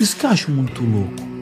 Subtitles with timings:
[0.00, 1.36] Isso que eu acho muito louco.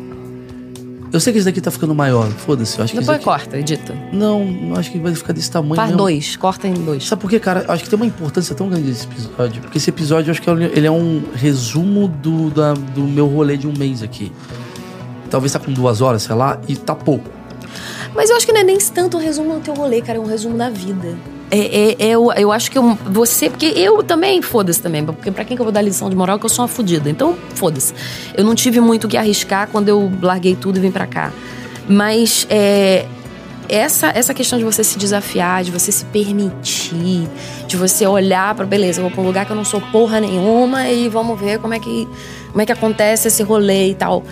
[1.12, 2.76] Eu sei que esse daqui tá ficando maior, foda-se.
[2.76, 3.24] Eu acho que Depois daqui...
[3.24, 3.94] corta, edita.
[4.12, 5.76] Não, não acho que vai ficar desse tamanho.
[5.76, 5.96] Faz não.
[5.96, 7.06] dois, corta em dois.
[7.06, 7.64] Sabe por quê, cara?
[7.68, 9.62] Eu acho que tem uma importância tão grande esse episódio.
[9.62, 13.56] Porque esse episódio, eu acho que ele é um resumo do, da- do meu rolê
[13.56, 14.32] de um mês aqui.
[15.30, 17.30] Talvez tá com duas horas, sei lá, e tá pouco.
[18.12, 20.20] Mas eu acho que não é nem tanto um resumo do teu rolê, cara, é
[20.20, 21.16] um resumo da vida.
[21.50, 23.48] É, é, é, eu, eu acho que eu- você.
[23.50, 25.04] Porque eu também, foda-se também.
[25.04, 27.08] Porque pra quem que eu vou dar lição de moral que eu sou uma fodida.
[27.08, 27.92] Então, foda-se.
[28.36, 31.32] Eu não tive muito o que arriscar quando eu larguei tudo e vim pra cá.
[31.88, 33.06] Mas é,
[33.68, 37.28] essa, essa questão de você se desafiar, de você se permitir,
[37.66, 40.20] de você olhar pra beleza, eu vou pra um lugar que eu não sou porra
[40.20, 42.08] nenhuma e vamos ver como é que,
[42.50, 44.22] como é que acontece esse rolê e tal.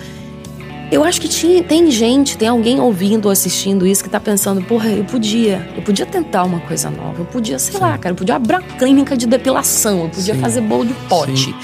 [0.93, 4.61] Eu acho que tinha, tem gente, tem alguém ouvindo ou assistindo isso que tá pensando,
[4.61, 8.17] porra, eu podia, eu podia tentar uma coisa nova, eu podia, sei lá, cara, eu
[8.17, 10.39] podia abrir uma clínica de depilação, eu podia Sim.
[10.41, 11.45] fazer bolo de pote.
[11.45, 11.55] Sim,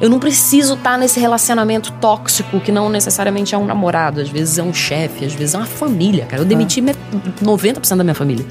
[0.00, 4.56] Eu não preciso estar nesse relacionamento tóxico que não necessariamente é um namorado, às vezes
[4.56, 6.42] é um chefe, às vezes é uma família, cara.
[6.42, 6.98] Eu demiti met-
[7.42, 8.46] 90% da minha família.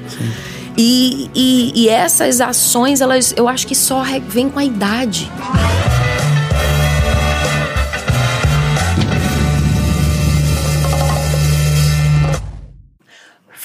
[0.76, 5.30] E, e, e essas ações, elas, eu acho que só vem com a idade.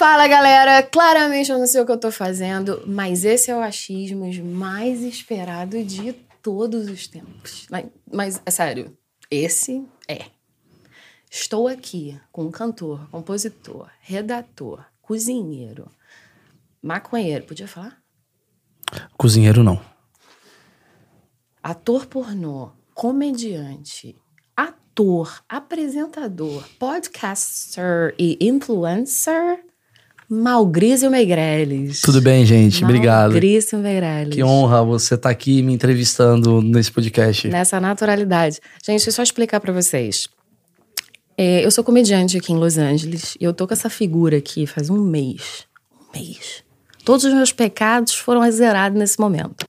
[0.01, 3.59] Fala galera, claramente eu não sei o que eu tô fazendo, mas esse é o
[3.59, 7.67] achismo mais esperado de todos os tempos.
[7.69, 8.97] Mas, mas é sério,
[9.29, 10.25] esse é.
[11.29, 15.87] Estou aqui com um cantor, compositor, redator, cozinheiro,
[16.81, 18.01] maconheiro, podia falar?
[19.15, 19.79] Cozinheiro não.
[21.61, 24.19] Ator pornô, comediante,
[24.57, 29.63] ator, apresentador, podcaster e influencer,
[30.33, 31.99] Malgrísio Meirelles.
[31.99, 32.85] Tudo bem, gente?
[32.85, 33.31] Obrigado.
[33.31, 34.33] Malgrísio Meirelles.
[34.33, 37.49] Que honra você estar aqui me entrevistando nesse podcast.
[37.49, 38.55] Nessa naturalidade.
[38.81, 40.29] Gente, deixa eu só explicar pra vocês.
[41.37, 44.65] É, eu sou comediante aqui em Los Angeles e eu tô com essa figura aqui
[44.65, 45.67] faz um mês.
[45.93, 46.63] Um mês.
[47.03, 49.67] Todos os meus pecados foram zerados nesse momento.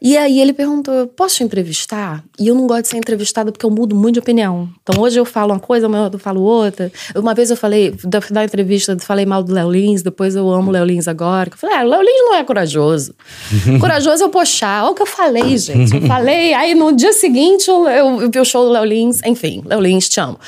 [0.00, 2.22] E aí ele perguntou: posso te entrevistar?
[2.38, 4.68] E eu não gosto de ser entrevistada porque eu mudo muito de opinião.
[4.82, 6.92] Então hoje eu falo uma coisa, amanhã eu falo outra.
[7.14, 10.48] Uma vez eu falei, da, da entrevista, eu falei mal do Léo Lins, depois eu
[10.50, 11.50] amo o Léo Lins agora.
[11.50, 13.14] Eu falei, ah, o Léo Lins não é corajoso.
[13.80, 14.84] corajoso é eu poxar.
[14.84, 15.94] Olha o que eu falei, gente.
[15.94, 19.20] Eu falei, aí no dia seguinte eu, eu, eu vi o show do Léo Lins,
[19.24, 20.38] enfim, Léo Lins, te amo.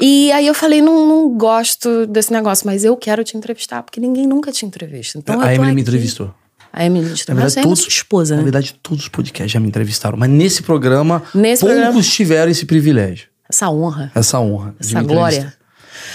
[0.00, 4.00] E aí eu falei, não, não gosto desse negócio, mas eu quero te entrevistar, porque
[4.00, 5.18] ninguém nunca te entrevista.
[5.18, 6.41] Então a Emily me aqui.
[6.72, 7.34] A Emily Na entrevistou.
[7.34, 8.44] verdade, é todos, sua esposa, na né?
[8.44, 10.16] verdade, todos os podcasts já me entrevistaram.
[10.16, 14.10] Mas nesse programa, Nesse poucos programa- tiveram esse privilégio, Essa honra.
[14.14, 14.74] essa honra.
[14.80, 15.54] de essa glória.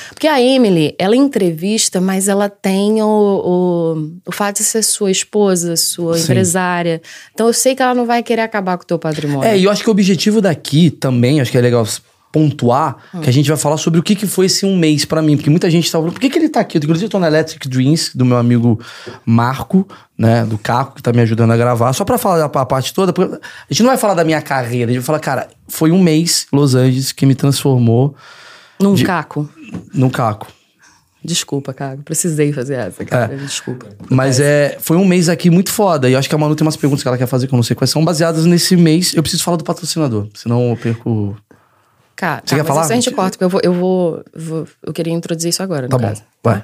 [0.10, 5.12] Porque a Emily, ela entrevista, mas ela tem o, o, o fato de ser sua
[5.12, 6.24] esposa, sua Sim.
[6.24, 7.02] empresária.
[7.34, 9.48] Então eu sei que ela não vai querer acabar com o teu patrimônio.
[9.48, 11.86] É, e eu acho que o objetivo daqui também, acho que é legal
[12.32, 13.22] pontuar, Hum.
[13.22, 15.36] que a gente vai falar sobre o que, que foi esse um mês pra mim.
[15.38, 16.78] Porque muita gente tá falando, por que, que ele tá aqui?
[16.78, 18.80] Inclusive, eu tô na Electric Dreams, do meu amigo
[19.26, 20.46] Marco, né?
[20.46, 21.94] Do Caco, que tá me ajudando a gravar.
[21.94, 23.40] Só pra falar a parte toda, porque a
[23.74, 26.48] gente não vai falar da minha carreira, a gente vai falar, cara, foi um mês
[26.52, 28.16] Los Angeles que me transformou
[28.80, 29.50] Num de- caco.
[29.94, 30.48] no Caco.
[31.24, 32.04] Desculpa, Caco.
[32.04, 33.36] Precisei fazer essa, cara.
[33.36, 33.88] Desculpa.
[34.10, 36.08] Mas é, foi um mês aqui muito foda.
[36.10, 37.58] E eu acho que a Manu tem umas perguntas que ela quer fazer que eu
[37.58, 39.14] não sei quais são, baseadas nesse mês.
[39.14, 41.36] Eu preciso falar do patrocinador, senão eu perco.
[42.18, 42.82] Cara, Você tá, quer falar?
[42.82, 45.88] isso a gente corta, porque eu vou, eu vou, vou- Eu queria introduzir isso agora,
[45.88, 46.24] Tá bom, caso.
[46.44, 46.64] vai.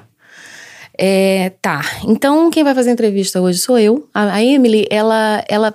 [0.98, 1.80] É, tá.
[2.04, 4.08] Então, quem vai fazer a entrevista hoje sou eu.
[4.12, 5.74] A, a Emily, ela, ela,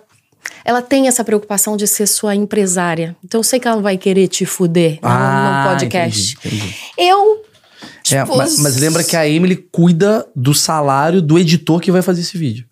[0.64, 3.16] ela tem essa preocupação de ser sua empresária.
[3.24, 6.36] Então, eu sei que ela não vai querer te fuder Ah, no podcast.
[6.40, 6.76] entendi, entendi.
[6.98, 7.44] Eu.
[8.12, 12.02] É, tipo, mas, mas lembra que a Emily cuida do salário do editor que vai
[12.02, 12.66] fazer esse vídeo.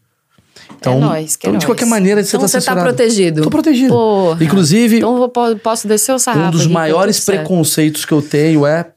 [0.80, 2.88] Então, é nóis, que é então, de qualquer maneira, você então tá você tá censurado.
[2.88, 3.42] protegido.
[3.42, 3.94] Tô protegido.
[3.94, 4.44] Porra.
[4.44, 6.48] Inclusive, Então eu posso descer o sarrafo.
[6.48, 8.92] um dos tá maiores preconceitos que eu tenho é.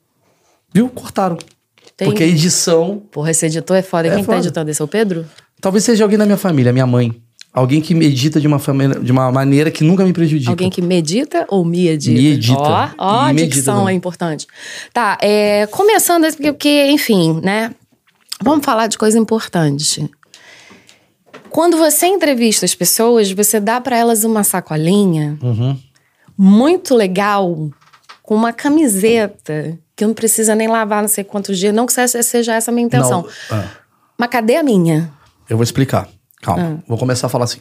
[0.73, 0.89] Viu?
[0.89, 1.37] Cortaram.
[1.37, 2.11] Entendi.
[2.11, 3.03] Porque a edição.
[3.11, 4.09] Porra, esse editor é foda.
[4.09, 4.39] É Quem foda.
[4.39, 5.27] tá editando esse é o Pedro?
[5.61, 7.15] Talvez seja alguém da minha família, minha mãe.
[7.53, 10.53] Alguém que me edita de uma, família, de uma maneira que nunca me prejudica.
[10.53, 12.21] Alguém que medita ou me edita?
[12.21, 12.61] Me edita.
[12.61, 14.47] Ó, ó a medita dicção é importante.
[14.93, 17.75] Tá, é, começando, porque, enfim, né?
[18.43, 20.09] Vamos falar de coisa importante.
[21.51, 25.77] Quando você entrevista as pessoas, você dá pra elas uma sacolinha Uhum.
[26.37, 27.71] muito legal,
[28.23, 31.75] com uma camiseta, que não precisa nem lavar não sei quantos dias.
[31.75, 33.23] Não que seja essa a minha intenção.
[33.23, 33.65] Não, ah.
[34.17, 35.11] Mas cadê a minha?
[35.49, 36.09] Eu vou explicar.
[36.41, 36.79] Calma.
[36.79, 36.85] Ah.
[36.89, 37.59] Vou começar a falar assim.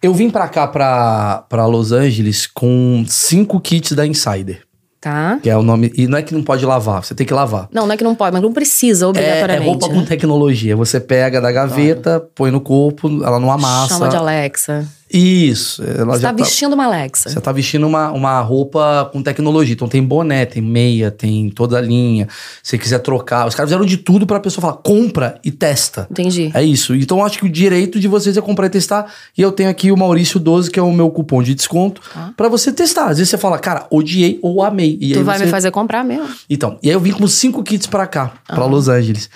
[0.00, 4.62] Eu vim pra cá, pra Los Angeles, com cinco kits da Insider.
[5.04, 5.38] Tá?
[5.42, 5.92] Que é o nome.
[5.94, 7.68] E não é que não pode lavar, você tem que lavar.
[7.70, 9.68] Não, não é que não pode, mas não precisa, É, é obrigatoriamente.
[9.68, 9.94] roupa né?
[9.94, 10.74] com tecnologia.
[10.74, 13.92] Você pega da gaveta, põe no corpo, ela não amassa.
[13.92, 14.88] Chama de Alexa.
[15.16, 15.80] Isso.
[15.82, 17.30] Ela Você já tá vestindo uma Alexa.
[17.30, 19.72] Você tá vestindo uma, uma roupa com tecnologia.
[19.74, 22.26] Então tem boné, tem meia, tem toda a linha.
[22.62, 23.46] Se você quiser trocar.
[23.46, 26.08] Os caras fizeram de tudo pra pessoa falar, compra e testa.
[26.10, 26.50] Entendi.
[26.52, 26.94] É isso.
[26.96, 29.06] Então acho que o direito de vocês é comprar e testar.
[29.38, 32.00] E eu tenho aqui o Maurício 12, que é o meu cupom de desconto,
[32.36, 33.04] pra você testar.
[33.06, 34.98] Às vezes você fala, cara, odiei ou amei.
[35.00, 35.44] E Tu vai você...
[35.44, 36.28] me fazer comprar mesmo.
[36.50, 38.54] Então, e aí eu vim com cinco kits pra cá, Ah.
[38.56, 39.30] pra Los Angeles.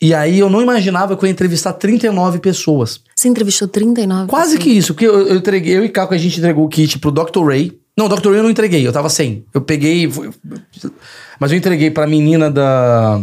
[0.00, 3.00] E aí eu não imaginava que eu ia entrevistar 39 pessoas.
[3.16, 4.62] Você entrevistou 39 Quase pessoas.
[4.64, 7.10] que isso, porque eu, eu entreguei, eu e Caco, a gente entregou o kit pro
[7.10, 7.44] Dr.
[7.44, 7.72] Ray.
[7.96, 8.28] Não, Dr.
[8.28, 9.44] Ray eu não entreguei, eu tava sem.
[9.52, 10.08] Eu peguei.
[11.40, 13.20] Mas eu entreguei pra menina da.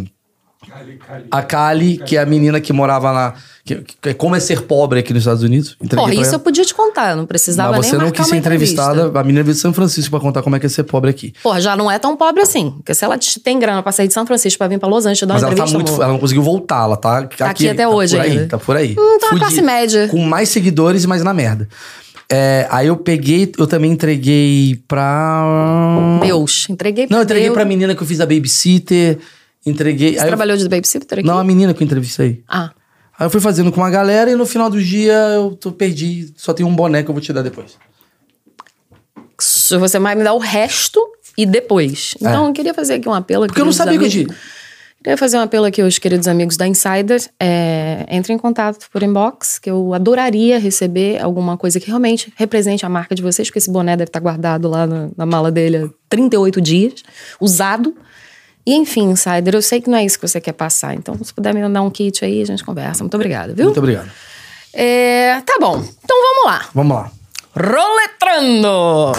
[1.31, 3.33] A Kali, que é a menina que morava na.
[3.63, 5.75] Que, que- como é ser pobre aqui nos Estados Unidos.
[5.81, 6.35] Entreguei Porra, isso ela.
[6.35, 8.81] eu podia te contar, eu não precisava Mas nem você não quis ser uma entrevista.
[8.81, 9.19] entrevistada.
[9.19, 11.33] A menina veio de São Francisco pra contar como é que é ser pobre aqui.
[11.41, 12.71] Porra, já não é tão pobre assim.
[12.71, 15.05] Porque se ela te- tem grana pra sair de São Francisco pra vir pra Los
[15.07, 15.89] Angeles dar uma Mas ela tá entrevista, muito.
[15.93, 16.03] amor.
[16.03, 18.47] Ela não conseguiu voltar, ela tá aqui, aqui até tá hoje por aí, ainda.
[18.47, 18.95] Tá por aí.
[18.97, 20.07] Hum, tá na classe média.
[20.09, 21.67] Com mais seguidores, mas na merda.
[22.31, 26.19] É, aí eu peguei, eu também entreguei pra.
[26.21, 27.53] Deus, entreguei pra Não, eu entreguei Deus.
[27.55, 29.17] pra menina que eu fiz a babysitter.
[29.65, 30.13] Entreguei.
[30.13, 31.27] Você aí eu- trabalhou de babysitter aqui?
[31.27, 32.43] Não, a menina que eu entrevistei.
[32.47, 32.71] Ah,
[33.17, 36.33] Aí eu fui fazendo com uma galera e no final do dia eu tô, perdi.
[36.35, 37.77] Só tem um boné que eu vou te dar depois.
[39.39, 40.99] se você vai me dar o resto
[41.37, 42.13] e depois.
[42.19, 43.45] Então, eu queria fazer aqui um apelo.
[43.45, 43.47] É.
[43.47, 44.27] Porque eu não sabia que eu tinha.
[45.03, 47.21] Queria fazer um apelo aqui aos queridos amigos da Insider.
[47.39, 52.85] É, entre em contato por inbox, que eu adoraria receber alguma coisa que realmente represente
[52.85, 55.77] a marca de vocês, porque esse boné deve estar guardado lá na, na mala dele
[55.77, 56.93] há 38 dias,
[57.39, 57.95] usado.
[58.65, 60.95] E enfim, Insider, eu sei que não é isso que você quer passar.
[60.95, 63.03] Então, se puder me mandar um kit aí, a gente conversa.
[63.03, 63.65] Muito obrigada, viu?
[63.65, 64.09] Muito obrigado.
[64.73, 65.83] É, tá bom.
[66.03, 66.69] Então vamos lá.
[66.73, 67.11] Vamos lá.
[67.55, 69.13] Roletrando!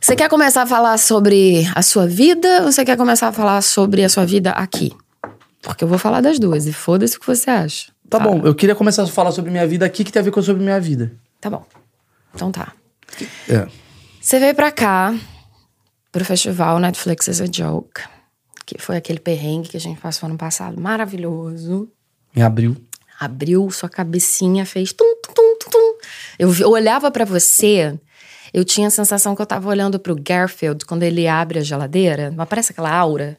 [0.00, 3.60] Você quer começar a falar sobre a sua vida ou você quer começar a falar
[3.62, 4.92] sobre a sua vida aqui?
[5.62, 7.92] Porque eu vou falar das duas e foda-se o que você acha.
[8.08, 10.30] Tá bom, eu queria começar a falar sobre minha vida aqui, que tem a ver
[10.30, 11.12] com sobre minha vida.
[11.40, 11.64] Tá bom.
[12.34, 12.72] Então tá.
[13.48, 13.66] É.
[14.20, 15.14] Você veio pra cá
[16.12, 18.02] pro festival Netflix is a Joke,
[18.66, 21.88] que foi aquele perrengue que a gente passou ano passado, maravilhoso.
[22.34, 22.76] Em abril.
[23.18, 25.98] abriu sua cabecinha, fez tum, tum, tum, tum.
[26.38, 27.98] Eu, eu olhava pra você,
[28.54, 32.30] eu tinha a sensação que eu tava olhando pro Garfield quando ele abre a geladeira,
[32.30, 33.36] não aparece aquela aura?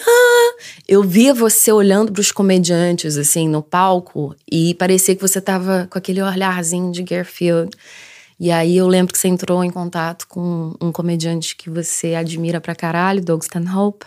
[0.00, 0.54] "Ah!"
[0.88, 5.98] Eu via você olhando pros comediantes, assim, no palco, e parecia que você tava com
[5.98, 7.70] aquele olharzinho de Garfield.
[8.38, 12.60] E aí eu lembro que você entrou em contato com um comediante que você admira
[12.60, 14.06] pra caralho, Doug Stanhope.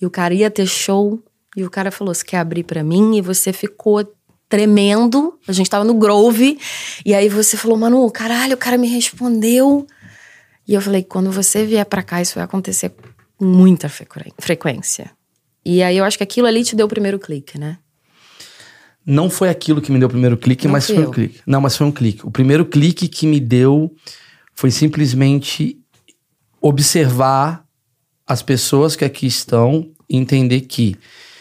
[0.00, 1.22] E o cara ia ter show
[1.56, 3.16] e o cara falou: Você quer abrir pra mim?
[3.16, 4.06] E você ficou
[4.48, 5.38] tremendo.
[5.48, 6.58] A gente tava no Grove.
[7.04, 9.86] E aí você falou: Manu, caralho, o cara me respondeu.
[10.68, 12.92] E eu falei: Quando você vier pra cá, isso vai acontecer
[13.38, 15.10] com muita frequência.
[15.64, 17.78] E aí eu acho que aquilo ali te deu o primeiro clique, né?
[19.06, 21.08] Não foi aquilo que me deu o primeiro clique, Não mas foi eu.
[21.08, 21.40] um clique.
[21.46, 22.26] Não, mas foi um clique.
[22.26, 23.94] O primeiro clique que me deu
[24.52, 25.78] foi simplesmente
[26.60, 27.64] observar
[28.26, 30.96] as pessoas que aqui estão e entender que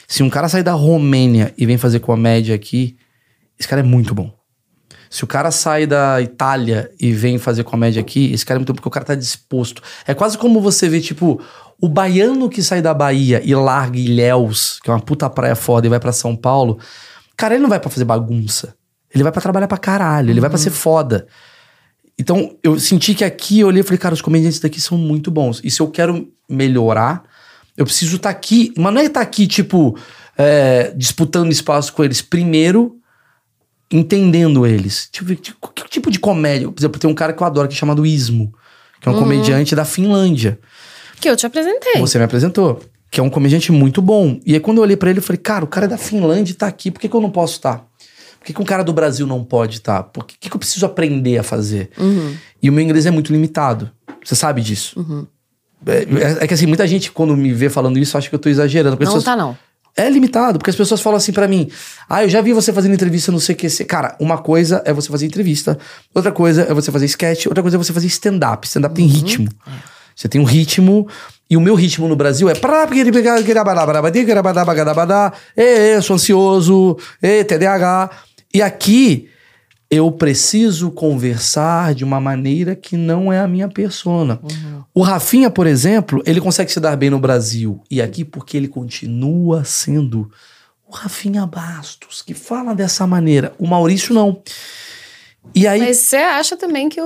[0.08, 2.96] se um cara sair da Romênia e vem fazer comédia aqui,
[3.58, 4.32] esse cara é muito bom.
[5.10, 8.74] Se o cara sai da Itália e vem fazer comédia aqui, esse cara é muito
[8.74, 9.82] bom porque o cara tá disposto.
[10.06, 11.42] É quase como você vê, tipo,
[11.82, 15.88] o baiano que sai da Bahia e larga Ilhéus, que é uma puta praia foda,
[15.88, 16.80] e vai pra São Paulo.
[17.38, 18.76] Cara, ele não vai pra fazer bagunça.
[19.14, 21.28] Ele vai pra trabalhar pra caralho, ele vai pra ser foda.
[22.18, 25.30] Então, eu senti que aqui eu olhei e falei, cara, os comediantes daqui são muito
[25.30, 25.62] bons.
[25.64, 27.24] E se eu quero melhorar,
[27.78, 28.74] eu preciso estar aqui.
[28.78, 29.98] Mas não é estar aqui, tipo,
[30.38, 32.22] é, disputando espaço com eles.
[32.22, 32.98] Primeiro,
[33.92, 35.10] entendendo eles.
[35.12, 36.72] Tipo, tipo, que tipo de comédia?
[36.72, 38.54] Por exemplo, tem um cara que eu adoro que é chamado Ismo,
[39.02, 40.60] que é um comediante da Finlândia.
[41.20, 42.00] Que eu te apresentei.
[42.00, 42.82] Você me apresentou.
[43.12, 44.40] Que é um comediante muito bom.
[44.46, 46.52] E aí, quando eu olhei pra ele, eu falei, cara, o cara é da Finlândia
[46.52, 47.78] e tá aqui, por que, que eu não posso estar?
[48.40, 50.04] Por que, que um cara do Brasil não pode estar?
[50.04, 51.90] Por que, que, eu preciso aprender a fazer?
[52.62, 53.90] E o meu inglês é muito limitado.
[54.24, 55.28] Você sabe disso.
[55.86, 58.40] É, é- é que assim, muita gente, quando me vê falando isso, acha que eu
[58.40, 58.98] tô exagerando.
[58.98, 59.58] porque as Não pessoas- tá, não.
[59.98, 61.70] é limitado, porque as pessoas falam assim pra mim:
[62.10, 63.86] Ah, eu já vi você fazendo entrevista no CQC.
[63.86, 65.78] Cara, uma coisa é você fazer entrevista,
[66.14, 68.68] outra coisa é você fazer sketch, outra coisa é você fazer stand-up.
[68.68, 69.48] Stand-up tem ritmo.
[70.16, 71.08] Você tem um ritmo,
[71.50, 72.54] e o meu ritmo no Brasil é.
[75.56, 78.10] Ê, sou ansioso, ê, TDAH.
[78.54, 79.30] E aqui
[79.90, 84.40] eu preciso conversar de uma maneira que não é a minha persona.
[84.94, 88.68] O Rafinha, por exemplo, ele consegue se dar bem no Brasil e aqui porque ele
[88.68, 90.32] continua sendo
[90.88, 93.54] o Rafinha Bastos, que fala dessa maneira.
[93.60, 94.42] O Maurício não.
[95.54, 97.06] E aí, Mas você acha também que o,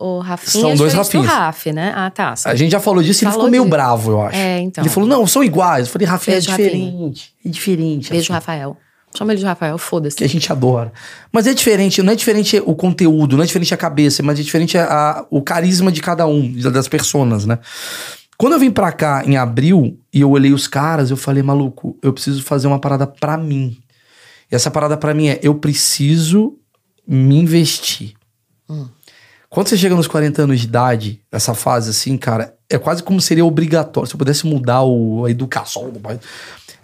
[0.00, 1.38] o, o Rafinha São é dois diferente do Rafinhas.
[1.46, 1.92] Raf, né?
[1.96, 2.34] Ah, tá.
[2.44, 3.70] a gente já falou disso e ele ficou meio disso.
[3.70, 4.36] bravo, eu acho.
[4.36, 4.84] É, então.
[4.84, 5.86] Ele falou, não, são iguais.
[5.86, 6.68] Eu falei, Rafinha, Beijo, é Rafinha.
[6.70, 7.34] diferente.
[7.44, 8.10] É diferente.
[8.10, 8.56] Beijo, Rafinha.
[8.56, 8.76] Rafael.
[9.16, 10.16] Chama ele de Rafael, foda-se.
[10.16, 10.92] que a gente adora.
[11.32, 14.42] Mas é diferente, não é diferente o conteúdo, não é diferente a cabeça, mas é
[14.42, 17.58] diferente a, a- o carisma de cada um, das pessoas, né?
[18.38, 21.96] Quando eu vim pra cá em abril e eu olhei os caras, eu falei, maluco,
[22.02, 23.76] eu preciso fazer uma parada pra mim.
[24.50, 26.54] E essa parada pra mim é, eu preciso
[27.06, 28.14] me investir.
[29.48, 33.20] Quando você chega nos 40 anos de idade, essa fase assim, cara, é quase como
[33.20, 34.08] seria obrigatório.
[34.08, 36.20] Se eu pudesse mudar o, a educação do país.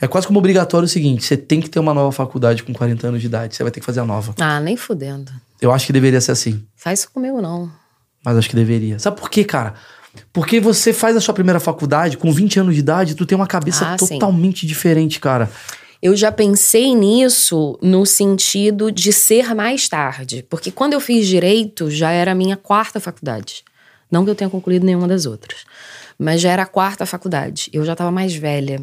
[0.01, 3.09] É quase como obrigatório o seguinte: você tem que ter uma nova faculdade com 40
[3.09, 3.57] anos de idade.
[3.57, 4.35] Você vai ter que fazer a nova.
[4.39, 5.33] Ah, nem fudendo.
[5.61, 6.63] Eu acho que deveria ser assim.
[6.77, 7.71] Faz isso comigo, não.
[8.25, 8.99] Mas acho que deveria.
[8.99, 9.75] Sabe por quê, cara?
[10.33, 13.47] Porque você faz a sua primeira faculdade com 20 anos de idade, tu tem uma
[13.47, 14.07] cabeça Ah, sim.
[14.19, 15.51] totalmente diferente, cara.
[16.01, 20.47] Eu já pensei nisso no sentido de ser mais tarde.
[20.49, 23.65] Porque quando eu fiz direito, já era a minha quarta faculdade.
[24.11, 25.65] Não que eu tenha concluído nenhuma das outras.
[26.19, 27.69] Mas já era a quarta faculdade.
[27.73, 28.81] Eu já estava mais velha.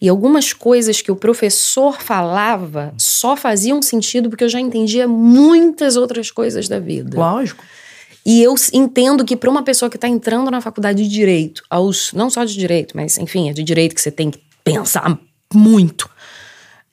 [0.00, 5.96] E algumas coisas que o professor falava só faziam sentido porque eu já entendia muitas
[5.96, 7.18] outras coisas da vida.
[7.18, 7.64] Lógico.
[8.24, 12.12] E eu entendo que para uma pessoa que está entrando na faculdade de direito, aos
[12.12, 15.18] não só de direito, mas enfim, é de direito que você tem que pensar
[15.52, 16.08] muito.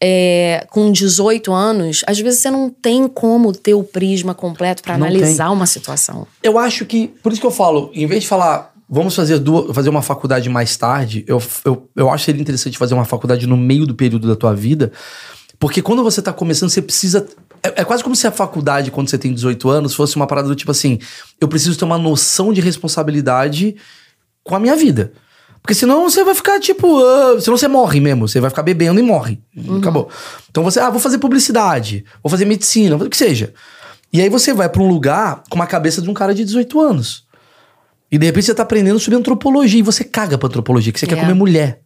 [0.02, 4.96] É, com 18 anos, às vezes você não tem como ter o prisma completo para
[4.96, 6.26] analisar uma situação.
[6.42, 9.76] Eu acho que, por isso que eu falo, em vez de falar, vamos fazer duas,
[9.76, 13.46] fazer uma faculdade mais tarde, eu, eu, eu acho que seria interessante fazer uma faculdade
[13.46, 14.92] no meio do período da tua vida,
[15.60, 17.28] porque quando você tá começando, você precisa.
[17.62, 20.48] É, é quase como se a faculdade, quando você tem 18 anos, fosse uma parada
[20.48, 20.98] do tipo assim:
[21.40, 23.76] eu preciso ter uma noção de responsabilidade
[24.44, 25.14] com a minha vida.
[25.62, 27.00] Porque senão você vai ficar tipo.
[27.00, 28.28] ah, senão você morre mesmo.
[28.28, 29.40] Você vai ficar bebendo e morre.
[29.78, 30.10] Acabou.
[30.50, 33.54] Então você, ah, vou fazer publicidade, vou fazer medicina, vou- o que seja.
[34.12, 36.80] E aí você vai pra um lugar com uma cabeça de um cara de 18
[36.82, 37.26] anos.
[38.12, 41.08] E de repente você tá aprendendo sobre antropologia e você caga pra antropologia, que você
[41.08, 41.22] quer É.
[41.22, 41.80] comer mulher.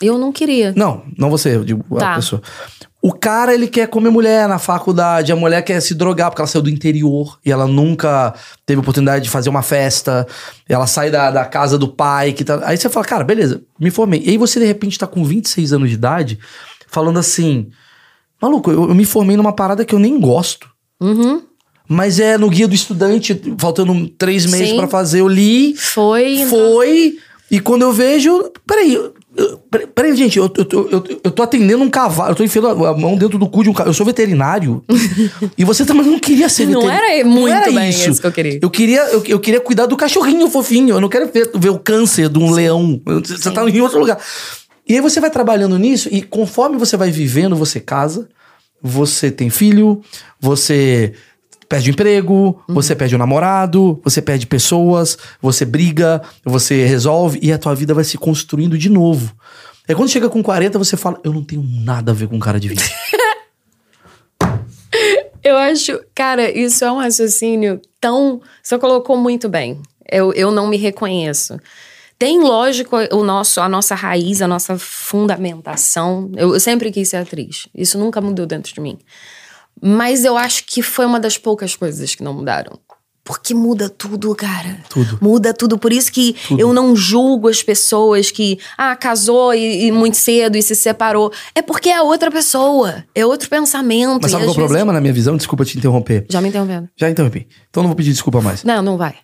[0.00, 0.72] Eu não queria.
[0.76, 2.14] Não, não você, eu digo a Tá.
[2.16, 2.42] pessoa.
[3.02, 6.48] O cara, ele quer comer mulher na faculdade, a mulher quer se drogar porque ela
[6.48, 8.34] saiu do interior e ela nunca
[8.64, 10.26] teve oportunidade de fazer uma festa,
[10.68, 12.60] ela sai da, da casa do pai, que tá...
[12.64, 14.22] Aí você fala, cara, beleza, me formei.
[14.24, 16.38] E aí você, de repente, tá com 26 anos de idade,
[16.88, 17.68] falando assim,
[18.42, 20.68] maluco, eu, eu me formei numa parada que eu nem gosto.
[21.00, 21.42] Uhum.
[21.88, 26.44] Mas é no guia do estudante, faltando três meses pra fazer, eu li, Foi.
[26.50, 28.50] foi, e quando eu vejo.
[28.66, 28.98] Peraí,
[29.94, 32.96] peraí, gente, eu, eu, tô- eu, eu tô atendendo um cavalo, eu tô enfiando a
[32.96, 33.90] mão dentro do cu de um cavalo.
[33.90, 34.82] Eu sou veterinário.
[35.56, 37.10] e você também não queria ser Não veterinário.
[37.20, 38.58] era muito bem isso que eu queria.
[38.62, 40.96] Eu queria, eu, eu queria cuidar do cachorrinho fofinho.
[40.96, 43.00] Eu não quero ver, ver o câncer de um leão.
[43.24, 44.18] Você tá em outro lugar.
[44.88, 48.28] E aí você vai trabalhando nisso, e conforme você vai vivendo, você casa,
[48.80, 50.00] você tem filho,
[50.40, 51.12] você
[51.68, 57.52] perde o emprego, você perde o namorado, você perde pessoas, você briga, você resolve e
[57.52, 59.34] a tua vida vai se construindo de novo.
[59.88, 62.40] Aí quando chega com 40, você fala: Eu não tenho nada a ver com um
[62.40, 62.82] cara de 20.
[65.42, 68.40] Eu acho, cara, isso é um raciocínio tão.
[68.60, 69.80] Você colocou muito bem.
[70.10, 71.56] Eu, eu não me reconheço.
[72.18, 76.32] Tem, lógico, o nosso, a nossa raiz, a nossa fundamentação.
[76.34, 77.68] Eu, eu sempre quis ser atriz.
[77.72, 78.98] Isso nunca mudou dentro de mim.
[79.82, 82.78] Mas eu acho que foi uma das poucas coisas que não mudaram.
[83.22, 84.78] Porque muda tudo, cara.
[84.88, 85.18] Tudo.
[85.20, 85.76] Muda tudo.
[85.76, 90.56] Por isso que eu não julgo as pessoas que, ah, casou e, e muito cedo
[90.56, 91.32] e se separou.
[91.52, 93.04] É porque é outra pessoa.
[93.16, 94.20] É outro pensamento.
[94.22, 95.36] Mas sabe qual é o vezes- problema na minha visão?
[95.36, 96.24] Desculpa te interromper.
[96.30, 96.88] Já me interrompendo.
[96.96, 97.48] Já interrompi.
[97.68, 98.62] Então não vou pedir desculpa mais.
[98.62, 99.16] Não, não vai.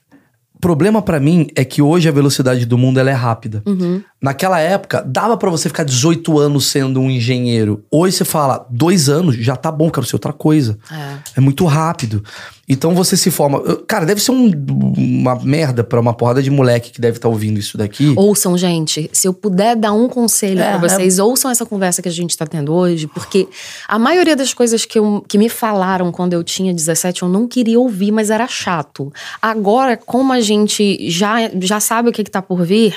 [0.53, 3.63] O problema pra mim é que hoje a velocidade do mundo ela é rápida.
[3.67, 4.03] Uhum.
[4.23, 7.85] Naquela época, dava pra você ficar 18 anos sendo um engenheiro.
[7.91, 10.79] Hoje você fala, dois anos, já tá bom, quero ser outra coisa.
[10.91, 11.15] É.
[11.39, 12.23] É muito rápido.
[12.69, 13.61] Então você se forma.
[13.89, 14.51] Cara, deve ser um-
[14.97, 18.15] uma merda pra uma porrada de moleque que deve estar ouvindo isso daqui.
[18.17, 19.11] Ouçam, gente.
[19.13, 22.37] Se eu puder dar um conselho É, pra vocês, ouçam essa conversa que a gente
[22.37, 23.49] tá tendo hoje, porque
[23.89, 27.49] a maioria das coisas que, eu- que me falaram quando eu tinha 17 eu não
[27.49, 29.13] queria ouvir, mas era chato.
[29.43, 32.95] Agora, como a gente já, já sabe o que, que tá por vir,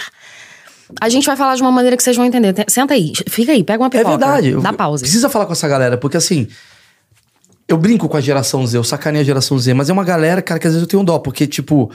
[1.02, 2.54] a gente vai falar de uma maneira que vocês vão entender.
[2.54, 4.10] Te- Senta aí, fica aí, pega uma É pipoca.
[4.10, 4.50] verdade.
[4.50, 5.02] Eu- Dá pausa.
[5.04, 6.48] Precisa falar com essa galera, porque assim.
[7.68, 10.40] Eu brinco com a geração Z, eu sacaneio a geração Z, mas é uma galera,
[10.40, 11.90] cara, que às vezes eu tenho dó, porque, tipo,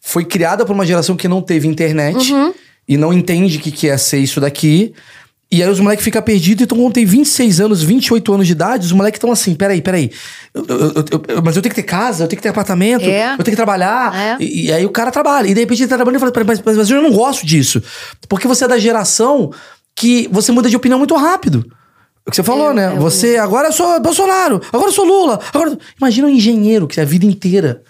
[0.00, 2.52] foi criada por uma geração que não teve internet Uhum.
[2.88, 4.92] e não entende o que, que é ser isso daqui.
[5.52, 8.86] E aí os moleques ficam perdidos, então quando tem 26 anos, 28 anos de idade,
[8.86, 10.10] os moleques estão assim, peraí, peraí.
[10.52, 13.32] eu- eu- eu- mas eu tenho que ter casa, eu tenho que ter apartamento, É.
[13.34, 14.14] eu tenho que trabalhar.
[14.16, 14.36] É.
[14.42, 15.46] E, e aí o cara trabalha.
[15.48, 17.44] E de repente ele tá trabalhando e fala, "Peraí, mas, mas, mas eu não gosto
[17.46, 17.80] disso.
[18.28, 19.52] Porque você é da geração
[19.94, 21.64] que você muda de opinião muito rápido.
[22.26, 22.84] O que você falou, É, né?
[22.94, 25.38] é, você, agora eu sou Bolsonaro, agora eu sou Lula.
[25.52, 25.78] Agora...
[26.00, 27.82] Imagina um engenheiro que é a vida inteira.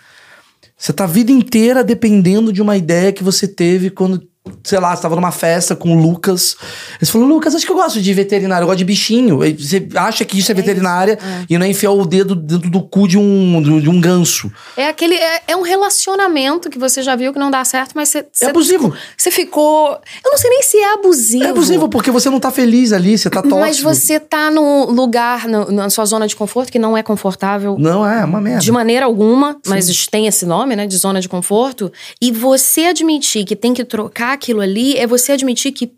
[0.77, 4.23] Você tá a vida inteira dependendo de uma ideia que você teve quando
[4.65, 6.57] sei lá, você tava numa festa com o Lucas.
[7.01, 9.43] Ele falou, Lucas, acho que eu gosto de veterinário, eu gosto de bichinho.
[9.43, 11.19] Aí Você acha que isso é veterinária
[11.49, 14.51] e não é enfiar o dedo dentro do cu de um, de um ganso.
[14.77, 15.15] É aquele.
[15.17, 18.27] É, é um relacionamento que você já viu que não dá certo, mas você.
[18.33, 18.95] você- abusivo.
[19.17, 19.99] Você ficou.
[20.25, 21.45] Eu não sei nem se é abusivo.
[21.45, 23.61] É abusivo, porque você não tá feliz ali, você tá tóxico.
[23.61, 27.77] Mas você tá num lugar, no- na sua zona de conforto, que não é confortável
[27.79, 28.61] Não, é uma merda.
[28.61, 31.93] de maneira alguma, mas tem esse nome, né, de zona de conforto.
[32.21, 35.93] E você admitir que tem que trocar aquilo ali é você admitir que,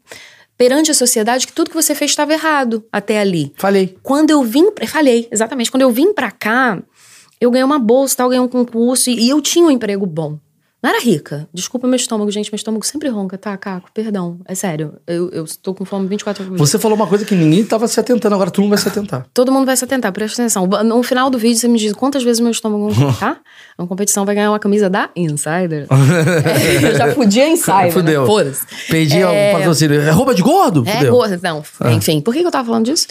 [0.56, 3.52] perante a sociedade, que tudo que você fez estava errado até ali.
[3.56, 3.96] Falei.
[4.02, 5.70] Quando eu vim, falhei, exatamente.
[5.70, 6.82] Quando eu vim pra cá,
[7.40, 10.38] eu ganhei uma bolsa, tal, ganhei um concurso e, e eu tinha um emprego bom.
[10.86, 11.48] Não era rica.
[11.52, 12.48] Desculpa meu estômago, gente.
[12.52, 13.90] Meu estômago sempre ronca, tá, Caco?
[13.92, 14.38] Perdão.
[14.46, 14.94] É sério.
[15.04, 16.56] Eu, eu tô com fome 24 horas.
[16.60, 19.26] Você falou uma coisa que ninguém tava se atentando, agora todo mundo vai se atentar.
[19.34, 20.64] Todo mundo vai se atentar, presta atenção.
[20.84, 23.36] No final do vídeo, você me diz quantas vezes meu estômago ronca, tá?
[23.76, 25.88] Uma competição vai ganhar uma camisa da Insider.
[25.90, 27.90] É, eu já fudi a Insider.
[27.92, 28.20] Fudeu.
[28.20, 28.26] Né?
[28.28, 28.66] Foda-se.
[28.88, 30.00] Perdi É- o patrocínio.
[30.00, 30.84] É roupa de gordo?
[30.86, 31.12] É, Fudeu.
[31.12, 31.40] gorda.
[31.42, 31.64] Não,
[31.96, 32.20] enfim.
[32.20, 33.08] Por que que eu tava falando disso?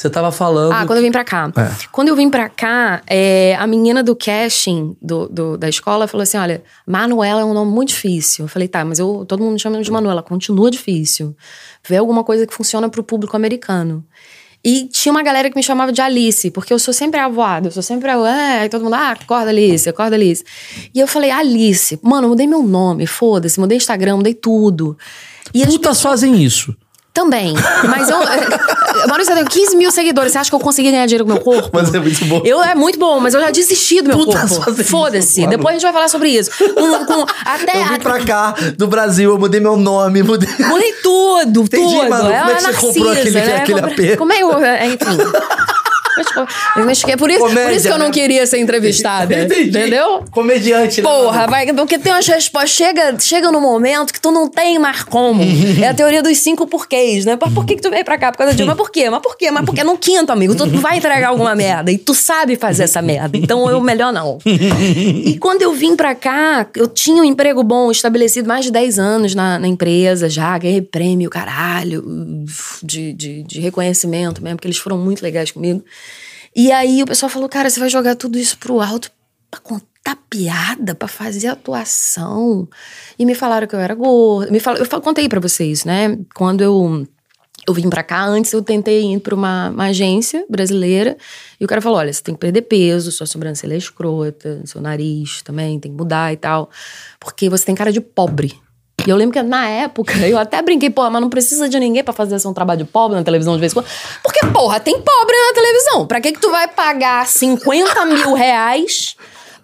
[0.00, 0.70] Você tava falando.
[0.72, 1.50] Ah, quando eu vim pra cá.
[1.56, 1.86] É.
[1.90, 6.22] Quando eu vim pra cá, é, a menina do casting do, do- da escola falou
[6.22, 8.44] assim: olha, Manuela é um nome muito difícil.
[8.44, 11.34] Eu falei, tá, mas eu, todo mundo me chama de Manuela, continua difícil.
[11.88, 14.04] Vê alguma coisa que funciona pro público americano.
[14.64, 17.72] E tinha uma galera que me chamava de Alice, porque eu sou sempre avoada, eu
[17.72, 18.14] sou sempre a.
[18.28, 20.44] É, aí todo mundo, ah, acorda Alice, acorda Alice.
[20.94, 24.96] E eu falei, Alice, mano, eu mudei meu nome, foda-se, mudei Instagram, mudei tudo.
[25.52, 26.76] E as Putas fazem isso.
[27.12, 27.54] Também.
[27.88, 28.18] Mas eu.
[29.08, 30.32] Maurício, eu tenho 15 mil seguidores.
[30.32, 31.70] Você acha que eu consegui ganhar dinheiro com meu corpo?
[31.72, 32.42] Mas é muito bom.
[32.44, 34.84] Eu é muito bom, mas eu já desisti do meu Puta, fazem corpo.
[34.84, 35.46] Foda-se.
[35.46, 36.50] Depois a gente vai falar sobre isso.
[36.74, 37.80] Com, com- até.
[37.80, 40.48] Eu vim pra cá, do Brasil, eu mudei meu nome, mudei.
[40.68, 42.08] Mudei tudo, Entendi, tudo.
[42.10, 42.24] mano.
[42.24, 43.56] Como é que uma você comprou aquele- né?
[43.56, 44.18] aquele Comprei- AP?
[44.18, 44.58] Como é eu.
[44.64, 44.98] é, Enfim.
[46.76, 48.12] Mas, mas que é por isso, por Comédia, isso que eu não né?
[48.12, 49.34] queria ser entrevistada.
[49.42, 49.68] Entendi.
[49.68, 50.24] Entendeu?
[50.30, 51.08] Comediante, né?
[51.08, 52.70] Porra, vai, porque tem umas respostas.
[52.70, 55.42] Chega, chega no momento que tu não tem mais como.
[55.82, 57.38] é a teoria dos cinco porquês, né?
[57.40, 58.32] Mas por que, que tu veio pra cá?
[58.32, 58.66] Por causa disso.
[58.66, 59.10] Mas por quê?
[59.10, 59.50] Mas por quê?
[59.50, 61.90] Mas porque no quinto, amigo, tu vai entregar alguma merda.
[61.90, 63.36] E tu sabe fazer essa merda.
[63.36, 64.38] Então eu melhor não.
[64.44, 68.98] e quando eu vim pra cá, eu tinha um emprego bom, estabelecido mais de 10
[68.98, 72.04] anos na, na empresa já, ganhei prêmio, caralho,
[72.82, 75.82] de, de, de reconhecimento mesmo, porque eles foram muito legais comigo.
[76.60, 79.12] E aí o pessoal falou, cara, você vai jogar tudo isso pro alto
[79.48, 82.68] pra contar piada, pra fazer atuação.
[83.16, 84.50] E me falaram que eu era gorda.
[84.50, 84.76] Me fal...
[84.76, 86.18] Eu contei pra vocês, né?
[86.34, 87.06] Quando eu,
[87.64, 91.16] eu vim pra cá, antes eu tentei ir pra uma, uma agência brasileira.
[91.60, 94.80] E o cara falou: olha, você tem que perder peso, sua sobrancelha é escrota, seu
[94.80, 96.70] nariz também tem que mudar e tal.
[97.20, 98.60] Porque você tem cara de pobre.
[99.06, 102.02] E eu lembro que na época eu até brinquei, porra, mas não precisa de ninguém
[102.02, 103.86] pra fazer esse um trabalho de pobre na televisão de vez em quando.
[104.22, 106.06] Porque, porra, tem pobre na televisão.
[106.06, 109.16] Pra que que tu vai pagar 50 mil reais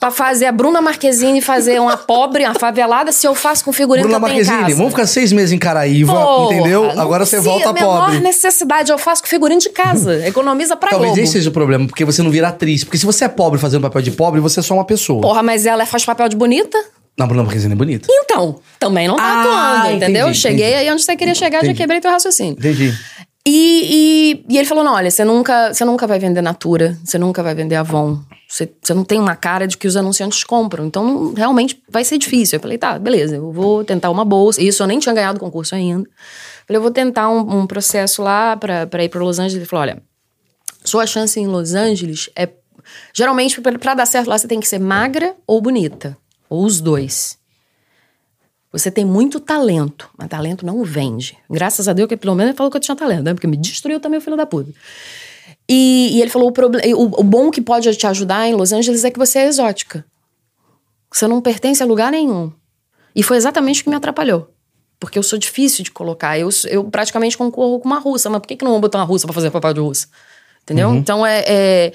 [0.05, 4.07] pra fazer a Bruna Marquezine fazer uma pobre, uma favelada, se eu faço com figurino
[4.07, 6.91] Bruna que eu Marquezine, vamos ficar seis meses em Caraíva, Porra, entendeu?
[7.01, 8.21] Agora você volta menor pobre.
[8.21, 10.27] necessidade, eu faço com figurino de casa.
[10.27, 11.23] Economiza pra Talvez Globo.
[11.23, 12.85] esse seja o problema, porque você não vira atriz.
[12.85, 15.23] Porque se você é pobre fazendo papel de pobre, você é só uma pessoa.
[15.23, 16.79] Porra, mas ela faz papel de bonita?
[17.17, 18.09] Não, Bruna Marquezine é bonita.
[18.11, 19.41] Então, também não tá Ah,
[19.83, 20.23] atuando, entendeu?
[20.27, 20.79] entendi, Cheguei entendi.
[20.89, 21.79] aí onde você queria chegar, já Entendi.
[21.79, 22.53] quebrei teu raciocínio.
[22.55, 22.93] Entendi.
[23.47, 27.19] E, e, e ele falou: não, olha, você nunca, você nunca vai vender Natura, você
[27.19, 28.19] nunca vai vender Avon.
[28.49, 30.87] Você, você não tem uma cara de que os anunciantes compram.
[30.87, 32.57] Então, não- realmente vai ser difícil.
[32.57, 34.63] Eu falei, tá, beleza, eu vou tentar uma bolsa.
[34.63, 36.09] Isso eu nem tinha ganhado concurso ainda.
[36.67, 39.57] Falei, eu vou tentar um, um processo lá pra, pra ir pra Los Angeles.
[39.57, 40.03] Ele falou: olha,
[40.83, 42.49] sua chance em Los Angeles é.
[43.15, 46.17] Geralmente, pra dar certo lá, você tem que ser magra ou bonita.
[46.49, 47.39] Ou os dois.
[48.73, 51.39] Você tem muito talento, mas talento não vende.
[51.49, 53.33] Graças a Deus que pelo menos ele falou que eu tinha talento, né?
[53.33, 54.73] Porque me destruiu também o filho da puta.
[55.69, 59.05] E, e ele falou: o, o, o bom que pode te ajudar em Los Angeles
[59.05, 60.05] é que você é exótica.
[61.11, 62.53] Você não pertence a lugar nenhum.
[63.15, 64.51] E foi exatamente o que me atrapalhou.
[64.99, 66.37] Porque eu sou difícil de colocar.
[66.37, 68.29] Eu, eu praticamente concorro com uma russa.
[68.29, 70.09] Mas por que, que não vou botar uma russa pra fazer papel de russa?
[70.65, 70.95] Entendeu?
[70.95, 71.93] Então é, é-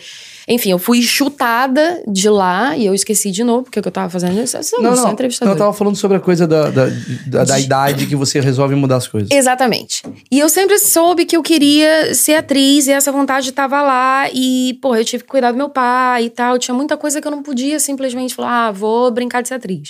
[0.48, 3.92] Enfim, eu fui chutada de lá e eu esqueci de novo porque o que eu
[3.92, 4.40] tava fazendo.
[4.40, 5.12] Isso, Não, não, não.
[5.12, 5.56] entrevistadora.
[5.56, 6.86] Eu tava falando sobre a coisa da, da,
[7.28, 9.30] da, da idade que você resolve mudar as coisas.
[9.32, 10.04] Exatamente.
[10.32, 14.30] E eu sempre soube que eu queria ser atriz e essa vontade tava lá.
[14.32, 16.60] E, pô, eu tive que cuidar do meu pai e tal.
[16.60, 19.90] Tinha muita coisa que eu não podia simplesmente falar, ah, vou brincar de ser atriz.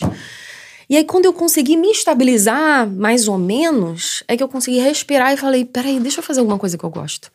[0.90, 5.34] E aí, quando eu consegui me estabilizar, mais ou menos, é que eu consegui respirar
[5.34, 7.30] e falei: peraí, deixa eu fazer alguma coisa que eu gosto.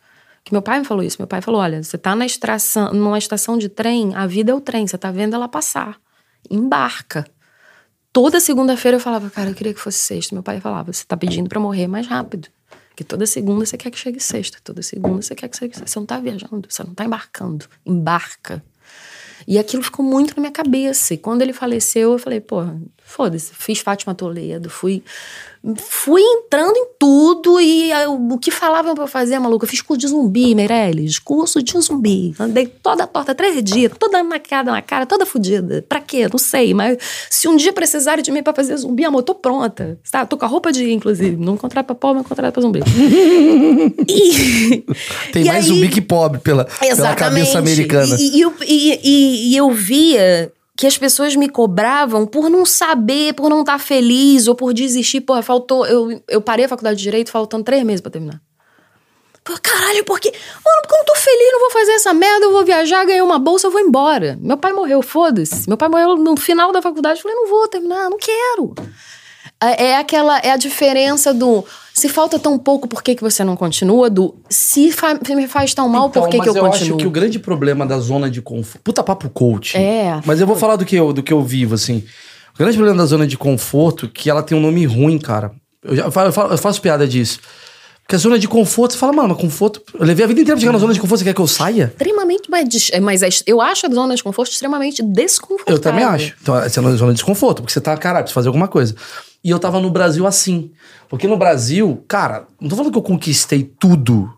[0.45, 1.17] Que meu pai me falou isso.
[1.19, 4.55] Meu pai falou: olha, você tá na estação, numa estação de trem, a vida é
[4.55, 5.99] o trem, você tá vendo ela passar.
[6.49, 7.25] Embarca.
[8.13, 10.35] Toda segunda-feira eu falava, cara, eu queria que fosse sexta.
[10.35, 12.47] Meu pai falava, você tá pedindo pra morrer mais rápido.
[12.95, 14.59] Que toda segunda você quer que chegue sexta.
[14.63, 15.91] Toda segunda você quer que chegue sexta.
[15.91, 17.65] Você não tá viajando, você não tá embarcando.
[17.83, 18.63] Embarca.
[19.47, 21.15] E aquilo ficou muito na minha cabeça.
[21.15, 22.63] E quando ele faleceu, eu falei, pô,
[23.05, 23.53] Foda-se.
[23.53, 25.03] Fiz Fátima Toledo, fui.
[25.79, 29.65] Fui entrando em tudo e ah, o que falavam pra eu fazer, maluca.
[29.65, 31.17] Eu fiz curso de zumbi, Meirelles.
[31.17, 32.35] Curso de zumbi.
[32.39, 35.83] Andei toda torta, três dias, toda maquiada na cara, toda fodida.
[35.89, 36.27] Pra quê?
[36.31, 36.73] Não sei.
[36.73, 36.97] Mas
[37.29, 39.97] se um dia precisarem de mim pra fazer zumbi, amor, tô pronta.
[40.11, 40.25] Tá?
[40.25, 41.35] Tô com a roupa de inclusive.
[41.35, 42.79] Não contrato pra pobre, mas contrato pra zumbi.
[44.07, 44.83] e,
[45.31, 48.15] Tem e mais aí- zumbi que pobre pela, pela cabeça americana.
[48.19, 52.65] E, e eu, e- e- e eu via que as pessoas me cobravam por não
[52.65, 55.21] saber, por não estar feliz, ou por desistir.
[55.21, 55.85] Porra, faltou.
[55.85, 58.41] Eu, eu parei a faculdade de Direito faltando três meses pra terminar.
[59.43, 60.31] Pô, caralho, por quê?
[60.31, 63.21] Mano, porque eu não tô feliz, não vou fazer essa merda, eu vou viajar, ganhei
[63.21, 64.37] uma bolsa, eu vou embora.
[64.41, 65.69] Meu pai morreu, foda-se.
[65.69, 68.73] Meu pai morreu no final da faculdade, eu falei, não vou terminar, não quero.
[69.61, 71.63] É é aquela, é a diferença do
[71.93, 74.09] se falta tão pouco, por que, que você não continua?
[74.09, 76.89] Do se fa- me faz tão mal, por que, Então, mas que eu, eu continuo?
[76.95, 78.81] acho que o grande problema da zona de conforto.
[78.83, 79.77] Puta papo coach.
[79.77, 80.19] É.
[80.25, 82.03] Mas eu vou falar do que eu, do que eu vivo, assim.
[82.53, 85.51] O grande problema da zona de conforto é que ela tem um nome ruim, cara.
[85.83, 87.39] Eu, já, eu, falo- eu eu faço piada disso.
[88.01, 89.81] Porque a zona de conforto, você fala, mano, mas conforto.
[89.97, 91.47] Eu levei a vida inteira pra chegar na zona de conforto, você quer que eu
[91.47, 91.85] saia?
[91.97, 92.47] extremamente
[92.93, 95.73] é, mas é- eu acho a zona de conforto extremamente desconfortável.
[95.75, 96.35] Eu também acho.
[96.41, 98.93] Então, essa é uma zona de desconforto, porque você tá, caralho, precisa fazer alguma coisa.
[99.45, 100.71] E eu tava no Brasil assim.
[101.07, 104.35] Porque no Brasil, cara, não tô falando que eu conquistei tudo.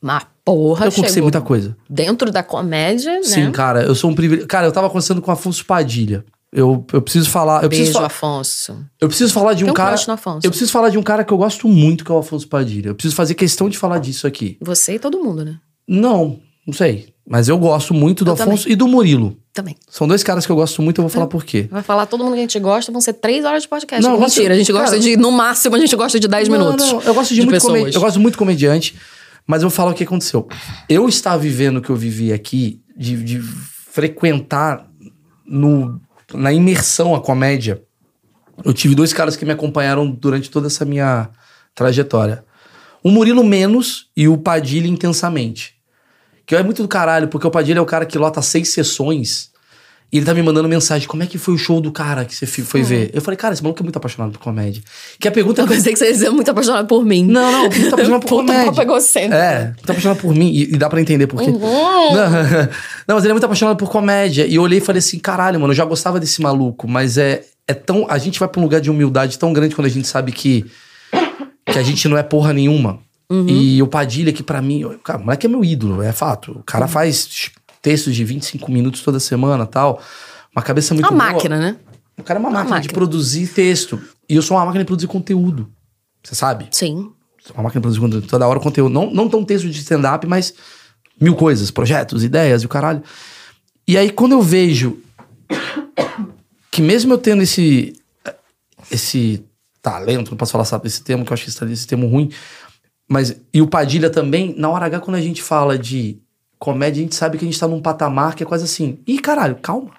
[0.00, 1.76] Mas porra, eu conquistei muita coisa.
[1.90, 3.50] dentro da comédia, Sim, né?
[3.50, 4.46] cara, eu sou um privilégio.
[4.46, 6.24] Cara, eu tava conversando com o Afonso Padilha.
[6.52, 7.64] Eu, eu preciso falar.
[7.64, 8.86] Eu preciso, Beijo, fa- Afonso.
[9.00, 9.90] eu preciso falar de um um cara.
[9.96, 10.46] crush no Afonso.
[10.46, 12.90] Eu preciso falar de um cara que eu gosto muito, que é o Afonso Padilha.
[12.90, 14.56] Eu preciso fazer questão de falar disso aqui.
[14.60, 15.58] Você e todo mundo, né?
[15.88, 17.12] Não, não sei.
[17.26, 19.36] Mas eu gosto muito do Eu Afonso e do Murilo.
[19.52, 19.76] Também.
[19.88, 21.66] São dois caras que eu gosto muito, eu vou falar por quê.
[21.70, 24.02] Vai falar todo mundo que a gente gosta, vão ser três horas de podcast.
[24.02, 26.28] Não, eu gosto- Mentira, a gente gosta cara- de, no máximo, a gente gosta de
[26.28, 26.92] 10 Não, minutos.
[26.92, 27.94] não, eu gosto de, muito pessoas.
[27.94, 28.94] eu gosto muito de comediante,
[29.46, 30.46] mas eu vou falar o que aconteceu.
[30.88, 33.40] Eu estava vivendo o que eu vivi aqui, de, de
[33.94, 34.86] frequentar
[35.46, 36.00] no,
[36.34, 37.82] na imersão a comédia.
[38.64, 41.30] Eu tive dois caras que me acompanharam durante toda essa minha
[41.74, 42.44] trajetória.
[43.02, 45.74] O Murilo menos e o Padilha intensamente.
[46.46, 49.50] Que é muito do caralho, porque o Padilha é o cara que lota seis sessões
[50.14, 52.36] e ele tá me mandando mensagem: como é que foi o show do cara que
[52.36, 53.10] você foi ver?
[53.12, 54.80] Eu falei, cara, esse maluco é muito apaixonado por comédia.
[55.18, 57.24] Que a pergunta Eu pensei que você dizer muito apaixonado por mim.
[57.24, 58.66] não, não, muito apaixonado por Puta comédia.
[58.66, 59.34] papo egocêntrico.
[59.34, 60.52] É, muito apaixonado por mim.
[60.52, 61.50] E, e dá pra entender por quê.
[61.50, 61.58] Uhum.
[61.58, 62.30] Não,
[63.08, 64.46] não, mas ele é muito apaixonado por comédia.
[64.46, 66.86] E eu olhei e falei assim, caralho, mano, eu já gostava desse maluco.
[66.86, 68.06] Mas é, é tão...
[68.08, 70.64] A gente vai pra um lugar de humildade tão grande quando a gente sabe que...
[71.66, 73.00] Que a gente não é porra nenhuma.
[73.40, 73.48] Uhum.
[73.48, 74.82] E o Padilha, que pra mim...
[75.02, 76.52] Cara, o moleque é meu ídolo, é fato.
[76.52, 76.62] O Uhum.
[76.66, 77.50] cara faz
[77.82, 80.00] textos de 25 minutos toda semana tal.
[80.54, 81.32] Uma cabeça muito Uma boa.
[81.32, 81.76] máquina, né?
[82.16, 82.92] O cara é uma, máquina, de máquina.
[82.94, 84.00] produzir texto.
[84.28, 85.68] E eu sou uma máquina de produzir conteúdo.
[86.22, 86.68] Você sabe?
[86.70, 87.10] Sim.
[87.52, 88.92] uma máquina de produzir conteúdo, toda hora conteúdo.
[88.92, 90.54] Não, não tão texto de stand-up, mas
[91.20, 93.02] mil coisas, projetos, ideias e o caralho.
[93.86, 94.98] E aí, quando eu vejo
[96.70, 97.92] que mesmo eu tendo esse,
[98.90, 99.44] esse
[99.82, 102.30] talento, não posso falar sabe, esse termo, que eu acho que esse termo ruim,
[103.08, 106.18] mas e o Padilha também, na hora H, quando a gente fala de
[106.58, 109.18] comédia, a gente sabe que a gente tá num patamar que é quase assim, ih,
[109.18, 109.90] caralho, calma.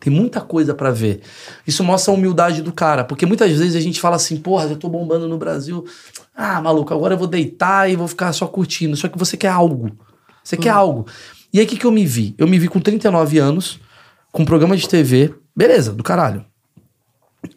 [0.00, 1.22] Tem muita coisa pra ver.
[1.66, 4.76] Isso mostra a humildade do cara, porque muitas vezes a gente fala assim, porra, eu
[4.76, 5.82] tô bombando no Brasil.
[6.36, 8.96] Ah, maluco, agora eu vou deitar e vou ficar só curtindo.
[8.96, 9.96] Só que você quer algo.
[10.42, 11.06] Você quer algo.
[11.50, 12.34] E aí, o que, que eu me vi?
[12.36, 13.80] Eu me vi com 39 anos,
[14.30, 16.44] com um programa de TV, beleza, do caralho.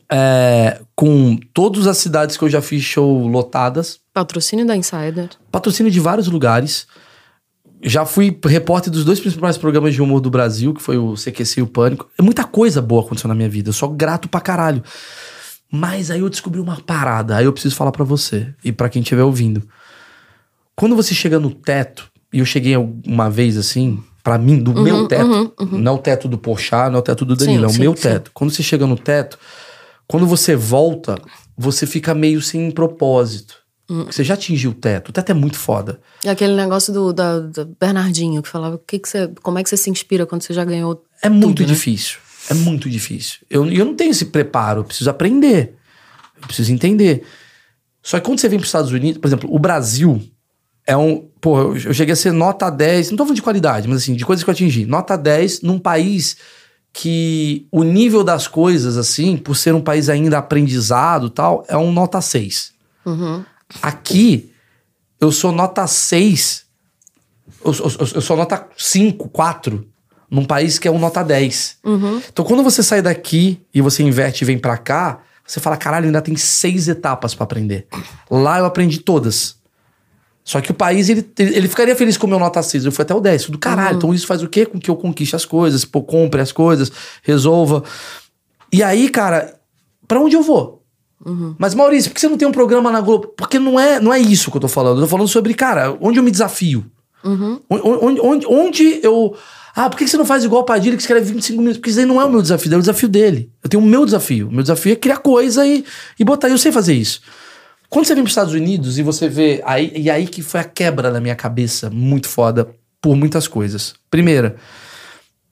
[0.10, 5.30] É, com todas as cidades que eu já fiz show lotadas, Patrocínio da Insider.
[5.52, 6.88] patrocínio de vários lugares.
[7.84, 11.60] Já fui repórter dos dois principais programas de humor do Brasil, que foi o CQC
[11.60, 12.10] e o Pânico.
[12.18, 13.70] É muita coisa boa aconteceu na minha vida.
[13.70, 14.84] Eu sou grato pra caralho.
[15.72, 17.36] Mas aí eu descobri uma parada.
[17.36, 19.62] Aí eu preciso falar pra você e pra quem estiver ouvindo.
[20.76, 25.08] Quando você chega no teto, e eu cheguei uma vez assim, pra mim, do meu
[25.08, 27.72] teto, não é o teto do Porchat, não é o teto do Danilo, é o
[27.72, 28.02] sim, meu sim.
[28.02, 28.32] teto.
[28.34, 29.38] Quando você chega no teto,
[30.08, 31.16] quando você volta,
[31.58, 33.56] você fica meio sem propósito.
[33.90, 35.10] Você já atingiu o teto.
[35.10, 36.02] O teto é muito foda.
[36.24, 39.70] E aquele negócio do da, da Bernardinho, que falava que que você, como é que
[39.70, 41.74] você se inspira quando você já ganhou É muito tudo, né?
[41.74, 42.20] difícil.
[42.50, 43.40] É muito difícil.
[43.50, 44.82] Eu, eu não tenho esse preparo.
[44.82, 45.76] Eu preciso aprender.
[46.42, 47.24] Eu preciso entender.
[48.04, 50.22] Só que quando você vem para os Estados Unidos, por exemplo, o Brasil
[50.86, 51.28] é um.
[51.40, 54.16] Pô, eu, eu cheguei a ser nota 10, não tô falando de qualidade, mas assim,
[54.16, 54.86] de coisas que eu atingi.
[54.86, 56.36] Nota 10 num país
[57.00, 61.78] que o nível das coisas, assim, por ser um país ainda aprendizado e tal, é
[61.78, 62.72] um nota 6.
[63.84, 64.52] Aqui,
[65.22, 66.66] eu sou nota 6
[67.64, 69.88] eu, eu- eu sou nota 5, 4,
[70.30, 71.78] num país que é um nota 10.
[72.30, 76.08] Então, quando você sai daqui e você inverte e vem pra cá, você fala, caralho,
[76.08, 77.88] ainda tem seis etapas pra aprender.
[78.30, 79.57] Lá eu aprendi todas.
[80.48, 82.86] Só que o país, ele, ele ficaria feliz com o meu nota 6.
[82.86, 83.50] Eu fui até o 10.
[83.50, 83.98] Do caralho.
[83.98, 84.66] Então, isso faz o quê?
[84.66, 87.84] Com que eu conquiste as coisas, pô, compre as coisas, resolva.
[88.72, 89.58] E aí, cara,
[90.08, 90.84] Pra onde eu vou?
[91.58, 93.34] Mas, Maurício, por que você não tem um programa na Globo?
[93.36, 94.98] Porque não é, não é isso que eu tô falando.
[94.98, 96.86] Eu tô falando sobre, cara, onde eu me desafio.
[97.24, 97.60] Uhum.
[97.70, 99.36] Onde, onde, onde, onde eu.
[99.76, 101.78] Ah, por que você não faz igual o Padilha que escreve 25 minutos?
[101.80, 103.52] Porque isso aí não é o meu desafio, é o desafio dele.
[103.64, 104.48] Eu tenho o meu desafio.
[104.48, 105.84] O meu desafio é criar coisa e,
[106.18, 106.48] e botar.
[106.48, 107.20] E eu sei fazer isso.
[107.90, 109.62] Quando você vem para os Estados Unidos e você vê.
[109.66, 112.68] Aí, e aí que foi a quebra na minha cabeça, muito foda,
[113.02, 113.94] por muitas coisas.
[114.12, 114.58] Primeira,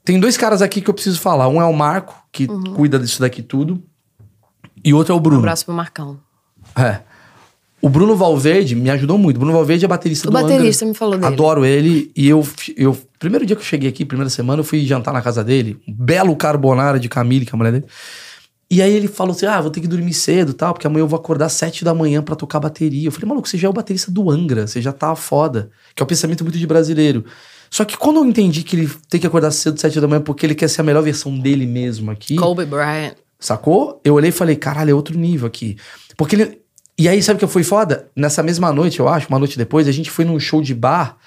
[0.03, 1.47] tem dois caras aqui que eu preciso falar.
[1.47, 2.45] Um é o Marco, que
[2.75, 3.81] cuida disso daqui tudo.
[4.83, 5.39] E outro é o Um Bruno.
[5.39, 6.19] abraço pro Marcão.
[6.75, 6.99] É.
[7.81, 9.37] O Bruno Valverde me ajudou muito.
[9.37, 10.91] O Bruno Valverde é baterista O do baterista Angra.
[10.93, 11.25] me falou dele.
[11.33, 12.11] Adoro ele.
[12.15, 12.45] E eu,
[12.75, 12.97] eu.
[13.19, 15.79] Primeiro dia que eu cheguei aqui, primeira semana, eu fui jantar na casa dele.
[15.87, 17.85] Um belo carbonara de Camille, que é a mulher dele.
[18.69, 21.03] E aí ele falou assim: Ah, vou ter que dormir cedo e tal, porque amanhã
[21.03, 23.07] eu vou acordar às sete da manhã pra tocar bateria.
[23.07, 25.69] Eu falei, maluco, você já é o baterista do Angra, você já tá foda.
[25.95, 27.25] Que é o pensamento muito de brasileiro.
[27.69, 30.45] Só que quando eu entendi que ele tem que acordar cedo, sete da manhã, porque
[30.45, 32.35] ele quer ser a melhor versão dele mesmo aqui.
[32.35, 33.15] Kobe Bryant.
[33.39, 34.01] Sacou?
[34.03, 35.77] Eu olhei e falei, caralho, é outro nível aqui.
[36.17, 36.61] Porque ele.
[36.97, 38.09] E aí, sabe o que foi foda?
[38.15, 41.17] Nessa mesma noite, eu acho, uma noite depois, a gente foi num show de bar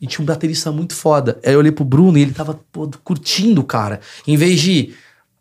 [0.00, 1.38] e tinha um baterista muito foda.
[1.46, 4.00] Aí eu olhei pro Bruno e ele tava pô, curtindo, cara.
[4.26, 4.92] Em vez de.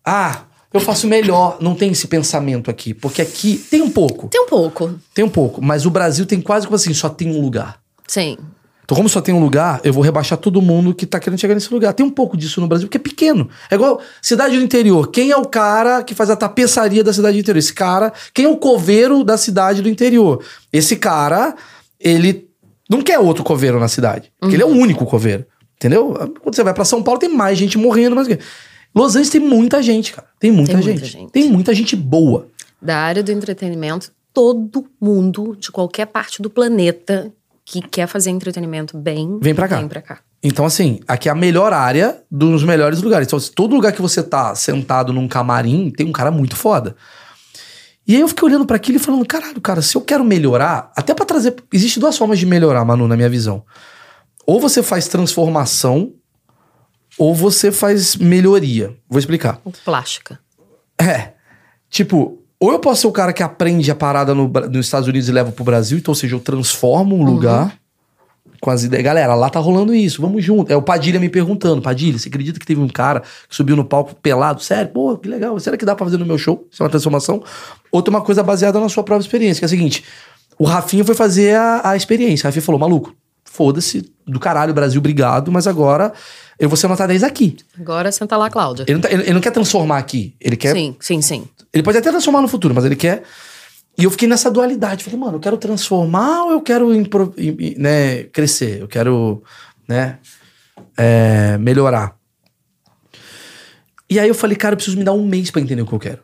[0.05, 1.57] Ah, eu faço melhor.
[1.59, 2.93] Não tem esse pensamento aqui.
[2.93, 4.27] Porque aqui tem um pouco.
[4.27, 4.99] Tem um pouco.
[5.13, 5.61] Tem um pouco.
[5.61, 7.79] Mas o Brasil tem quase como assim, só tem um lugar.
[8.07, 8.37] Sim.
[8.83, 11.53] Então, como só tem um lugar, eu vou rebaixar todo mundo que tá querendo chegar
[11.53, 11.93] nesse lugar.
[11.93, 13.49] Tem um pouco disso no Brasil, porque é pequeno.
[13.69, 15.07] É igual cidade do interior.
[15.07, 17.59] Quem é o cara que faz a tapeçaria da cidade do interior?
[17.59, 18.11] Esse cara.
[18.33, 20.43] Quem é o coveiro da cidade do interior?
[20.73, 21.55] Esse cara,
[21.99, 22.49] ele
[22.89, 24.31] não quer outro coveiro na cidade.
[24.37, 25.45] Porque ele é o único coveiro.
[25.77, 26.13] Entendeu?
[26.41, 28.15] Quando você vai pra São Paulo, tem mais gente morrendo.
[28.15, 28.27] Mas...
[28.93, 30.27] Los Angeles tem muita gente, cara.
[30.39, 30.91] Tem muita, Tem gente.
[30.99, 31.31] muita gente.
[31.31, 32.47] Tem muita gente boa.
[32.81, 37.31] Da área do entretenimento, todo mundo de qualquer parte do planeta
[37.63, 39.77] que quer fazer entretenimento bem, Vem pra cá.
[39.77, 40.19] Vem pra cá.
[40.43, 43.27] Então, assim, aqui é a melhor área dos melhores lugares.
[43.27, 46.95] Então, todo lugar que você tá sentado num camarim, tem um cara muito foda.
[48.07, 50.91] E aí eu fiquei olhando pra aquilo e falando, caralho, cara, se eu quero melhorar,
[50.97, 51.55] até pra trazer.
[51.71, 53.63] Existe duas formas de melhorar, Manu, na minha visão.
[54.45, 56.11] Ou você faz transformação,
[57.17, 58.95] ou você faz melhoria.
[59.09, 59.59] Vou explicar.
[59.83, 60.39] Plástica.
[60.99, 61.33] É.
[61.89, 65.27] Tipo, ou eu posso ser o cara que aprende a parada no, nos Estados Unidos
[65.27, 67.75] e leva pro Brasil, então, ou seja, eu transformo um lugar
[68.61, 69.03] com as ideias.
[69.03, 70.71] Galera, lá tá rolando isso, vamos junto.
[70.71, 73.83] É o Padilha me perguntando: Padilha, você acredita que teve um cara que subiu no
[73.83, 74.61] palco pelado?
[74.61, 74.91] Sério?
[74.91, 75.59] Pô, que legal.
[75.59, 76.67] Será que dá pra fazer no meu show?
[76.71, 77.43] Isso é uma transformação?
[77.91, 80.05] Outra uma coisa baseada na sua própria experiência, que é a seguinte:
[80.59, 82.45] o Rafinha foi fazer a, a experiência.
[82.45, 83.15] O Rafinha falou: maluco,
[83.51, 86.13] foda-se, do caralho, Brasil, obrigado, mas agora
[86.57, 87.57] eu vou ser nota 10 aqui.
[87.79, 88.83] Agora senta lá, Cláudia.
[88.87, 91.47] Ele não, tá- ele- ele não quer transformar aqui, ele quer Sim, sim, sim.
[91.73, 93.23] ele pode até transformar no futuro, mas ele quer.
[93.97, 95.03] E eu fiquei nessa dualidade.
[95.03, 98.79] Falei, mano, eu quero transformar ou eu quero impro- im- im- né, crescer?
[98.79, 99.43] Eu quero
[99.87, 100.17] né,
[100.97, 102.15] é, melhorar.
[104.09, 105.93] E aí eu falei, cara, eu preciso me dar um mês pra entender o que
[105.93, 106.19] eu quero.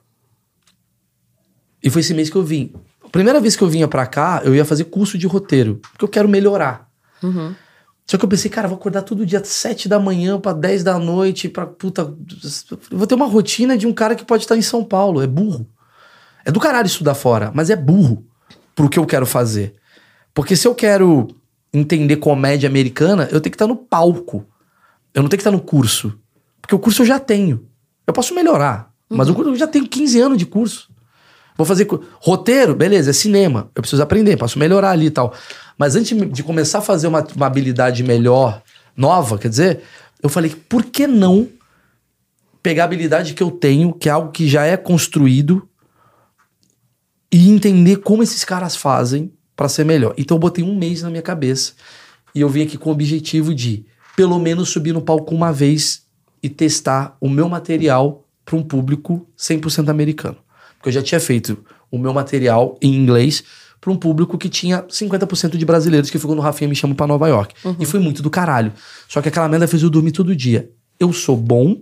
[1.84, 2.74] E foi esse mês que eu vim.
[3.04, 6.04] A primeira vez que eu vinha pra cá, eu ia fazer curso de roteiro, porque
[6.06, 6.87] eu quero melhorar.
[8.06, 10.84] Só que eu pensei, cara, vou acordar todo dia às 7 da manhã pra 10
[10.84, 12.02] da noite, pra puta.
[12.72, 15.22] eu Vou ter uma rotina de um cara que pode estar em São Paulo.
[15.22, 15.68] É burro.
[16.46, 18.26] É do caralho estudar fora, mas é burro
[18.74, 19.74] pro que eu quero fazer.
[20.34, 21.28] Porque se eu quero
[21.74, 24.46] entender comédia americana, eu tenho que estar no palco.
[25.14, 26.18] Eu não tenho que estar no curso.
[26.62, 27.68] Porque o curso eu já tenho.
[28.06, 28.92] Eu posso melhorar.
[29.10, 30.90] Mas o curso eu já tenho 15 anos de curso.
[31.58, 31.88] Vou fazer.
[32.22, 33.70] Roteiro, beleza, é cinema.
[33.76, 35.34] Eu preciso aprender, posso melhorar ali e tal.
[35.78, 38.64] Mas antes de começar a fazer uma, uma habilidade melhor,
[38.96, 39.82] nova, quer dizer,
[40.22, 41.48] eu falei, por que não
[42.64, 45.68] pegar a habilidade que eu tenho, que é algo que já é construído,
[47.32, 50.14] e entender como esses caras fazem pra ser melhor.
[50.18, 51.74] Então eu botei um mês na minha cabeça
[52.34, 53.86] e eu vim aqui com o objetivo de,
[54.16, 56.04] pelo menos, subir no palco uma vez
[56.42, 60.38] e testar o meu material para um público 100% americano.
[60.76, 63.44] Porque eu já tinha feito o meu material em inglês
[63.88, 67.08] para um público que tinha 50% de brasileiros que ficou no Rafinha Me Chama pra
[67.08, 67.56] Nova York.
[67.80, 68.74] E foi muito do caralho.
[69.08, 70.70] Só que aquela merda fez eu dormir todo dia.
[71.00, 71.78] Eu sou bom,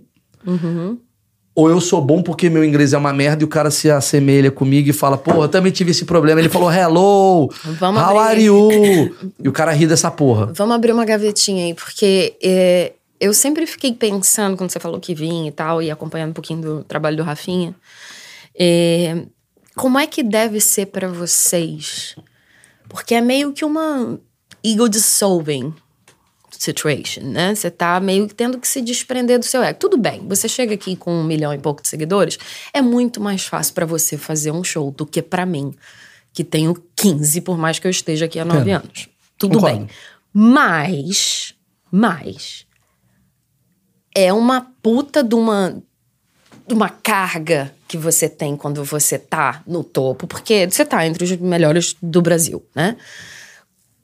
[1.52, 4.52] ou eu sou bom porque meu inglês é uma merda e o cara se assemelha
[4.52, 6.40] comigo e fala, pô, eu também tive esse problema.
[6.40, 8.30] Ele falou, hello, Vamos how abrir.
[8.30, 9.16] are you?
[9.42, 10.52] e o cara ri dessa porra.
[10.54, 15.12] Vamos abrir uma gavetinha aí, porque é, eu sempre fiquei pensando, quando você falou que
[15.12, 17.74] vinha e tal, e acompanhando um pouquinho do trabalho do Rafinha,
[18.56, 19.24] é,
[19.76, 22.16] como é que deve ser pra vocês?
[22.88, 24.18] Porque é meio que uma
[24.64, 25.74] ego dissolving
[26.50, 27.54] situation, né?
[27.54, 29.78] Você tá meio que tendo que se desprender do seu ego.
[29.78, 32.38] Tudo bem, você chega aqui com um milhão e pouco de seguidores,
[32.72, 35.74] é muito mais fácil pra você fazer um show do que pra mim,
[36.32, 39.10] que tenho 15, por mais que eu esteja aqui há nove anos.
[39.36, 39.80] Tudo Concordo.
[39.80, 39.88] bem.
[40.32, 41.54] Mas,
[41.90, 42.66] mas,
[44.14, 45.82] é uma puta de uma
[46.66, 51.24] de uma carga que você tem quando você tá no topo, porque você tá entre
[51.24, 52.96] os melhores do Brasil, né?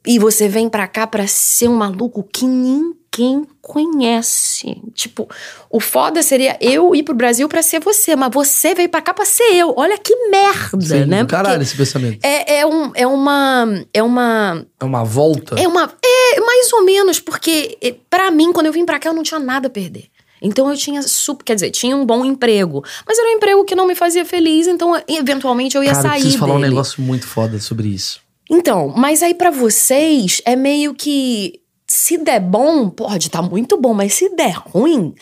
[0.07, 4.83] E você vem pra cá pra ser um maluco que ninguém conhece.
[4.94, 5.29] Tipo,
[5.70, 9.14] o foda seria eu ir pro Brasil pra ser você, mas você veio pra cá
[9.14, 9.72] pra ser eu.
[9.77, 11.22] Olha que merda, Sim, né?
[11.22, 12.18] do caralho Porque esse pensamento.
[12.25, 13.85] É, é, um, é uma.
[13.94, 14.66] É uma.
[14.81, 15.55] É uma volta.
[15.57, 15.85] É uma.
[15.85, 19.22] É, mais ou menos, porque eh, pra mim, quando eu vim pra cá, eu não
[19.22, 20.07] tinha nada a perder.
[20.42, 21.44] Então eu tinha super.
[21.44, 22.83] Quer dizer, tinha um bom emprego.
[23.07, 26.11] Mas era um emprego que não me fazia feliz, então eventualmente eu ia Cara, eu
[26.11, 26.20] sair.
[26.20, 26.70] preciso falar um dele.
[26.70, 28.20] negócio muito foda sobre isso.
[28.50, 33.94] Então, mas aí pra vocês é meio que se der bom, pode estar muito bom,
[33.94, 35.14] mas se der ruim,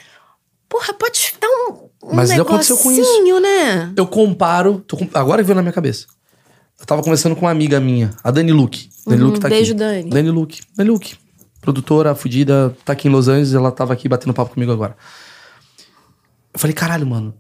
[0.68, 3.40] porra, pode dar um, um Mas aconteceu com isso.
[3.40, 3.92] né?
[3.96, 4.82] Eu comparo.
[4.86, 6.06] tô agora veio na minha cabeça.
[6.78, 8.88] Eu tava conversando com uma amiga minha, a Dani Luke.
[9.06, 9.78] Dani Uhum, Luke tá beijo, aqui.
[9.78, 10.10] Dani.
[10.10, 10.60] Dani Luke.
[10.76, 11.14] Dani Luke.
[11.60, 14.96] Produtora, fudida, tá aqui em Los Angeles, ela tava aqui batendo papo comigo agora.
[16.52, 17.34] Eu falei, caralho, mano.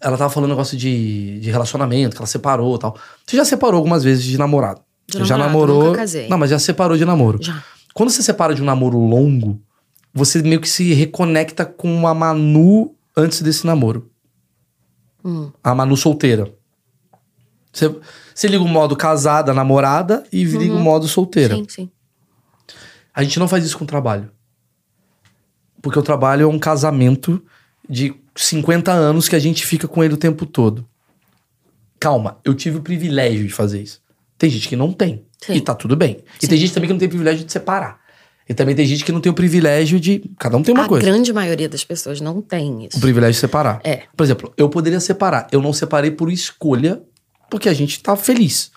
[0.00, 2.96] Ela tava falando um negócio de, de relacionamento, que ela separou e tal.
[3.26, 4.80] Você já separou algumas vezes de namorado?
[5.06, 5.84] De já namorado, namorou.
[5.84, 6.28] nunca casei.
[6.28, 7.38] Não, mas já separou de namoro.
[7.42, 7.62] Já.
[7.94, 9.60] Quando você separa de um namoro longo,
[10.12, 14.10] você meio que se reconecta com a Manu antes desse namoro.
[15.24, 15.50] Hum.
[15.62, 16.52] A Manu solteira.
[17.72, 17.94] Você,
[18.34, 21.56] você liga o modo casada, namorada e liga o modo solteira.
[21.56, 21.90] Sim, sim.
[23.14, 24.30] A gente não faz isso com o trabalho.
[25.80, 27.42] Porque o trabalho é um casamento
[27.88, 30.86] de 50 anos que a gente fica com ele o tempo todo.
[32.00, 34.02] Calma, eu tive o privilégio de fazer isso.
[34.36, 35.24] Tem gente que não tem.
[35.40, 35.54] Sim.
[35.54, 36.24] E tá tudo bem.
[36.42, 38.00] E tem gente também que não tem o privilégio de separar.
[38.48, 40.22] E também tem gente que não tem o privilégio de.
[40.38, 41.06] Cada um tem uma a coisa.
[41.06, 43.00] grande maioria das pessoas não tem O isso.
[43.00, 43.80] privilégio de separar.
[43.84, 44.02] É.
[44.14, 45.46] Por exemplo, eu poderia separar.
[45.50, 47.02] Eu não separei por escolha,
[47.50, 48.70] porque a gente tá feliz.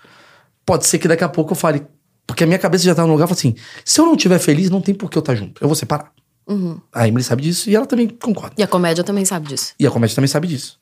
[0.65, 1.85] Pode ser que daqui a pouco eu fale.
[2.27, 4.37] Porque a minha cabeça já tá no lugar e fala assim: se eu não estiver
[4.37, 5.63] feliz, não tem por que eu estar junto.
[5.63, 6.11] Eu vou separar.
[6.45, 6.79] Uhum.
[6.93, 8.55] A Emily sabe disso e ela também concorda.
[8.57, 9.73] E a comédia também sabe disso.
[9.79, 10.77] E a comédia também sabe disso.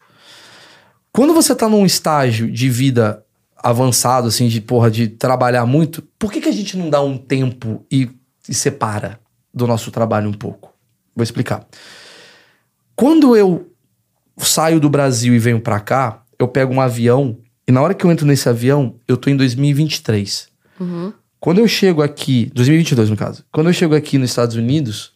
[1.11, 3.23] Quando você tá num estágio de vida
[3.55, 7.17] avançado, assim, de porra, de trabalhar muito, por que, que a gente não dá um
[7.17, 8.09] tempo e,
[8.47, 9.19] e separa
[9.53, 10.73] do nosso trabalho um pouco?
[11.15, 11.65] Vou explicar.
[12.95, 13.71] Quando eu
[14.37, 18.05] saio do Brasil e venho pra cá, eu pego um avião e na hora que
[18.05, 20.49] eu entro nesse avião, eu tô em 2023.
[20.79, 21.13] Uhum.
[21.45, 25.11] Quando eu chego aqui, 2022 no caso, quando eu chego aqui nos Estados Unidos,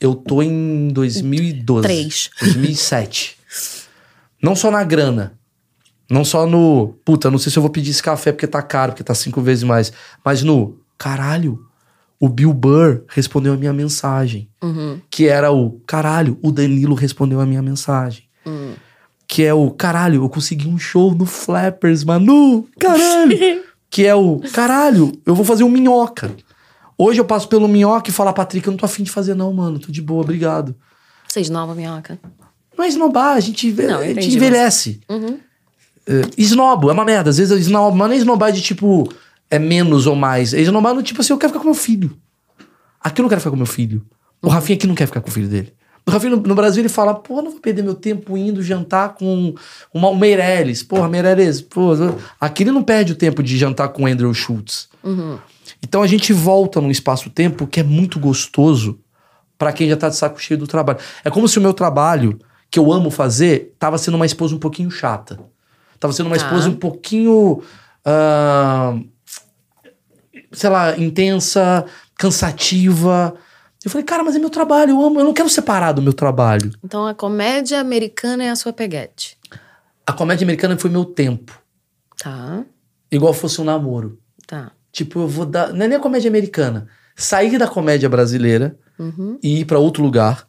[0.00, 1.82] eu tô em 2012.
[1.82, 2.30] Três.
[2.40, 3.36] 2007.
[4.40, 5.32] Não só na grana.
[6.08, 6.94] Não só no.
[7.04, 9.40] Puta, não sei se eu vou pedir esse café porque tá caro, porque tá cinco
[9.42, 9.92] vezes mais.
[10.24, 10.78] Mas no.
[10.96, 11.58] Caralho,
[12.20, 14.48] o Bill Burr respondeu a minha mensagem.
[14.62, 15.00] Uhum.
[15.10, 15.80] Que era o.
[15.84, 18.22] Caralho, o Danilo respondeu a minha mensagem.
[18.46, 18.74] Hum.
[19.26, 19.72] Que é o.
[19.72, 22.68] Caralho, eu consegui um show no Flappers, Manu.
[22.78, 23.64] Caralho.
[23.90, 24.40] que é o.
[24.52, 26.34] Caralho, eu vou fazer um minhoca.
[26.96, 29.52] Hoje eu passo pelo minhoca e falo, Patrick, eu não tô afim de fazer, não,
[29.52, 29.78] mano.
[29.78, 30.74] Tô de boa, obrigado.
[31.28, 32.18] Vocês nova minhoca.
[32.76, 35.00] Não é esnobar, a gente, Não, a gente envelhece.
[35.08, 35.38] Uhum.
[36.06, 37.30] É, esnobo, é uma merda.
[37.30, 39.12] Às vezes eu esnobo, mas não é esnobar de tipo,
[39.50, 40.54] é menos ou mais.
[40.54, 42.16] É esnobar no tipo assim, eu quero ficar com meu filho.
[43.00, 44.04] Aqui eu não quero ficar com meu filho.
[44.42, 45.72] O Rafinha aqui não quer ficar com o filho dele.
[46.08, 49.14] O Rafinha no, no Brasil ele fala, pô, não vou perder meu tempo indo jantar
[49.14, 49.54] com
[49.92, 50.82] uma, o Meirelles.
[50.82, 51.90] Porra, Meirelles, pô.
[52.40, 54.88] Aqui ele não perde o tempo de jantar com o Andrew Schultz.
[55.04, 55.38] Uhum.
[55.82, 58.98] Então a gente volta num espaço-tempo que é muito gostoso
[59.58, 60.98] pra quem já tá de saco cheio do trabalho.
[61.22, 62.38] É como se o meu trabalho,
[62.70, 65.38] que eu amo fazer, tava sendo uma esposa um pouquinho chata.
[66.00, 66.44] Tava sendo uma Tá.
[66.46, 67.62] esposa um pouquinho.
[68.04, 68.96] ah,
[70.52, 71.84] sei lá, intensa,
[72.16, 73.34] cansativa.
[73.84, 76.12] Eu falei, cara, mas é meu trabalho, eu amo, eu não quero separar do meu
[76.12, 76.72] trabalho.
[76.82, 79.38] Então a comédia americana é a sua peguete.
[80.06, 81.60] A comédia americana foi meu tempo.
[82.18, 82.64] Tá,
[83.10, 84.18] Igual fosse um namoro.
[84.46, 84.72] tá.
[84.90, 85.72] Tipo, eu vou dar.
[85.72, 86.88] Não é nem a comédia americana.
[87.14, 89.38] Sair da comédia brasileira Uhum.
[89.42, 90.47] e ir pra outro lugar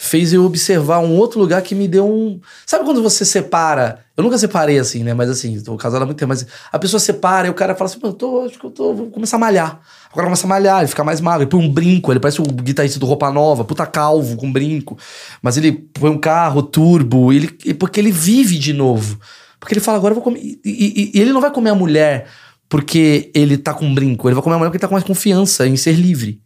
[0.00, 2.40] fez eu observar um outro lugar que me deu um.
[2.64, 3.98] Sabe quando você separa?
[4.16, 5.12] Eu nunca separei assim, né?
[5.12, 6.28] Mas assim, tô casado há muito tempo.
[6.28, 8.94] Mas a pessoa separa e o cara fala assim: eu tô, acho que eu tô,
[8.94, 9.80] vou começar a malhar.
[10.12, 11.42] Agora começa a malhar, ele fica mais magro.
[11.42, 14.96] Ele põe um brinco, ele parece o guitarrista do Roupa Nova, puta calvo com brinco.
[15.42, 19.18] Mas ele põe um carro turbo, ele, porque ele vive de novo.
[19.58, 20.38] Porque ele fala: Agora eu vou comer.
[20.40, 22.26] E, e- e ele não vai comer a mulher
[22.68, 24.94] porque ele tá com um brinco, ele vai comer a mulher porque ele tá com
[24.94, 26.40] mais confiança em ser livre.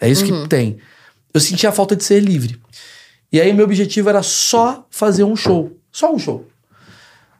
[0.00, 0.78] É isso que tem.
[1.32, 2.60] Eu senti a falta de ser livre.
[3.30, 5.76] E aí meu objetivo era só fazer um show.
[5.92, 6.47] Só um show.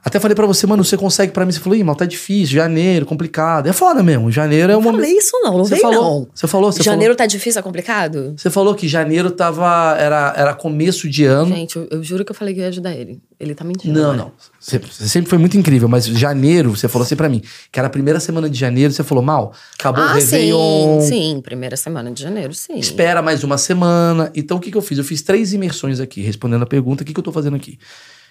[0.03, 1.51] Até falei pra você, mano, você consegue pra mim?
[1.51, 3.67] Você falou, ih, mal tá difícil, janeiro, complicado.
[3.67, 5.01] É foda mesmo, janeiro é um Não momento...
[5.01, 6.27] falei isso não, não Você vem falou, não.
[6.33, 7.17] você falou, você Janeiro falou.
[7.17, 8.33] tá difícil, é complicado?
[8.37, 9.97] Você falou que janeiro tava...
[9.99, 11.53] Era, era começo de ano.
[11.53, 13.21] Gente, eu, eu juro que eu falei que ia ajudar ele.
[13.37, 13.93] Ele tá mentindo.
[13.93, 14.17] Não, agora.
[14.17, 14.31] não.
[14.57, 17.87] Você, você sempre foi muito incrível, mas janeiro, você falou assim pra mim, que era
[17.87, 21.41] a primeira semana de janeiro, você falou, mal, acabou o Ah, Réveillon, sim, sim.
[21.41, 22.77] Primeira semana de janeiro, sim.
[22.77, 24.31] espera mais uma semana.
[24.33, 24.97] Então o que, que eu fiz?
[24.97, 27.77] Eu fiz três imersões aqui, respondendo a pergunta, o que, que eu tô fazendo aqui?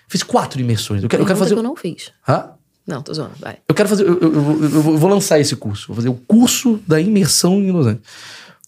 [0.09, 1.03] Fiz quatro imersões.
[1.03, 1.55] Eu quero, eu quero fazer.
[1.55, 2.11] que eu não fiz.
[2.27, 2.51] Hã?
[2.87, 3.59] Não, tô zoando, vai.
[3.69, 4.05] Eu quero fazer.
[4.07, 5.89] Eu, eu- eu- eu vou- eu lançar esse curso.
[5.89, 8.03] Vou fazer o curso da imersão em Los Angeles.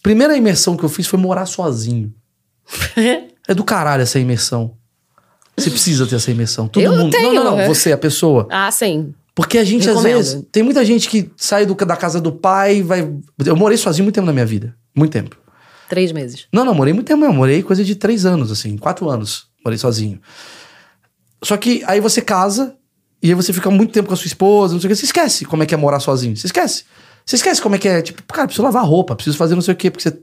[0.03, 2.12] Primeira imersão que eu fiz foi morar sozinho.
[3.49, 4.76] É do caralho essa imersão.
[5.57, 6.68] Você precisa ter essa imersão.
[6.68, 7.11] Todo Eu mundo.
[7.11, 7.61] tenho, não, não, não.
[7.61, 7.66] é.
[7.66, 8.47] Você, a pessoa.
[8.51, 9.12] ah, sim.
[9.34, 10.16] Porque a gente, às Recomendo.
[10.18, 10.45] vezes.
[10.53, 13.11] Tem muita gente que sai do- da casa do pai, vai.
[13.45, 14.76] Eu morei sozinho muito tempo na minha vida.
[14.95, 15.36] Muito tempo.
[15.88, 16.47] Três meses.
[16.53, 17.34] Não, não, morei muito tempo mesmo.
[17.34, 19.47] Morei coisa de três anos, assim, quatro anos.
[19.64, 20.20] Morei sozinho.
[21.43, 22.76] Só que aí você casa
[23.22, 24.97] e aí você fica muito tempo com a sua esposa, não sei o que.
[24.97, 26.36] Você esquece como é que é morar sozinho.
[26.36, 26.84] Você esquece.
[27.24, 28.03] Você esquece como é que é.
[28.03, 30.18] Tipo, cara, preciso lavar roupa, preciso fazer não sei o quê, porque você.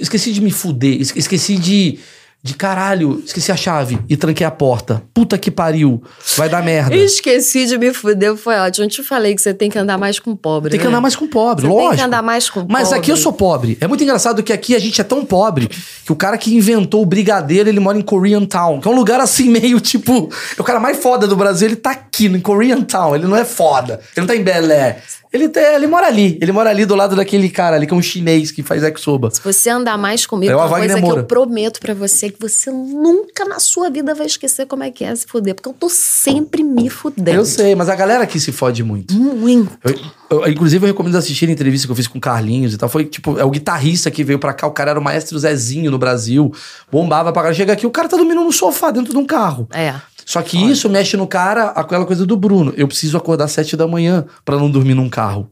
[0.00, 1.98] Esqueci de me fuder, esque- esqueci de.
[2.42, 5.02] De caralho, esqueci a chave e tranquei a porta.
[5.12, 6.02] Puta que pariu.
[6.38, 6.96] Vai dar merda.
[6.96, 8.86] Esqueci de me fuder, foi ótimo.
[8.86, 10.70] Eu te falei que você tem que andar mais com pobre.
[10.70, 10.90] Tem que né?
[10.90, 11.88] andar mais com pobre, Você lógico.
[11.90, 12.98] tem que andar mais com Mas pobre.
[12.98, 13.76] aqui eu sou pobre.
[13.78, 17.02] É muito engraçado que aqui a gente é tão pobre que o cara que inventou
[17.02, 20.30] o brigadeiro, ele mora em Korean Town, que é um lugar assim meio tipo.
[20.56, 23.14] É o cara mais foda do Brasil, ele tá aqui no Korean Town.
[23.14, 24.00] Ele não é foda.
[24.16, 24.96] Ele não tá em Bel Air.
[25.32, 26.36] Ele, tá- ele mora ali.
[26.40, 29.30] Ele mora ali do lado daquele cara ali, que é um chinês que faz exoba.
[29.30, 31.20] Se você andar mais comigo, É uma Wagner coisa que Moura.
[31.20, 35.04] eu prometo pra você que você nunca na sua vida vai esquecer como é que
[35.04, 35.54] é se fuder.
[35.54, 37.30] Porque eu tô sempre me fudendo.
[37.38, 39.14] Eu sei, mas a galera aqui se fode muito.
[39.14, 39.70] Muito.
[39.84, 42.76] Eu- eu- inclusive, eu recomendo assistir a entrevista que eu fiz com o Carlinhos e
[42.78, 42.88] tal.
[42.88, 44.66] Foi tipo, é o guitarrista que veio pra cá.
[44.66, 46.52] O cara era o maestro Zezinho no Brasil.
[46.90, 47.54] Bombava pra cara.
[47.54, 49.68] Chega aqui, o cara tá dormindo no sofá dentro de um carro.
[49.72, 49.94] É.
[50.24, 52.72] Só que isso mexe no cara, aquela coisa do Bruno.
[52.76, 55.50] Eu preciso acordar às sete da manhã pra não dormir num carro.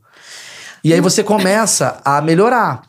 [0.83, 2.83] E aí você começa a melhorar.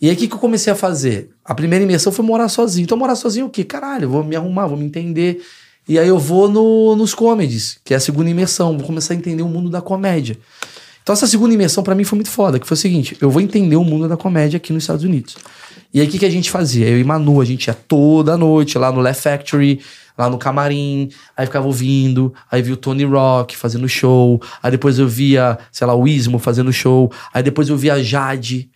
[0.00, 1.30] E aí o que, que eu comecei a fazer?
[1.44, 2.84] A primeira imersão foi morar sozinho.
[2.84, 3.64] Então morar sozinho o quê?
[3.64, 5.42] Caralho, vou me arrumar, vou me entender.
[5.88, 8.76] E aí eu vou no, nos comedies, que é a segunda imersão.
[8.76, 10.38] Vou começar a entender o mundo da comédia.
[11.02, 13.42] Então essa segunda imersão pra mim foi muito foda, que foi o seguinte, eu vou
[13.42, 15.36] entender o mundo da comédia aqui nos Estados Unidos.
[15.92, 16.88] E aí o que, que a gente fazia?
[16.88, 19.80] Eu e Manu, a gente ia toda noite lá no Laugh Factory,
[20.16, 24.98] lá no camarim, aí ficava ouvindo, aí via o Tony Rock fazendo show, aí depois
[24.98, 28.70] eu via, sei lá, o Ismo fazendo show, aí depois eu via a Jade,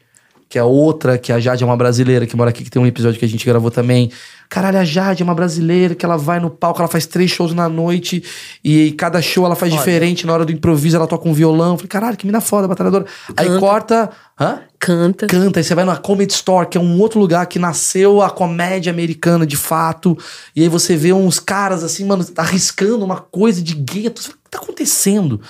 [0.49, 2.87] que é outra, que a Jade é uma brasileira que mora aqui, que tem um
[2.87, 4.11] episódio que a gente gravou também.
[4.49, 7.53] Caralho, a Jade é uma brasileira que ela vai no palco, ela faz três shows
[7.53, 8.23] na noite
[8.63, 10.25] e cada show ela faz diferente.
[10.25, 11.73] Na hora do improviso ela toca um violão.
[11.73, 13.07] Eu Falei, caralho, que mina foda, batalhadora.
[13.37, 13.61] Aí Canta.
[13.61, 14.11] corta.
[14.39, 14.61] Hã?
[14.79, 15.27] Canta.
[15.27, 18.31] Canta, aí você vai na Comedy Store, que é um outro lugar que nasceu a
[18.31, 20.17] comédia americana de fato.
[20.55, 24.23] E aí você vê uns caras assim, mano, arriscando uma coisa de gueto.
[24.23, 25.41] Você fala, O que tá acontecendo?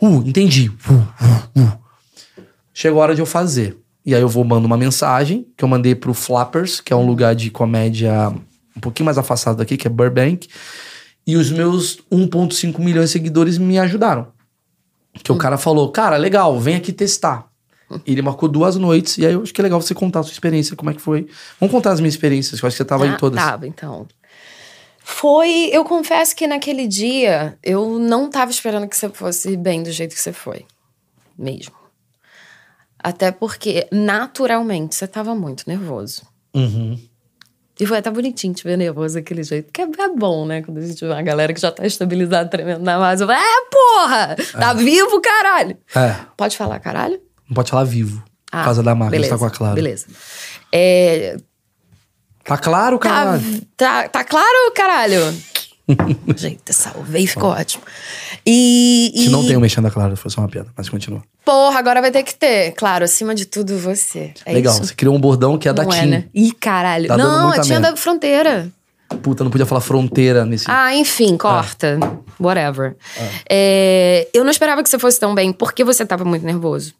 [0.00, 0.70] Uh, entendi.
[0.88, 1.72] Uh, uh, uh.
[2.72, 3.76] Chegou a hora de eu fazer.
[4.06, 7.04] E aí eu vou mando uma mensagem que eu mandei pro Flappers, que é um
[7.04, 8.32] lugar de comédia
[8.76, 10.48] um pouquinho mais afastado daqui, que é Burbank.
[11.26, 14.28] E os meus 1.5 milhões de seguidores me ajudaram.
[15.24, 17.48] Que o cara falou, cara, legal, vem aqui testar.
[18.06, 20.22] E ele marcou duas noites, e aí eu acho que é legal você contar a
[20.22, 21.26] sua experiência, como é que foi.
[21.58, 23.42] Vamos contar as minhas experiências, que eu acho que você tava em Ah, todas.
[23.42, 24.06] Tava, então.
[25.00, 25.70] Foi.
[25.72, 30.14] Eu confesso que naquele dia eu não tava esperando que você fosse bem do jeito
[30.14, 30.64] que você foi.
[31.38, 31.74] Mesmo.
[33.06, 36.22] Até porque, naturalmente, você tava muito nervoso.
[36.52, 36.98] Uhum.
[37.78, 39.72] E foi até bonitinho te ver nervoso daquele jeito.
[39.72, 40.60] Que é, é bom, né?
[40.60, 43.22] Quando a gente vê uma galera que já tá estabilizada, tremendo na base.
[43.22, 44.36] Eu falo, é, porra!
[44.58, 45.78] Tá vivo, caralho!
[45.94, 47.20] É, Pode falar caralho?
[47.48, 48.24] não pode falar vivo.
[48.50, 49.74] Ah, por causa da marca, gente beleza, tá com a Clara.
[49.76, 50.06] Beleza.
[50.72, 51.36] É,
[52.42, 53.40] Tá claro, Tá, cara?
[53.76, 55.20] tá, tá claro, caralho?
[56.36, 57.84] Gente, salvei, ficou ótimo.
[58.46, 59.12] E.
[59.16, 61.22] Se e- não tem o mexendo da Clara, foi só uma piada, mas continua.
[61.44, 62.72] Porra, agora vai ter que ter.
[62.72, 64.32] Claro, acima de tudo, você.
[64.44, 64.84] É legal, isso?
[64.86, 66.06] você criou um bordão que é da Não é, TIM.
[66.06, 66.24] né?
[66.34, 67.08] Ih, caralho.
[67.08, 67.96] Tá não, muita é tinha merda.
[67.96, 68.68] da fronteira.
[69.22, 70.64] Puta, não podia falar fronteira nesse.
[70.68, 71.98] Ah, enfim, corta.
[72.40, 72.96] Whatever.
[73.48, 76.92] É, eu não esperava que você fosse tão bem, porque você tava muito nervoso.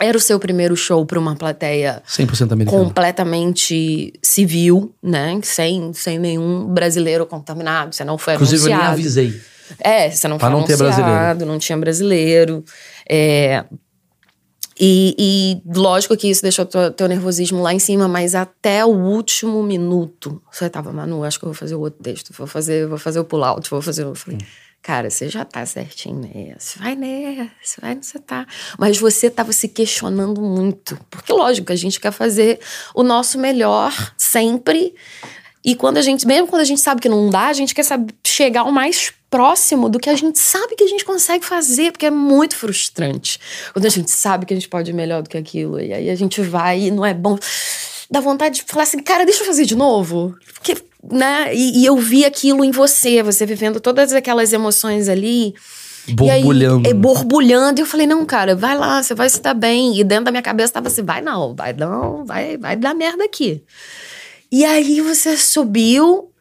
[0.00, 2.84] Era o seu primeiro show pra uma plateia 100% americano.
[2.84, 5.40] completamente civil, né?
[5.42, 7.92] Sem, sem nenhum brasileiro contaminado.
[7.94, 8.92] Você não foi Inclusive, eu nem anunciado.
[9.00, 9.40] avisei.
[9.78, 11.46] É, você não Pra foi não ter anunciado, brasileiro.
[11.46, 12.64] não tinha brasileiro.
[13.08, 13.64] É,
[14.80, 18.90] e, e lógico que isso deixou teu, teu nervosismo lá em cima, mas até o
[18.90, 22.86] último minuto, você tava, Manu, acho que eu vou fazer o outro texto, vou fazer,
[22.86, 24.04] vou fazer o pull-out, vou fazer.
[24.04, 24.38] Eu falei,
[24.80, 28.46] cara, você já tá certinho nessa, vai nessa, vai nessa tá.
[28.78, 32.60] Mas você tava se questionando muito, porque lógico, a gente quer fazer
[32.94, 34.94] o nosso melhor sempre.
[35.64, 37.82] E quando a gente, mesmo quando a gente sabe que não dá, a gente quer
[37.82, 41.92] saber chegar o mais próximo do que a gente sabe que a gente consegue fazer,
[41.92, 43.38] porque é muito frustrante.
[43.72, 46.10] Quando a gente sabe que a gente pode ir melhor do que aquilo, e aí
[46.10, 47.38] a gente vai e não é bom.
[48.10, 50.34] Dá vontade de falar assim, cara, deixa eu fazer de novo.
[50.54, 50.76] Porque,
[51.12, 51.54] né?
[51.54, 55.54] E, e eu vi aquilo em você, você vivendo todas aquelas emoções ali.
[56.08, 56.84] Borbulhando.
[56.84, 57.80] E aí, é, borbulhando.
[57.80, 59.98] E eu falei, não, cara, vai lá, você vai se dar bem.
[59.98, 63.24] E dentro da minha cabeça tava assim, vai não, vai não, vai, vai dar merda
[63.24, 63.62] aqui.
[64.50, 66.32] E aí você subiu,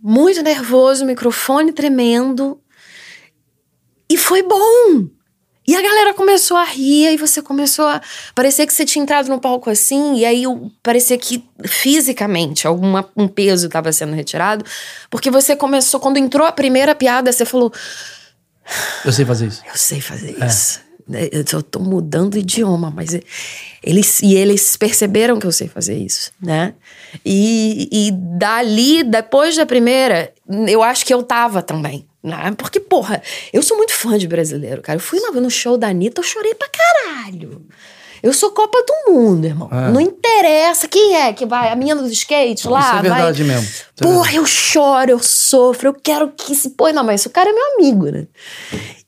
[0.00, 2.60] muito nervoso, microfone tremendo.
[4.08, 5.08] E foi bom.
[5.66, 8.00] E a galera começou a rir, e você começou a.
[8.34, 10.42] Parecia que você tinha entrado no palco assim, e aí
[10.82, 14.64] parecia que fisicamente algum um peso estava sendo retirado.
[15.08, 17.72] Porque você começou, quando entrou a primeira piada, você falou.
[19.04, 19.62] Eu sei fazer isso.
[19.64, 20.46] Eu sei fazer é.
[20.46, 20.80] isso.
[21.10, 23.18] Né, eu tô mudando idioma, mas
[23.82, 26.74] eles e eles perceberam que eu sei fazer isso, né?
[27.26, 30.32] E, e dali, depois da primeira,
[30.68, 32.06] eu acho que eu tava também.
[32.22, 32.54] Né?
[32.56, 33.20] Porque, porra,
[33.52, 34.98] eu sou muito fã de brasileiro, cara.
[34.98, 37.66] Eu fui no show da Anitta, eu chorei pra caralho.
[38.22, 39.68] Eu sou Copa do Mundo, irmão.
[39.72, 39.90] É.
[39.90, 41.70] Não interessa quem é que vai.
[41.70, 42.80] A menina do skate lá.
[42.80, 43.54] Isso é verdade vai...
[43.54, 43.68] mesmo.
[43.68, 44.36] Isso é Porra, verdade.
[44.36, 46.70] eu choro, eu sofro, eu quero que se.
[46.70, 48.26] Pô, não, mas esse cara é meu amigo, né?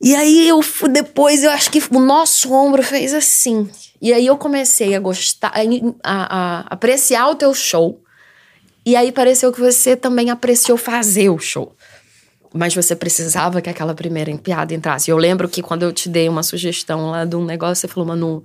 [0.00, 0.60] E aí eu
[0.90, 3.68] depois eu acho que o nosso ombro fez assim.
[4.00, 5.60] E aí eu comecei a gostar, a,
[6.02, 8.00] a, a apreciar o teu show.
[8.84, 11.72] E aí pareceu que você também apreciou fazer o show
[12.52, 15.10] mas você precisava que aquela primeira piada entrasse.
[15.10, 18.06] Eu lembro que quando eu te dei uma sugestão lá de um negócio, você falou,
[18.06, 18.42] Manu,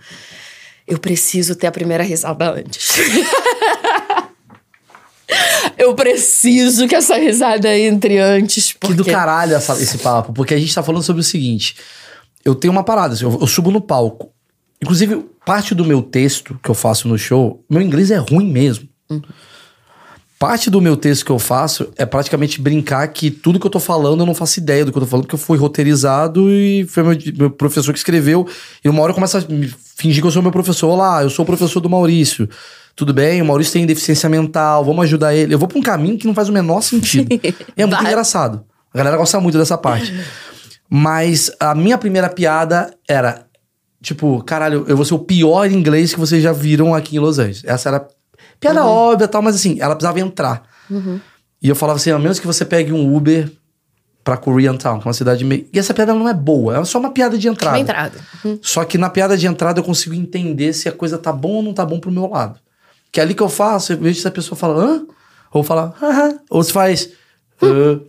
[0.88, 2.96] eu preciso ter a primeira risada antes.
[5.78, 8.74] eu preciso que essa risada entre antes.
[8.74, 8.88] Porque...
[8.88, 11.76] Que do caralho essa, esse papo, porque a gente tá falando sobre o seguinte:
[12.46, 14.32] eu tenho uma parada, assim, eu, eu subo no palco.
[14.82, 18.88] Inclusive, parte do meu texto que eu faço no show, meu inglês é ruim mesmo.
[19.10, 19.22] Uhum.
[20.40, 23.80] Parte do meu texto que eu faço é praticamente brincar que tudo que eu tô
[23.80, 26.86] falando eu não faço ideia do que eu tô falando, porque eu fui roteirizado e
[26.86, 28.48] foi meu, meu professor que escreveu.
[28.86, 29.42] E uma hora eu começo a
[29.96, 30.90] fingir que eu sou meu professor.
[30.90, 32.48] Olá, eu sou o professor do Maurício.
[32.96, 35.56] Tudo bem, o Maurício tem deficiência mental, vamos ajudar ele.
[35.56, 37.28] Eu vou pra um caminho que não faz o menor sentido.
[37.76, 38.64] é muito engraçado.
[38.94, 40.14] A galera gosta muito dessa parte.
[40.88, 43.46] Mas a minha primeira piada era,
[44.04, 47.40] tipo, caralho, eu vou ser o pior inglês que vocês já viram aqui em Los
[47.40, 47.64] Angeles.
[47.66, 48.08] Essa era
[48.60, 48.90] Piada uhum.
[48.90, 50.64] óbvia e tal, mas assim, ela precisava entrar.
[50.90, 51.20] Uhum.
[51.62, 53.52] E eu falava assim, a menos que você pegue um Uber
[54.24, 55.68] pra Koreatown, que é uma cidade meio...
[55.72, 57.78] E essa piada não é boa, é só uma piada de entrada.
[57.78, 58.20] Uma entrada.
[58.44, 58.60] Uhum.
[58.62, 61.64] Só que na piada de entrada eu consigo entender se a coisa tá bom ou
[61.64, 62.60] não tá bom pro meu lado.
[63.12, 65.06] Que é ali que eu faço, eu vejo se a pessoa fala, hã?
[65.52, 66.40] Ou fala, haha.
[66.50, 67.10] Ou se faz,
[67.62, 68.02] hum.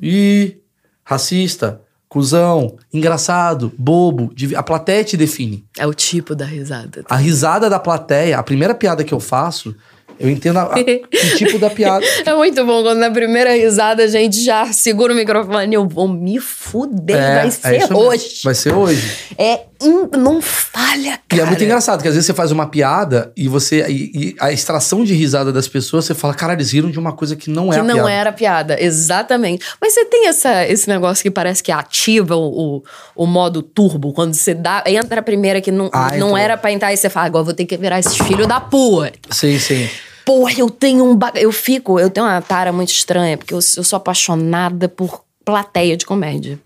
[0.00, 0.56] e
[1.04, 4.34] racista, cuzão, engraçado, bobo.
[4.56, 5.64] A plateia te define.
[5.78, 7.04] É o tipo da risada.
[7.08, 9.74] A risada da plateia, a primeira piada que eu faço,
[10.18, 10.74] eu entendo a, a, o
[11.38, 12.04] tipo da piada.
[12.26, 15.72] É muito bom quando na primeira risada a gente já segura o microfone.
[15.72, 17.16] Eu vou me fuder.
[17.16, 18.40] É, vai é ser é hoje.
[18.42, 19.16] Vai ser hoje.
[19.38, 19.69] É.
[20.16, 21.40] Não falha, cara.
[21.42, 23.86] E é muito engraçado, porque às vezes você faz uma piada e você.
[23.88, 27.12] E, e a extração de risada das pessoas, você fala, cara, eles riram de uma
[27.12, 28.10] coisa que não é que a não piada.
[28.12, 29.64] era piada, exatamente.
[29.80, 32.84] Mas você tem essa, esse negócio que parece que ativa o, o,
[33.16, 34.84] o modo turbo, quando você dá.
[34.86, 36.38] Entra a primeira que não, ah, não então.
[36.38, 39.10] era pra entrar e você fala, agora vou ter que virar esses filhos da pua.
[39.30, 39.88] Sim, sim
[40.30, 41.16] porra, eu tenho um.
[41.16, 41.32] Ba...
[41.34, 45.96] Eu fico, eu tenho uma tara muito estranha, porque eu, eu sou apaixonada por plateia
[45.96, 46.60] de comédia.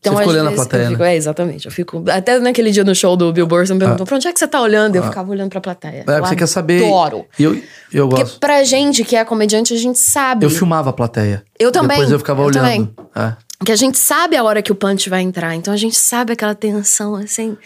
[0.00, 1.12] Então, você fica olhando a plateia, fico, né?
[1.12, 1.66] É, exatamente.
[1.66, 2.04] Eu fico.
[2.08, 4.06] Até naquele dia no show do Bill Burr, você me perguntou ah.
[4.06, 4.94] pra onde é que você tá olhando?
[4.94, 5.08] Eu ah.
[5.08, 6.04] ficava olhando pra plateia.
[6.06, 6.84] É, você quer saber.
[6.84, 7.26] Adoro.
[7.38, 7.60] Eu,
[7.92, 8.24] eu gosto.
[8.24, 10.46] Porque pra gente que é comediante, a gente sabe.
[10.46, 11.42] Eu filmava a plateia.
[11.58, 11.96] Eu também.
[11.96, 12.94] Depois eu ficava eu olhando.
[13.14, 13.34] É.
[13.64, 15.56] Que a gente sabe a hora que o punch vai entrar.
[15.56, 17.56] Então a gente sabe aquela tensão, assim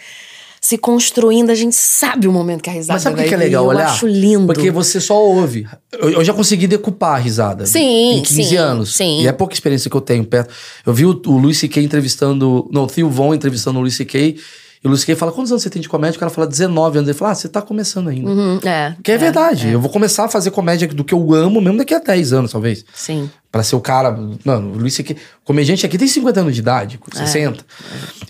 [0.63, 3.37] se construindo, a gente sabe o momento que a risada Mas sabe o que, é
[3.37, 3.85] legal eu olhar?
[3.85, 4.45] acho lindo.
[4.45, 5.67] Porque você só ouve.
[5.91, 7.65] Eu, eu, já consegui decupar a risada.
[7.65, 8.95] Sim, Em 15 sim, anos.
[8.95, 9.21] Sim.
[9.23, 10.53] E é pouca experiência que eu tenho perto.
[10.85, 11.83] Eu vi o, o Luis C.K.
[11.83, 12.69] entrevistando...
[12.71, 14.37] Não, o Theo Von entrevistando o Luis C.K.
[14.81, 15.17] E o Luis C.K.
[15.17, 16.15] fala, quantos anos você tem de comédia?
[16.15, 17.09] O cara fala, 19 anos.
[17.09, 18.29] Ele fala, ah, você tá começando ainda.
[18.29, 18.95] Uhum, é.
[19.03, 19.67] Que é, é verdade.
[19.67, 19.73] É.
[19.73, 22.53] Eu vou começar a fazer comédia do que eu amo mesmo daqui a 10 anos,
[22.53, 22.85] talvez.
[22.93, 23.29] Sim.
[23.51, 24.17] Pra ser o cara...
[24.45, 25.17] Mano, o Luis C.K.
[25.43, 27.59] Comediante aqui tem 50 anos de idade, 60.
[27.59, 27.63] É.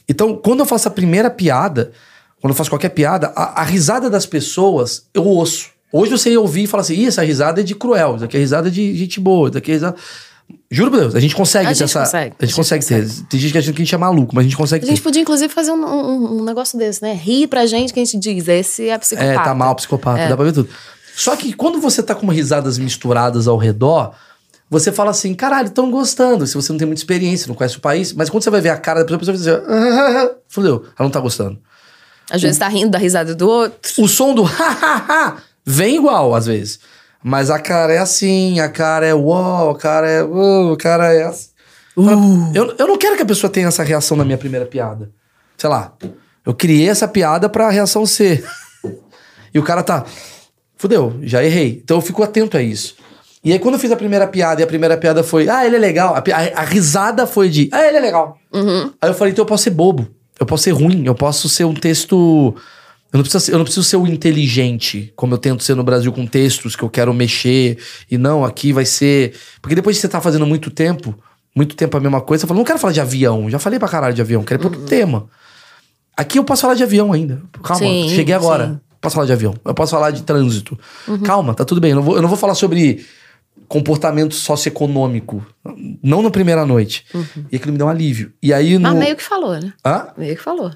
[0.10, 1.92] Então, quando eu faço a primeira piada
[2.44, 5.70] quando eu faço qualquer piada, a, a, risada das pessoas eu ouço.
[5.94, 8.36] Hoje você ia ouvir e falar assim: Ih, essa risada é de cruel, isso aqui
[8.36, 9.96] é risada de gente boa, isso aqui é risada.
[10.70, 12.02] Juro por Deus, a gente consegue a ter gente essa.
[12.02, 13.24] Consegue, a gente consegue, consegue ter.
[13.30, 14.92] Tem gente que acha que a gente é maluco, mas a gente consegue ter.
[14.92, 15.04] A gente ter.
[15.06, 17.14] podia, inclusive, fazer um, um, um, negócio desse, né?
[17.14, 19.32] Rir pra gente que a gente diz, esse é psicopata.
[19.32, 20.28] É, tá mal, psicopata, é.
[20.28, 20.68] dá pra ver tudo.
[21.16, 24.14] Só que quando você tá com risadas misturadas ao redor,
[24.70, 26.46] você fala assim, caralho, estão gostando.
[26.46, 28.70] Se você não tem muita experiência, não conhece o país, mas quando você vai ver
[28.70, 31.58] a cara da pessoa, a pessoa vai dizer, ah, fudeu, ela não tá gostando.
[32.34, 33.78] Às vezes tá rindo da risada do outro.
[34.04, 36.80] O som do ha vem igual, às vezes.
[37.24, 40.24] Mas a cara é assim, a cara é uau, a cara é.
[40.24, 41.50] Uh, a cara é assim.
[41.96, 42.52] Uh.
[42.56, 45.12] Eu, eu não quero que a pessoa tenha essa reação na minha primeira piada.
[45.56, 45.94] Sei lá.
[46.44, 48.44] Eu criei essa piada pra reação ser.
[49.54, 50.04] e o cara tá.
[50.76, 51.82] Fudeu, já errei.
[51.84, 52.96] Então eu fico atento a isso.
[53.44, 55.76] E aí, quando eu fiz a primeira piada e a primeira piada foi, ah, ele
[55.76, 58.38] é legal, a, a, a risada foi de, ah, ele é legal.
[58.54, 58.92] Uhum.
[59.02, 60.08] Aí eu falei, então eu posso ser bobo.
[60.40, 62.56] Eu posso ser ruim, eu posso ser um texto
[63.12, 66.12] Eu não, preciso, eu não preciso ser o inteligente, como eu tento ser no Brasil
[66.12, 67.78] com textos que eu quero mexer.
[68.10, 69.34] E não, aqui vai ser.
[69.62, 71.14] Porque depois de você tá fazendo muito tempo,
[71.56, 73.50] muito tempo a mesma coisa, você fala, não quero falar de avião.
[73.50, 75.28] Já falei pra caralho de avião, quero ir pro outro tema.
[76.18, 77.42] Aqui eu posso falar de avião ainda.
[77.64, 78.68] Calma, Sim, cheguei agora.
[78.68, 78.80] sim.
[79.02, 79.54] Posso falar de avião.
[79.66, 80.80] Eu posso falar de trânsito.
[81.26, 81.92] Calma, tá tudo bem.
[81.92, 83.06] Eu não, vou, eu não vou falar sobre
[83.68, 85.46] comportamento socioeconômico.
[86.02, 87.06] Não na primeira noite.
[87.52, 88.34] E aquilo me deu um alívio.
[88.42, 88.82] E aí no.
[88.90, 89.74] Mas meio que falou, né?
[89.86, 90.08] Hã?
[90.18, 90.72] Meio que falou.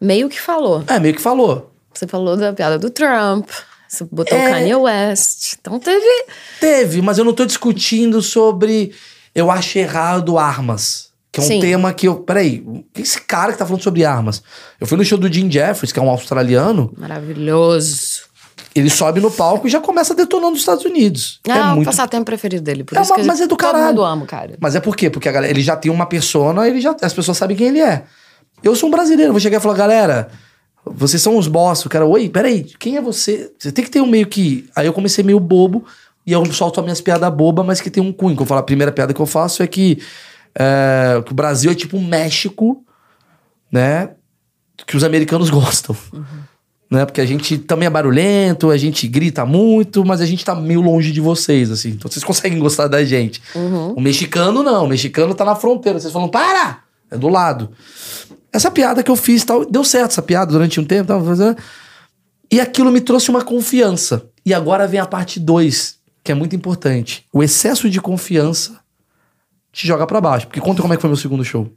[0.00, 0.84] Meio que falou.
[0.86, 1.72] É, meio que falou.
[1.92, 3.48] Você falou da piada do Trump.
[3.88, 4.48] Você botou É.
[4.48, 5.54] o Kanye West.
[5.60, 6.26] Então teve.
[6.60, 8.92] Teve, mas eu não tô discutindo sobre.
[9.34, 11.06] Eu acho errado armas.
[11.32, 11.60] Que é um Sim.
[11.60, 12.16] tema que eu.
[12.16, 14.42] Peraí, esse cara que tá falando sobre armas.
[14.80, 16.92] Eu fui no show do Jim Jeffries, que é um australiano.
[16.96, 18.25] Maravilhoso.
[18.78, 21.40] Ele sobe no palco e já começa detonando os Estados Unidos.
[21.48, 21.86] Ah, é o muito.
[21.86, 22.84] passatempo preferido dele.
[22.84, 23.86] Por É isso uma- que mas é do todo caralho.
[23.86, 24.56] mundo ama cara.
[24.60, 25.08] Mas é por quê?
[25.08, 27.80] Porque a galera, ele já tem uma persona, ele já, as pessoas sabem quem ele
[27.80, 28.04] é.
[28.62, 30.28] Eu sou um brasileiro, vou chegar e falar, galera,
[30.84, 31.84] vocês são os boss.
[31.86, 33.50] O cara, oi, peraí, quem é você?
[33.58, 34.68] Você tem que ter um meio que.
[34.76, 35.84] Aí eu comecei meio bobo
[36.26, 38.36] e eu solto as minhas piadas bobas, mas que tem um cunho.
[38.36, 39.98] Que eu falo, a primeira piada que eu faço é que,
[40.54, 42.84] é, que o Brasil é tipo um México,
[43.72, 44.10] né?
[44.86, 45.96] Que os americanos gostam.
[46.90, 47.04] Né?
[47.04, 50.80] Porque a gente também é barulhento, a gente grita muito, mas a gente tá meio
[50.80, 51.90] longe de vocês, assim.
[51.90, 53.42] Então vocês conseguem gostar da gente.
[53.96, 55.98] O mexicano não, o mexicano tá na fronteira.
[55.98, 56.80] Vocês falam, para!
[57.10, 57.70] É do lado.
[58.52, 61.56] Essa piada que eu fiz, tal, deu certo essa piada durante um tempo, tava fazendo.
[62.50, 64.28] E aquilo me trouxe uma confiança.
[64.44, 67.24] E agora vem a parte 2, que é muito importante.
[67.32, 68.80] O excesso de confiança
[69.72, 70.46] te joga pra baixo.
[70.46, 71.70] Porque conta como é que foi meu segundo show.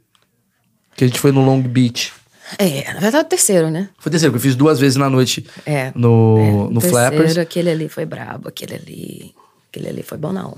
[0.96, 2.12] Que a gente foi no Long Beach.
[2.58, 3.88] É, na verdade, o terceiro, né?
[3.98, 5.92] Foi terceiro, que eu fiz duas vezes na noite É.
[5.94, 7.38] no, É, no o terceiro, Flappers.
[7.38, 9.34] Aquele ali foi brabo, aquele ali.
[9.70, 10.56] Aquele ali foi bom, não.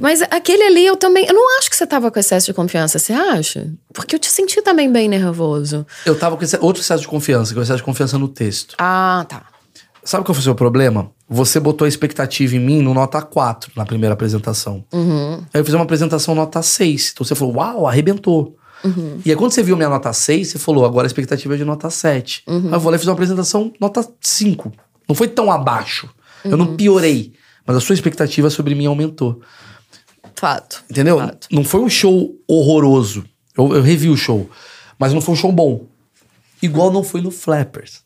[0.00, 1.26] Mas aquele ali eu também.
[1.26, 3.70] Eu não acho que você tava com excesso de confiança, você acha?
[3.92, 5.86] Porque eu te senti também bem nervoso.
[6.06, 8.74] Eu tava com outro excesso de confiança, que é o excesso de confiança no texto.
[8.78, 9.44] Ah, tá.
[10.02, 11.10] Sabe qual foi o seu problema?
[11.28, 14.84] Você botou a expectativa em mim no nota 4 na primeira apresentação.
[14.92, 17.12] Aí eu fiz uma apresentação nota 6.
[17.12, 18.56] Então você falou, uau, arrebentou.
[19.24, 21.64] E aí quando você viu minha nota 6, você falou, agora a expectativa é de
[21.64, 22.44] nota 7.
[22.46, 24.72] Aí eu vou lá e fiz uma apresentação nota 5.
[25.08, 26.08] Não foi tão abaixo.
[26.44, 27.32] Eu não piorei.
[27.66, 29.40] Mas a sua expectativa sobre mim aumentou.
[30.34, 30.84] Fato.
[30.90, 31.18] Entendeu?
[31.18, 31.48] Fato.
[31.50, 33.24] Não foi um show horroroso.
[33.56, 34.50] Eu, eu revi o show.
[34.98, 35.86] Mas não foi um show bom.
[36.60, 38.02] Igual não foi no Flappers.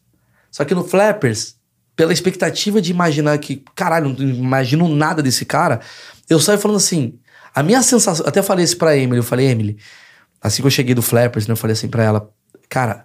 [0.50, 1.56] Só que no Flappers,
[1.96, 5.80] pela expectativa de imaginar que, caralho, não imagino nada desse cara,
[6.28, 7.18] eu saio falando assim.
[7.54, 8.26] A minha sensação.
[8.26, 9.18] Até falei isso pra Emily.
[9.18, 9.78] Eu falei, Emily,
[10.42, 12.30] assim que eu cheguei do Flappers, né, eu falei assim pra ela,
[12.68, 13.04] cara.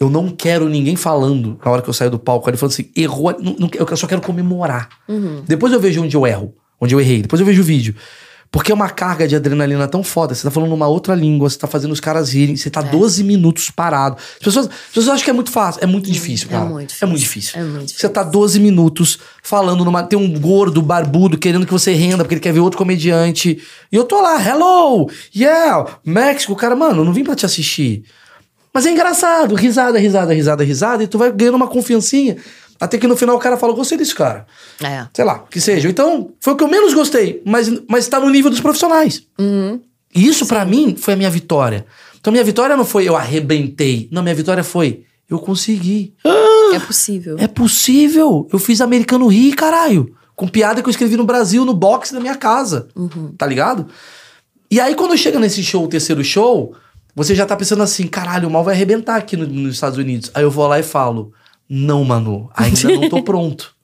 [0.00, 2.48] Eu não quero ninguém falando na hora que eu saio do palco.
[2.50, 3.36] Ele falando assim, errou.
[3.40, 4.88] não- não- eu só quero comemorar.
[5.46, 7.22] Depois eu vejo onde eu erro, onde eu errei.
[7.22, 7.94] Depois eu vejo o vídeo.
[8.52, 10.34] Porque é uma carga de adrenalina tão foda.
[10.34, 12.84] Você tá falando uma outra língua, você tá fazendo os caras rirem, você tá É.
[12.84, 14.18] 12 minutos parado.
[14.18, 15.82] As pessoas, as pessoas acham que é muito fácil.
[15.82, 16.66] É muito difícil, é cara.
[16.66, 17.52] muito É muito difícil.
[17.54, 17.60] difícil.
[17.60, 20.02] É muito Você tá 12 minutos falando numa.
[20.02, 23.58] Tem um gordo, barbudo, querendo que você renda, porque ele quer ver outro comediante.
[23.90, 25.10] E eu tô lá, hello!
[25.34, 25.86] Yeah!
[26.04, 28.04] México, cara, mano, eu não vim pra te assistir.
[28.74, 32.36] Mas é engraçado, risada, risada, risada, risada, e tu vai ganhando uma confiancinha.
[32.82, 34.44] Até que no final o cara fala, gostei desse cara.
[34.82, 35.06] É.
[35.14, 35.88] Sei lá, que seja.
[35.88, 39.22] Então, foi o que eu menos gostei, mas, mas tá no nível dos profissionais.
[40.14, 41.86] E isso pra mim foi a minha vitória.
[42.20, 44.08] Então, minha vitória não foi eu arrebentei.
[44.10, 46.12] Não, minha vitória foi eu consegui.
[46.74, 47.36] É possível.
[47.38, 48.48] É possível.
[48.52, 50.14] Eu fiz americano rir, caralho.
[50.34, 52.88] Com piada que eu escrevi no Brasil, no box da minha casa.
[53.38, 53.86] Tá ligado?
[54.70, 56.74] E aí, quando chega nesse show, o terceiro show,
[57.14, 60.30] você já tá pensando assim: caralho, o mal vai arrebentar aqui no- nos Estados Unidos.
[60.34, 61.32] Aí eu vou lá e falo:
[61.74, 63.74] não, Manu, ainda não tô pronto.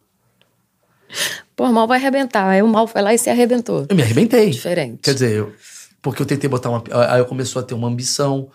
[1.57, 2.47] Pô, o mal vai arrebentar.
[2.47, 3.87] Aí o mal foi lá e se arrebentou.
[3.89, 4.51] Eu me arrebentei.
[4.51, 4.99] Diferente.
[5.03, 5.55] Quer dizer, eu,
[6.03, 6.83] porque eu tentei botar uma.
[7.09, 8.51] Aí eu começou a ter uma ambição,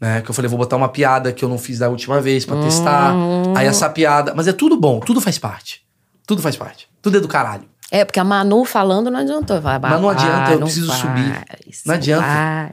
[0.00, 0.22] né?
[0.22, 2.60] Que eu falei, vou botar uma piada que eu não fiz da última vez pra
[2.62, 3.14] testar.
[3.14, 3.54] Hum.
[3.56, 4.34] Aí essa piada.
[4.34, 5.82] Mas é tudo bom, tudo faz parte.
[6.26, 6.88] Tudo faz parte.
[7.00, 7.68] Tudo é do caralho.
[7.92, 9.60] É, porque a Manu falando não adiantou.
[9.60, 11.44] Vai, Mas não adianta, eu não preciso subir.
[11.86, 12.26] Não adianta.
[12.26, 12.72] vai.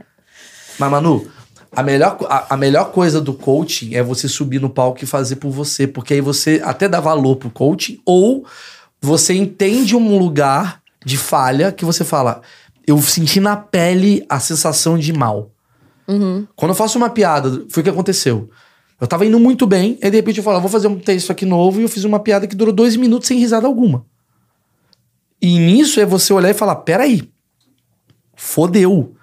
[0.80, 1.30] Mas, Manu,
[1.74, 5.38] a melhor, a, a melhor coisa do coaching é você subir no palco e fazer
[5.38, 5.88] por você.
[5.88, 8.46] Porque aí você até dá valor pro coaching, ou
[9.02, 12.42] você entende um lugar de falha que você fala.
[12.86, 15.52] Eu senti na pele a sensação de mal.
[16.56, 18.50] Quando eu faço uma piada, foi o que aconteceu.
[19.00, 21.32] Eu tava indo muito bem, aí de repente eu falo, "Ah, vou fazer um texto
[21.32, 24.06] aqui novo, e eu fiz uma piada que durou dois minutos sem risada alguma.
[25.42, 27.32] E nisso é você olhar e falar: peraí,
[28.36, 29.16] fodeu.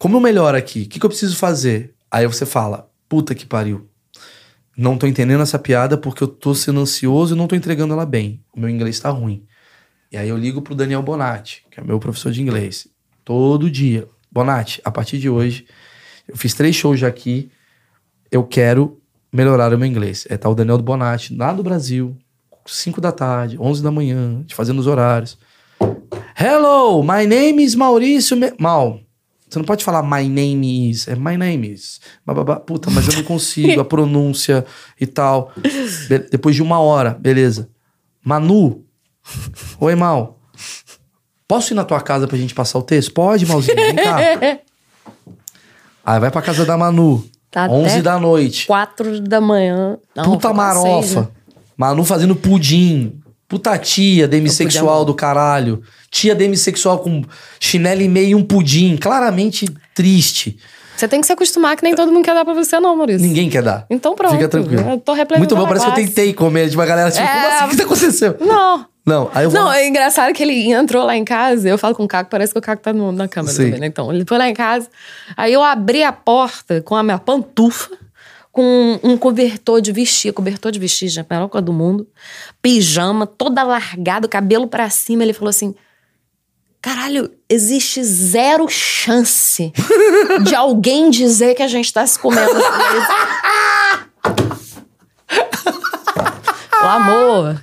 [0.00, 0.84] Como eu melhoro aqui?
[0.84, 1.94] O que, que eu preciso fazer?
[2.10, 3.86] Aí você fala: puta que pariu.
[4.74, 8.06] Não tô entendendo essa piada porque eu tô sendo ansioso e não tô entregando ela
[8.06, 8.42] bem.
[8.50, 9.44] O meu inglês tá ruim.
[10.10, 12.88] E aí eu ligo pro Daniel Bonatti, que é meu professor de inglês.
[13.22, 14.08] Todo dia.
[14.32, 15.66] Bonatti, a partir de hoje,
[16.26, 17.50] eu fiz três shows já aqui.
[18.30, 20.26] Eu quero melhoraram o meu inglês.
[20.30, 22.16] É, tá o Daniel Bonatti, lá do Brasil,
[22.64, 25.36] 5 da tarde, 11 da manhã, te fazendo os horários.
[26.34, 28.34] Hello, my name is Maurício.
[28.34, 28.50] Me...
[28.58, 29.02] Mal,
[29.50, 32.00] você não pode falar my name is, é my name is.
[32.24, 32.56] Bababá.
[32.56, 34.64] Puta, mas eu não consigo, a pronúncia
[35.00, 35.50] e tal.
[36.08, 37.68] Be- depois de uma hora, beleza.
[38.24, 38.84] Manu.
[39.80, 40.38] Oi, Mal.
[41.48, 43.12] Posso ir na tua casa pra gente passar o texto?
[43.12, 44.18] Pode, Malzinho, vem cá.
[46.04, 47.24] Aí vai pra casa da Manu.
[47.50, 48.66] Tá 11 até da noite.
[48.66, 49.98] Quatro da manhã.
[50.14, 51.20] Não, Puta foi quase seis, marofa.
[51.22, 51.28] né?
[51.76, 53.19] Manu fazendo pudim.
[53.50, 55.82] Puta tia demissexual do caralho.
[56.10, 57.22] Tia demissexual com
[57.58, 58.96] chinelo e meio e um pudim.
[58.96, 60.56] Claramente triste.
[60.96, 63.26] Você tem que se acostumar que nem todo mundo quer dar pra você, não, Maurício.
[63.26, 63.86] Ninguém quer dar.
[63.90, 64.32] Então pronto.
[64.34, 64.82] Fica tranquilo.
[64.88, 67.22] Eu tô representando Muito bom, a parece que eu tentei comer de uma galera tipo,
[67.24, 67.26] É.
[67.32, 67.64] como assim?
[67.64, 68.36] O que tá acontecendo?
[68.40, 68.86] Não.
[69.06, 69.58] Não, aí eu vou.
[69.60, 72.52] Não, é engraçado que ele entrou lá em casa, eu falo com o Caco, parece
[72.52, 73.64] que o Caco tá no- na câmera Sim.
[73.64, 73.86] também, né?
[73.86, 74.88] Então, ele foi lá em casa,
[75.36, 77.88] aí eu abri a porta com a minha pantufa,
[78.52, 82.06] com um cobertor de vestir, cobertor de vestir, já, melhor coisa do mundo,
[82.60, 85.74] pijama, toda largada, cabelo pra cima, ele falou assim,
[86.82, 89.72] caralho, existe zero chance
[90.42, 92.50] de alguém dizer que a gente tá se comendo.
[96.70, 97.62] Falei, amor,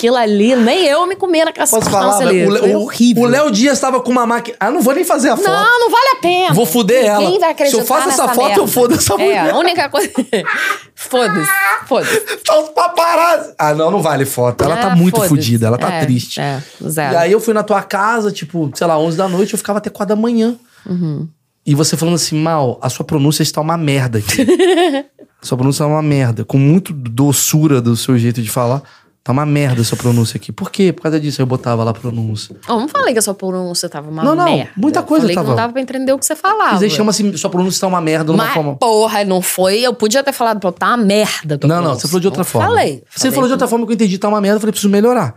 [0.00, 2.22] aquilo ali, nem eu me comer naquela Posso falar?
[2.22, 2.46] ali.
[2.46, 3.22] O, Foi o- horrível.
[3.24, 4.56] o Léo Dias tava com uma máquina.
[4.58, 5.46] Ah, não vou nem fazer a foto.
[5.48, 6.54] Não, não vale a pena.
[6.54, 7.20] Vou fuder ela.
[7.20, 8.60] Ninguém vai acreditar Se eu faço essa foto, merda.
[8.62, 9.50] eu fodo essa É, mulher.
[9.50, 10.10] a única coisa...
[10.94, 11.50] foda-se,
[11.86, 12.20] foda-se.
[12.44, 13.54] Tá os paparazzi.
[13.58, 14.64] Ah, não, não vale foto.
[14.64, 16.40] Ela tá Ah, muito fodida, ela tá É, triste.
[16.40, 17.14] É, zero.
[17.14, 19.78] E aí eu fui na tua casa, tipo, sei lá, 11 da noite, eu ficava
[19.78, 20.56] até 4 da manhã.
[20.86, 21.28] Uhum.
[21.66, 24.46] E você falando assim, Mal, a sua pronúncia está uma merda aqui.
[25.42, 26.44] sua pronúncia é uma merda.
[26.44, 28.82] Com muito doçura do seu jeito de falar.
[29.22, 30.50] Tá uma merda a sua pronúncia aqui.
[30.50, 30.94] Por quê?
[30.94, 32.56] Por causa disso eu botava lá a pronúncia.
[32.66, 34.70] Eu não falei que a sua pronúncia tava uma Não, não, merda.
[34.78, 36.72] muita coisa falei tava- que não dava pra entender o que você falava.
[36.72, 38.76] Mas aí chama assim, sua pronúncia está uma merda numa Mas, forma.
[38.76, 39.80] porra, não foi.
[39.80, 41.58] Eu podia ter falado, pô, tá uma merda.
[41.68, 42.68] Não, não, você falou de outra Não forma.
[42.68, 43.04] Falei.
[43.10, 44.90] Você Falei falou de outra forma que eu entendi, tá uma merda, eu falei, preciso
[44.90, 45.34] melhorar.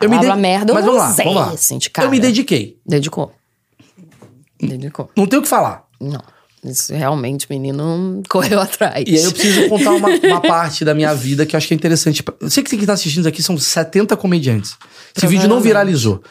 [0.00, 1.50] Eu me merda eu Mas não vamos lá, usei, vamos lá.
[1.52, 1.78] assim.
[2.02, 2.78] Eu me dediquei.
[2.86, 3.32] Dedicou.
[4.60, 5.10] Dedicou.
[5.14, 5.84] Não tenho o que falar.
[6.00, 6.20] Não.
[6.64, 9.04] Isso realmente, menino, correu atrás.
[9.06, 11.74] E aí eu preciso contar uma, uma parte da minha vida que eu acho que
[11.74, 12.22] é interessante.
[12.22, 14.76] pra- Eu sei que quem tá assistindo aqui são 70 comediantes.
[15.16, 16.22] Esse vídeo não viralizou.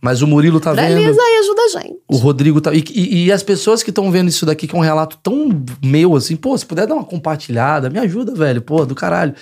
[0.00, 0.98] Mas o Murilo tá vendo.
[0.98, 1.96] Realiza e ajuda a gente.
[2.08, 2.74] O Rodrigo tá.
[2.74, 5.48] E, e- e as pessoas que estão vendo isso daqui, que é um relato tão
[5.84, 9.32] meu assim, pô, se puder dar uma compartilhada, me ajuda, velho, pô, do caralho.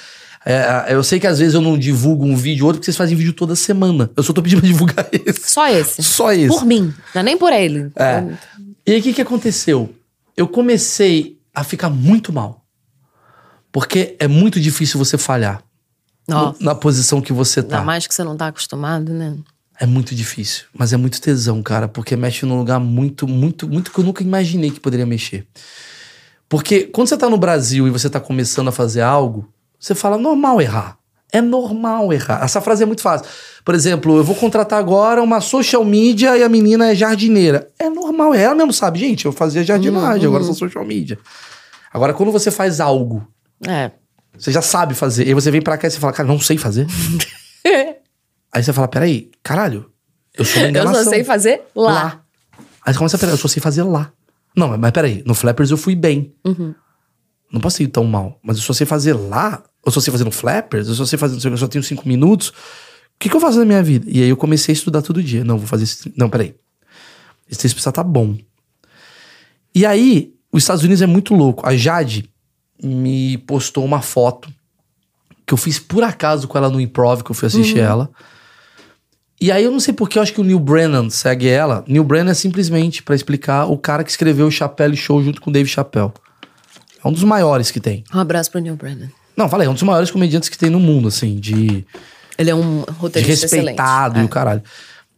[0.45, 2.97] É, eu sei que às vezes eu não divulgo um vídeo ou outro, porque vocês
[2.97, 4.11] fazem vídeo toda semana.
[4.17, 5.51] Eu só tô pedindo pra divulgar esse.
[5.51, 6.03] Só esse.
[6.03, 6.49] Só esse.
[6.49, 6.93] Por mim.
[7.15, 7.91] Não é nem por ele.
[7.97, 8.25] É.
[8.87, 9.91] E aí, o que, que aconteceu?
[10.37, 12.65] Eu comecei a ficar muito mal.
[13.73, 15.63] Porque é muito difícil você falhar
[16.27, 16.63] Nossa.
[16.63, 17.85] na posição que você Ainda tá.
[17.85, 19.37] mais que você não tá acostumado, né?
[19.79, 20.65] É muito difícil.
[20.77, 21.89] Mas é muito tesão, cara.
[21.89, 25.47] Porque mexe num lugar muito, muito, muito que eu nunca imaginei que poderia mexer.
[26.49, 30.19] Porque quando você tá no Brasil e você tá começando a fazer algo, você fala,
[30.19, 30.99] normal errar.
[31.33, 32.43] É normal errar.
[32.43, 33.27] Essa frase é muito fácil.
[33.65, 37.69] Por exemplo, eu vou contratar agora uma social media e a menina é jardineira.
[37.79, 38.99] É normal, ela mesmo sabe.
[38.99, 41.19] Gente, eu fazia jardinagem, agora eu sou social media.
[41.93, 43.27] Agora, quando você faz algo,
[43.67, 43.91] É.
[44.37, 46.57] você já sabe fazer, e você vem pra cá e você fala, cara, não sei
[46.57, 46.87] fazer.
[48.53, 49.91] Aí você fala, peraí, caralho,
[50.37, 51.05] eu sou uma Eu enganação.
[51.05, 52.21] só sei fazer lá.
[52.85, 54.11] Aí você começa a peraí, eu só sei fazer lá.
[54.57, 56.35] Não, mas, mas peraí, no Flappers eu fui bem.
[56.45, 56.75] Uhum.
[57.53, 58.39] Não posso ir tão mal.
[58.43, 59.63] Mas eu só sei fazer lá.
[59.85, 62.49] Eu só sei fazer no Flappers, eu só sei fazer, eu só tenho cinco minutos.
[62.49, 62.53] O
[63.19, 64.07] que, que eu faço na minha vida?
[64.09, 65.45] E aí eu comecei a estudar todo dia.
[65.45, 66.13] Não, vou fazer esse.
[66.17, 66.55] Não, peraí.
[67.49, 68.37] Esse texto precisa estar bom.
[69.75, 71.67] E aí, os Estados Unidos é muito louco.
[71.67, 72.31] A Jade
[72.83, 74.53] me postou uma foto
[75.47, 78.11] que eu fiz por acaso com ela no improv, que eu fui assistir ela.
[79.41, 81.83] E aí eu não sei porque eu acho que o Neil Brennan segue ela.
[81.89, 85.51] Neil Brennan é simplesmente pra explicar o cara que escreveu o Chappelle Show junto com
[85.51, 86.13] o Dave Chappelle.
[87.03, 88.05] É um dos maiores que tem.
[88.15, 89.11] Um abraço pro Neil Brennan.
[89.41, 91.85] Não, falei, é um dos maiores comediantes que tem no mundo, assim, de,
[92.39, 94.31] Ele é um de roteirista respeitado e o excelente.
[94.31, 94.63] caralho.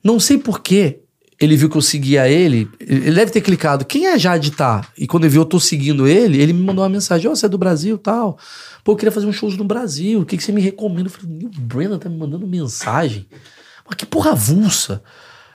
[0.03, 0.99] Não sei por que
[1.41, 2.68] ele viu que eu seguia ele.
[2.79, 4.87] Ele deve ter clicado, quem é Jade tá?
[4.97, 7.47] E quando ele viu eu tô seguindo ele, ele me mandou uma mensagem: Ó, você
[7.47, 8.39] é do Brasil tal.
[8.85, 10.20] Pô, eu queria fazer uns shows no Brasil.
[10.20, 11.09] O que, que você me recomenda?
[11.09, 13.27] Eu falei, Neil Brennan tá me mandando mensagem.
[13.85, 15.03] Mas que porra avulsa.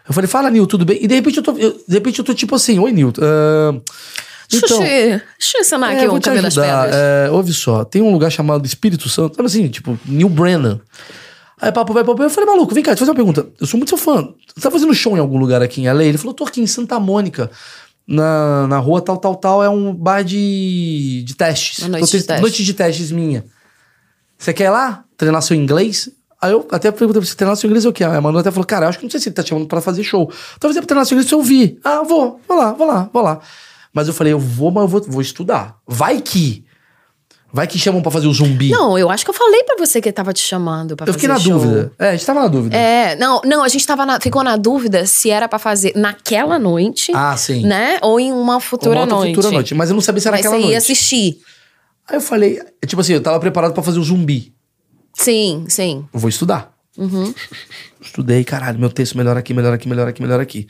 [0.08, 1.00] Eu falei, fala, Nil, tudo bem?
[1.02, 3.12] E de repente eu tô, eu- de repente eu tô tipo assim, oi, Nil.
[3.12, 3.82] Deixa,
[4.54, 6.96] então, deixa eu ensinar é, aqui vou um te cabelo das pedras.
[6.96, 10.80] É, ouve só, tem um lugar chamado Espírito Santo, sabe assim, tipo, New Brennan.
[11.60, 12.28] Aí papo vai, papo vai.
[12.28, 13.50] Eu falei, maluco, vem cá, deixa eu fazer uma pergunta.
[13.60, 14.30] Eu sou muito seu fã.
[14.56, 16.04] Você tá fazendo show em algum lugar aqui em LA?
[16.04, 17.50] Ele falou, tô aqui em Santa Mônica.
[18.08, 21.80] Na, na rua tal, tal, tal, é um bar de, de testes.
[21.80, 22.42] Uma noite de testes.
[22.42, 23.44] Noite de testes minha.
[24.38, 26.10] Você quer ir lá treinar seu inglês?
[26.40, 28.04] Aí eu até perguntei pra você treinar seu inglês é o quê?
[28.04, 29.68] A Manu até falou, cara, eu acho que não sei se ele tá te chamando
[29.68, 30.32] pra fazer show.
[30.60, 31.80] Talvez é pra treinar seu inglês se eu ouvir.
[31.84, 33.42] Ah, vou, vou lá, vou lá, vou lá.
[33.98, 35.76] Mas eu falei, eu vou, mas eu vou, vou estudar.
[35.88, 36.64] Vai que.
[37.52, 38.70] Vai que chamam pra fazer o zumbi.
[38.70, 41.14] Não, eu acho que eu falei pra você que ele tava te chamando pra eu
[41.14, 41.60] fiquei na fazer show.
[41.60, 41.92] dúvida.
[41.98, 42.78] É, a gente tava na dúvida.
[42.78, 46.60] É, não, não, a gente tava na- ficou na dúvida se era pra fazer naquela
[46.60, 47.66] noite, Ah, sim.
[47.66, 47.98] né?
[48.04, 49.34] Ou em uma futura Uma noite.
[49.34, 49.74] futura noite.
[49.74, 50.78] Mas eu não sabia se era Mas aquela você ia noite.
[50.78, 51.38] assistir.
[52.08, 54.54] Aí eu falei, tipo assim, eu tava preparado pra fazer o zumbi.
[55.14, 56.06] Sim, sim.
[56.14, 56.72] Eu vou estudar.
[56.96, 57.34] Uhum.
[58.00, 60.68] Estudei, caralho, meu texto melhor aqui, melhor aqui, melhor aqui, melhor aqui.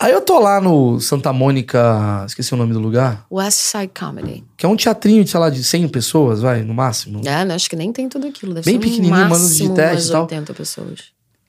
[0.00, 4.44] Aí eu tô lá no Santa Mônica, esqueci o nome do lugar, West Side Comedy.
[4.56, 7.20] que é um teatrinho, sei lá, de 100 pessoas, vai, no máximo.
[7.26, 7.54] É, né?
[7.54, 8.54] Acho que nem tem tudo aquilo.
[8.54, 10.22] Deve Bem ser pequenininho, no mano, de teste e tal.
[10.22, 11.00] 80 pessoas.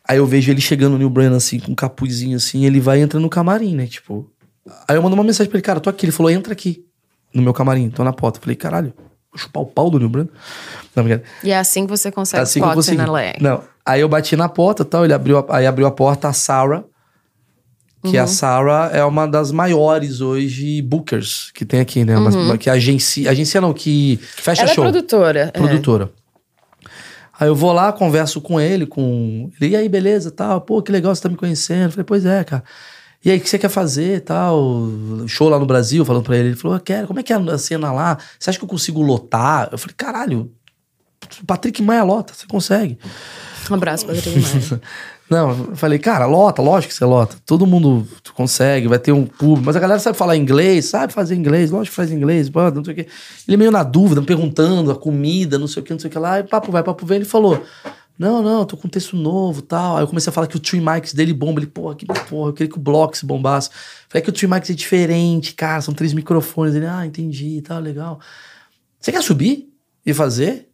[0.08, 3.00] Aí eu vejo ele chegando no New Brennan, assim, com um capuzinho assim, ele vai
[3.00, 3.86] entrando no camarim, né?
[3.86, 4.28] Tipo.
[4.88, 6.06] Aí eu mando uma mensagem pra ele, cara, tô aqui.
[6.06, 6.84] Ele falou, entra aqui,
[7.32, 8.40] no meu camarim, tô na porta.
[8.40, 8.94] Eu falei, caralho,
[9.32, 10.30] vou chupar o pau do New Brennan.
[10.96, 11.06] Não.
[11.44, 13.04] E é assim que você consegue assim que eu spots consegui.
[13.04, 13.34] in LA.
[13.40, 13.64] Não.
[13.86, 16.34] Aí eu bati na porta e tal, ele abriu, a- aí abriu a porta a
[16.34, 16.84] Sarah,
[18.04, 18.24] que Uhum.
[18.24, 22.18] a Sarah é uma das maiores hoje bookers que tem aqui, né?
[22.18, 24.64] Uma- que agencia, agencia não, que fecha Uhum.
[24.64, 24.84] Ela é show.
[24.86, 25.40] produtora.
[25.42, 25.52] é.
[25.52, 26.12] produtora.
[27.40, 29.50] Aí eu vou lá, converso com ele, com.
[29.62, 30.60] Ele, e aí, beleza, tal.
[30.60, 31.86] Pô, que legal, você tá me conhecendo.
[31.86, 32.64] Eu falei, pois é, cara.
[33.24, 34.90] E aí, o que você quer fazer tal?
[35.28, 36.50] Show lá no Brasil, falando pra ele.
[36.50, 37.08] Ele falou, eu quero.
[37.08, 38.18] Como é que é a cena lá?
[38.38, 39.70] Você acha que eu consigo lotar?
[39.72, 40.52] Eu falei, caralho,
[41.48, 42.98] Patrick Maia lota, você consegue.
[43.70, 44.82] Um abraço Adriana Maia.
[45.30, 47.38] Não, eu falei, cara, lota, lógico que você lota.
[47.46, 49.66] Todo mundo consegue, vai ter um público.
[49.66, 52.94] Mas a galera sabe falar inglês, sabe fazer inglês, lógico que faz inglês, não sei
[52.94, 53.08] o quê.
[53.48, 56.12] Ele meio na dúvida, me perguntando a comida, não sei o que, não sei o
[56.12, 56.40] que lá.
[56.40, 57.18] E papo vai, papo vem.
[57.18, 57.64] Ele falou,
[58.18, 59.98] não, não, tô com um texto novo tal.
[59.98, 61.60] Aí eu comecei a falar que o Tree Mics dele bomba.
[61.60, 63.70] Ele, porra, que porra, eu queria que o Blocks bombasse.
[64.10, 66.74] Falei que o Tree Mics é diferente, cara, são três microfones.
[66.74, 68.20] Ele, ah, entendi, tá legal.
[69.00, 69.70] Você quer subir
[70.04, 70.68] e fazer?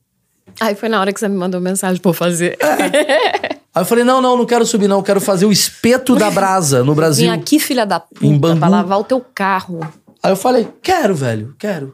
[0.61, 2.57] Aí foi na hora que você me mandou mensagem pra eu fazer.
[3.75, 4.97] Aí eu falei, não, não, não quero subir, não.
[4.99, 7.29] Eu quero fazer o espeto da brasa no Brasil.
[7.29, 8.59] Vim aqui, filha da Em puta, Bangu.
[8.59, 9.81] pra lavar o teu carro.
[10.23, 11.93] Aí eu falei, quero, velho, quero.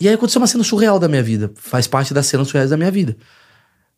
[0.00, 1.52] E aí aconteceu uma cena surreal da minha vida.
[1.56, 3.14] Faz parte das cenas surreais da minha vida.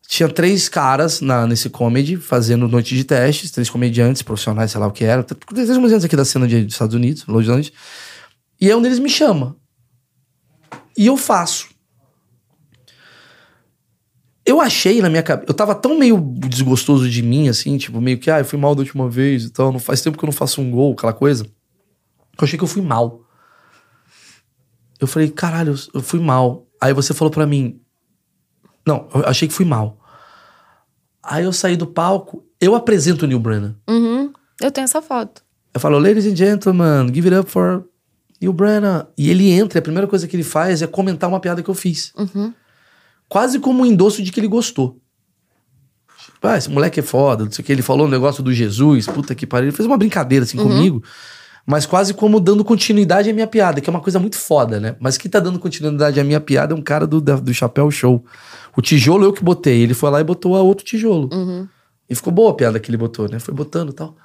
[0.05, 4.87] Tinha três caras na, nesse comedy fazendo noite de testes, três comediantes profissionais, sei lá
[4.87, 5.23] o que era.
[5.23, 7.71] Três comediantes aqui da cena de, dos Estados Unidos, Los Angeles.
[8.59, 9.55] E aí um deles me chama.
[10.97, 11.67] E eu faço.
[14.45, 15.49] Eu achei na minha cabeça.
[15.49, 18.75] Eu tava tão meio desgostoso de mim, assim, tipo, meio que, ah, eu fui mal
[18.75, 19.71] da última vez e tal.
[19.71, 21.45] Não faz tempo que eu não faço um gol, aquela coisa.
[21.45, 23.21] Eu achei que eu fui mal.
[24.99, 26.67] Eu falei, caralho, eu- fui mal.
[26.81, 27.79] Aí você falou pra mim.
[28.85, 29.97] Não, eu achei que fui mal.
[31.21, 33.75] Aí eu saí do palco, eu apresento o Neil Brennan.
[33.89, 34.33] Uhum.
[34.61, 35.41] Eu tenho essa foto.
[35.73, 37.85] Eu falo, ladies and gentlemen, give it up for
[38.41, 39.07] Neil Brennan.
[39.17, 41.73] E ele entra, a primeira coisa que ele faz é comentar uma piada que eu
[41.73, 42.11] fiz.
[42.17, 42.53] Uhum.
[43.29, 44.99] Quase como um endosso de que ele gostou.
[46.25, 47.71] Tipo, ah, esse moleque é foda, não sei o que.
[47.71, 49.67] Ele falou um negócio do Jesus, puta que pariu.
[49.69, 51.03] Ele fez uma brincadeira assim comigo,
[51.65, 54.95] mas quase como dando continuidade à minha piada, que é uma coisa muito foda, né?
[54.99, 57.89] Mas quem tá dando continuidade à minha piada é um cara do, da- do Chapéu
[57.89, 58.23] Show.
[58.75, 59.81] O tijolo eu que botei.
[59.81, 61.29] Ele foi lá e botou a outro tijolo.
[62.09, 63.39] E ficou boa a piada que ele botou, né?
[63.39, 64.15] Foi botando e tal.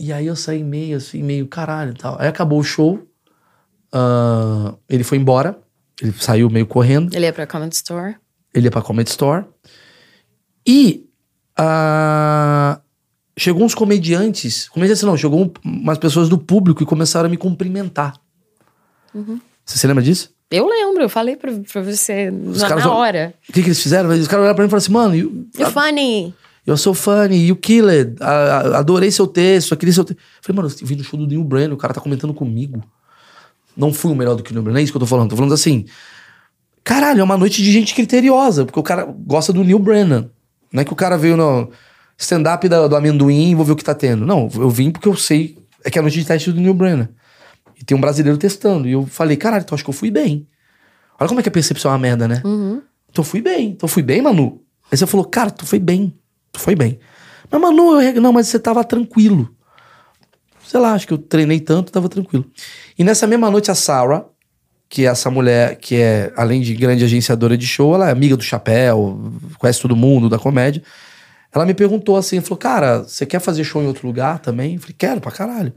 [0.00, 2.16] E aí eu saí meio assim, meio caralho e tal.
[2.18, 3.06] Aí acabou o show.
[3.92, 5.58] ah, ele foi embora.
[6.02, 7.14] Ele saiu meio correndo.
[7.14, 8.16] Ele ia pra Comment Store.
[8.52, 9.44] Ele ia pra Comedy Store.
[10.66, 11.06] E
[11.56, 12.80] ah,
[13.38, 14.68] chegou uns comediantes.
[14.68, 18.14] Comediantes não, chegou um- umas pessoas do público e começaram a me cumprimentar.
[19.64, 20.30] Você se lembra disso?
[20.50, 23.32] Eu lembro, eu falei pra, pra você na, caras na só- hora.
[23.48, 24.10] O que, que eles fizeram?
[24.10, 26.34] Os caras olharam pra mim e falaram assim, mano, you- You're funny.
[26.66, 28.16] eu sou funny, you kill it.
[28.20, 30.20] A- a- adorei seu texto, aquele seu texto.
[30.42, 32.82] Falei, mano, eu vim no show do Neil Brennan, o cara tá comentando comigo.
[33.76, 35.30] Não fui o melhor do que o Neil Brennan, é isso que eu tô falando.
[35.30, 35.86] Tô falando assim,
[36.84, 40.30] caralho, é uma noite de gente criteriosa, porque o cara gosta do Neil Brennan.
[40.72, 41.70] Não é que o cara veio no
[42.18, 44.24] stand-up do amendoim e vou ver o que tá tendo.
[44.24, 46.74] Não, eu vim porque eu sei, é que é a noite de teste do Neil
[46.74, 47.08] Brennan.
[47.80, 48.88] E tem um brasileiro testando.
[48.88, 50.46] E eu falei, caralho, então acho que eu fui bem.
[51.18, 52.40] Olha como é que a percepção é uma merda, né?
[53.10, 53.70] Então eu fui bem.
[53.70, 54.62] Então eu fui bem, Manu.
[54.90, 56.14] Aí você falou, cara, tu foi bem.
[56.52, 56.98] Tu foi bem.
[57.50, 59.54] Mas, Manu, eu não, mas você tava tranquilo.
[60.72, 62.46] Sei lá, acho que eu treinei tanto, tava tranquilo.
[62.98, 64.24] E nessa mesma noite, a Sarah,
[64.88, 68.38] que é essa mulher que é, além de grande agenciadora de show, ela é amiga
[68.38, 69.20] do Chapéu,
[69.58, 70.82] conhece todo mundo da comédia.
[71.54, 74.76] Ela me perguntou assim, falou, cara, você quer fazer show em outro lugar também?
[74.76, 75.74] Eu falei, quero pra caralho.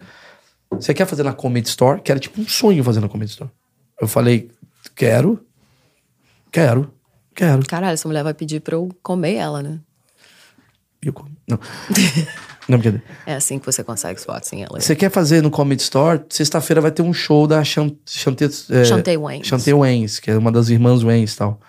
[0.71, 1.99] Você quer fazer na Comedy Store?
[1.99, 3.51] Que era tipo um sonho fazer na Comedy Store.
[3.99, 4.49] Eu falei,
[4.95, 5.45] quero,
[6.49, 6.89] quero,
[7.35, 7.67] quero.
[7.67, 9.77] Caralho, essa mulher vai pedir pra eu comer ela, né?
[11.03, 11.37] Eu comi.
[11.45, 11.59] Não.
[12.67, 13.03] Não, brincadeira.
[13.25, 14.79] É assim que você consegue spots em ela.
[14.79, 16.21] Você quer fazer no Comedy Store?
[16.29, 19.47] Sexta-feira vai ter um show da Chan- Chante, é, Waynes.
[19.47, 21.59] Chantei Waynes, que é uma das irmãs Waynes e tal.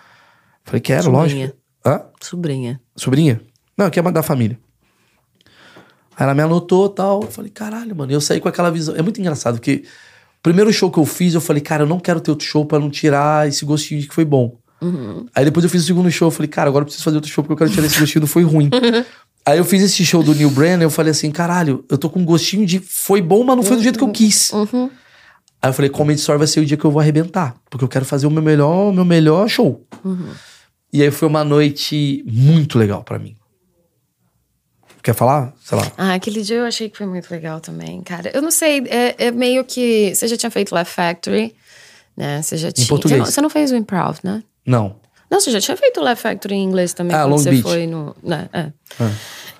[0.63, 1.21] Falei, quero, Sobrinha.
[1.21, 1.57] lógico.
[1.85, 2.01] Hã?
[2.21, 2.81] Sobrinha.
[2.95, 3.41] Sobrinha?
[3.77, 4.57] Não, que é uma da família.
[6.15, 7.21] Aí ela me anotou e tal.
[7.23, 8.11] Eu falei, caralho, mano.
[8.11, 8.95] E eu saí com aquela visão.
[8.95, 11.99] É muito engraçado, porque o Primeiro show que eu fiz, eu falei, cara, eu não
[11.99, 14.57] quero ter outro show pra não tirar esse gostinho de que foi bom.
[15.35, 17.29] Aí depois eu fiz o segundo show, eu falei, cara, agora eu preciso fazer outro
[17.31, 18.69] show porque eu quero tirar esse gostinho do foi ruim.
[19.47, 22.19] Aí eu fiz esse show do Neil Brennan, eu falei assim, caralho, eu tô com
[22.19, 24.51] um gostinho de foi bom, mas não foi do jeito que eu quis.
[24.53, 27.87] Aí eu falei, Comedy Store vai ser o dia que eu vou arrebentar, porque eu
[27.87, 29.87] quero fazer o meu melhor, meu melhor show.
[30.91, 33.37] E aí foi uma noite muito legal pra mim.
[35.01, 35.53] Quer falar?
[35.63, 35.89] Sei lá.
[35.97, 38.29] Ah, aquele dia eu achei que foi muito legal também, cara.
[38.33, 40.13] Eu não sei, é, é meio que.
[40.13, 41.55] Você já tinha feito Laugh Factory,
[42.17, 42.41] né?
[42.41, 42.85] Você já tinha.
[42.85, 43.19] português.
[43.19, 44.43] Você não, você não fez o improv, né?
[44.65, 44.97] Não.
[45.29, 47.15] Não, você já tinha feito o Laugh Factory em inglês também.
[47.15, 47.63] Ah, quando Long você Beach.
[47.63, 48.15] foi no.
[48.23, 48.71] Né, é.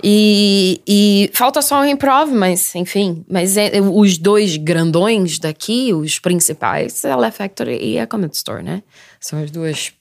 [0.04, 3.26] E, e falta só o improv, mas enfim.
[3.30, 8.36] Mas é- os dois grandões daqui, os principais, é a Laugh Factory e a Comedy
[8.36, 8.84] Store, né?
[9.20, 9.92] São as duas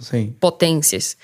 [0.00, 0.34] Sim.
[0.40, 1.16] potências.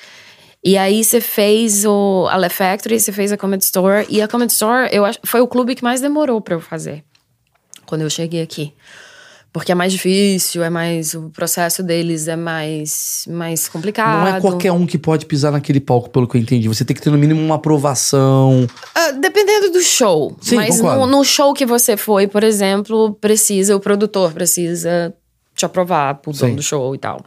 [0.63, 4.07] E aí você fez o, a Laugh Factory, você fez a Comedy Store.
[4.11, 7.03] E a Comedy Store eu acho, foi o clube que mais demorou pra eu fazer.
[7.87, 8.73] Quando eu cheguei aqui.
[9.53, 11.13] Porque é mais difícil, é mais.
[11.15, 14.21] O processo deles é mais, mais complicado.
[14.21, 16.69] Não é qualquer um que pode pisar naquele palco, pelo que eu entendi.
[16.69, 18.69] Você tem que ter no mínimo uma aprovação.
[18.95, 20.37] Ah, dependendo do show.
[20.41, 21.07] Sim, mas concordo.
[21.07, 25.13] no, no show que você foi, por exemplo, precisa, o produtor precisa
[25.55, 27.25] te aprovar pro dono do show e tal.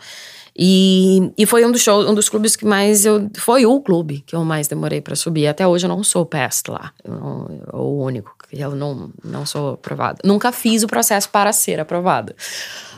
[0.55, 3.29] E, e foi um dos shows, um dos clubes que mais eu.
[3.37, 5.47] Foi o clube que eu mais demorei pra subir.
[5.47, 6.91] Até hoje eu não sou past lá.
[7.03, 10.19] Eu não, eu- o único eu não, não sou aprovada.
[10.23, 12.35] Nunca fiz o processo para ser aprovada.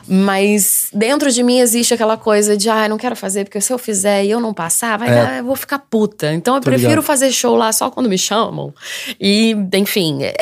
[0.06, 3.72] Mas dentro de mim existe aquela coisa de, ah, eu não quero fazer, porque se
[3.72, 5.14] eu fizer e eu não passar, vai É.
[5.14, 6.32] dar, eu vou ficar puta.
[6.34, 7.04] Então eu Tô prefiro ligado.
[7.04, 8.72] fazer show lá só quando me chamam.
[9.20, 10.34] E, enfim, é,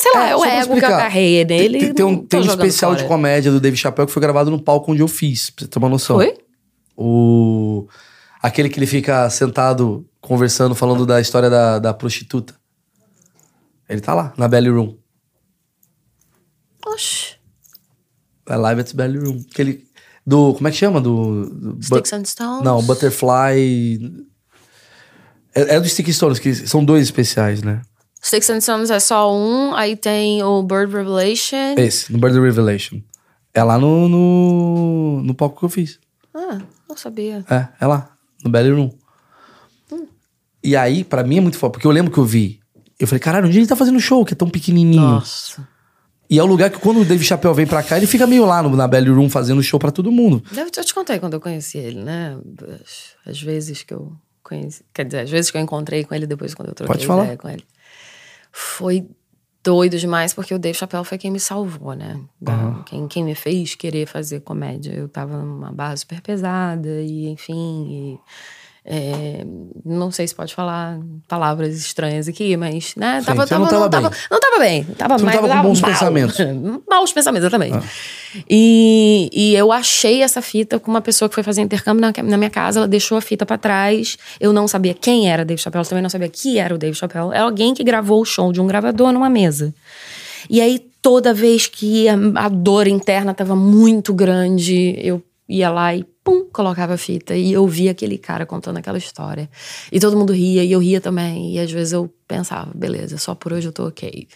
[0.00, 1.78] sei lá, é, o só pra ego que eu Tem- nele.
[1.78, 3.08] Tem, tem um, tem um especial de fora.
[3.08, 5.78] comédia do Dave Chappelle que foi gravado no palco onde eu fiz, pra você ter
[5.78, 6.16] uma noção.
[6.16, 6.36] Foi?
[6.96, 7.86] O.
[8.42, 12.54] Aquele que ele fica sentado, conversando, falando da história da, da prostituta.
[13.88, 14.96] Ele tá lá, na Belly Room.
[16.86, 17.36] Oxi.
[18.46, 19.44] É Live at Belly Room.
[19.50, 19.84] Aquele.
[20.26, 20.54] Do.
[20.54, 21.00] Como é que chama?
[21.00, 21.48] Do.
[21.50, 22.64] do Sticks but- and Stones?
[22.64, 24.24] Não, Butterfly.
[25.54, 27.80] É, é do Stick Stones, que são dois especiais, né?
[28.24, 31.74] Sticks and Stones é só um, aí tem o Bird Revelation.
[31.76, 33.02] Esse, no Bird Revelation.
[33.52, 35.98] É lá no, no, no palco que eu fiz.
[36.34, 36.58] Ah,
[36.88, 37.44] não sabia.
[37.50, 38.90] É, é lá, no Belly Room.
[40.62, 42.60] E aí, pra mim é muito foda, porque eu lembro que eu vi.
[42.98, 45.02] Eu falei, caralho, onde ele tá fazendo show, que é tão pequenininho?
[45.02, 45.68] Nossa.
[46.30, 48.46] E é o lugar que quando o Dave Chappelle vem pra cá, ele fica meio
[48.46, 50.42] lá no, na Belly Room fazendo show pra todo mundo.
[50.50, 52.38] Deve, eu te contei quando eu conheci ele, né?
[52.80, 54.12] As, as vezes que eu
[54.42, 54.82] conheci.
[54.94, 57.36] Quer dizer, as vezes que eu encontrei com ele depois quando eu troquei Pode falar.
[57.36, 57.62] com ele.
[58.56, 59.04] Foi
[59.64, 62.20] doido demais, porque o Dave Chappelle foi quem me salvou, né?
[62.40, 64.92] Da- quem, quem me fez querer fazer comédia.
[64.92, 68.14] Eu tava numa barra super pesada, e enfim.
[68.14, 68.18] e,
[68.86, 69.46] é,
[69.84, 73.20] não sei se pode falar palavras estranhas aqui, mas, né?
[73.20, 74.84] Sim, tava, você não tava, tava não, tava, não tava bem.
[74.84, 75.90] Tava Você não mais- tava com bons mal.
[75.90, 76.36] pensamentos.
[76.88, 77.78] Maus pensamentos, exatamente.
[78.48, 82.36] E, e eu achei essa fita com uma pessoa que foi fazer intercâmbio na, na
[82.36, 82.80] minha casa.
[82.80, 84.18] Ela deixou a fita pra trás.
[84.38, 87.30] Eu não sabia quem era Dave Chappelle, também não sabia que era o Dave Chappelle.
[87.32, 89.74] É alguém que gravou o show de um gravador numa mesa.
[90.50, 95.94] E aí, toda vez que a, a dor interna tava muito grande, eu ia lá
[95.94, 97.34] e pum, colocava a fita.
[97.34, 99.48] E eu via aquele cara contando aquela história.
[99.92, 101.54] E todo mundo ria, e eu ria também.
[101.54, 104.26] E às vezes eu pensava, beleza, só por hoje eu tô ok.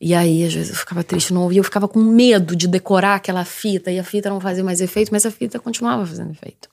[0.00, 3.16] E aí, às vezes, eu ficava triste, não ouvia, eu ficava com medo de decorar
[3.16, 6.70] aquela fita, e a fita não fazia mais efeito, mas a fita continuava fazendo efeito.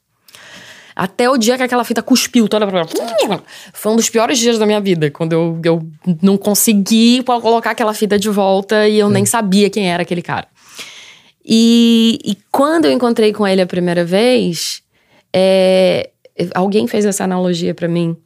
[0.96, 2.88] Até o dia que aquela fita cuspiu toda pra...
[3.74, 5.88] Foi um dos piores dias da minha vida, quando eu, eu
[6.22, 10.48] não consegui colocar aquela fita de volta e eu nem sabia quem era aquele cara.
[11.48, 14.84] E, e quando eu encontrei com ele a primeira vez,
[15.34, 16.10] é,
[16.54, 18.18] alguém fez essa analogia pra mim.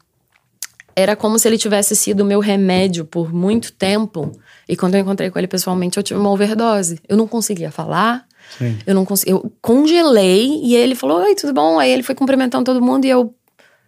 [0.95, 4.31] Era como se ele tivesse sido o meu remédio por muito tempo.
[4.67, 6.99] E quando eu encontrei com ele pessoalmente, eu tive uma overdose.
[7.07, 8.25] Eu não conseguia falar.
[8.57, 8.77] Sim.
[8.85, 12.65] Eu não consegui, eu congelei e ele falou: "Oi, tudo bom?" Aí ele foi cumprimentando
[12.65, 13.33] todo mundo e eu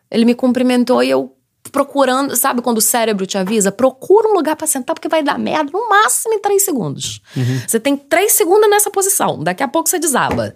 [0.09, 1.35] ele me cumprimentou e eu
[1.73, 5.39] procurando, sabe quando o cérebro te avisa, procura um lugar pra sentar porque vai dar
[5.39, 7.19] merda no máximo em três segundos.
[7.67, 10.53] Você tem três segundos nessa posição, daqui a pouco você desaba.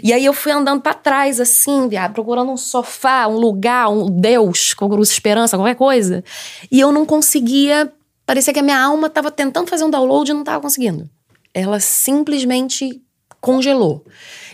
[0.00, 4.06] E aí eu fui andando pra trás assim, viado, procurando um sofá, um lugar, um
[4.06, 6.22] Deus, com esperança, qualquer coisa.
[6.70, 7.92] E eu não conseguia,
[8.24, 11.10] parecia que a minha alma tava tentando fazer um download e não tava conseguindo.
[11.52, 13.02] Ela simplesmente
[13.40, 14.06] congelou.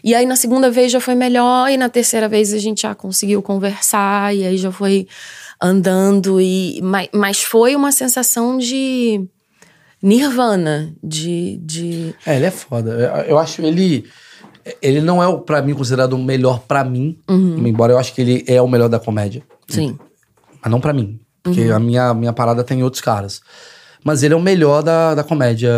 [0.03, 2.95] E aí na segunda vez já foi melhor e na terceira vez a gente já
[2.95, 5.07] conseguiu conversar e aí já foi
[5.61, 9.27] andando e mas, mas foi uma sensação de
[10.03, 13.25] nirvana, de, de É, ele é foda.
[13.29, 14.05] Eu, acho ele.
[14.83, 17.19] Ele não é, pra mim, considerado o melhor pra mim.
[17.29, 19.43] Embora eu acho que ele é o melhor da comédia.
[19.69, 19.99] sim.
[20.63, 21.21] Mas não pra mim.
[21.43, 23.41] Porque a minha, minha parada tem outros caras.
[24.03, 25.71] Mas ele é o melhor da, da comédia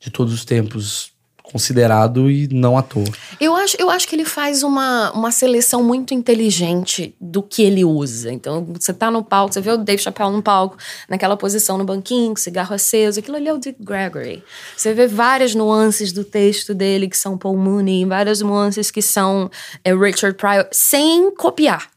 [0.00, 1.12] de todos os tempos.
[1.52, 3.04] Considerado e não à toa.
[3.38, 7.84] Eu acho, eu acho que ele faz uma, uma seleção muito inteligente do que ele
[7.84, 8.32] usa.
[8.32, 10.78] Então, você tá no palco, você vê o Dave Chappelle no palco,
[11.08, 14.42] naquela posição no banquinho, cigarro aceso, aquilo ali é o Dick Gregory.
[14.76, 19.50] Você vê várias nuances do texto dele que são Paul Mooney, várias nuances que são
[19.84, 21.90] é, Richard Pryor, sem copiar.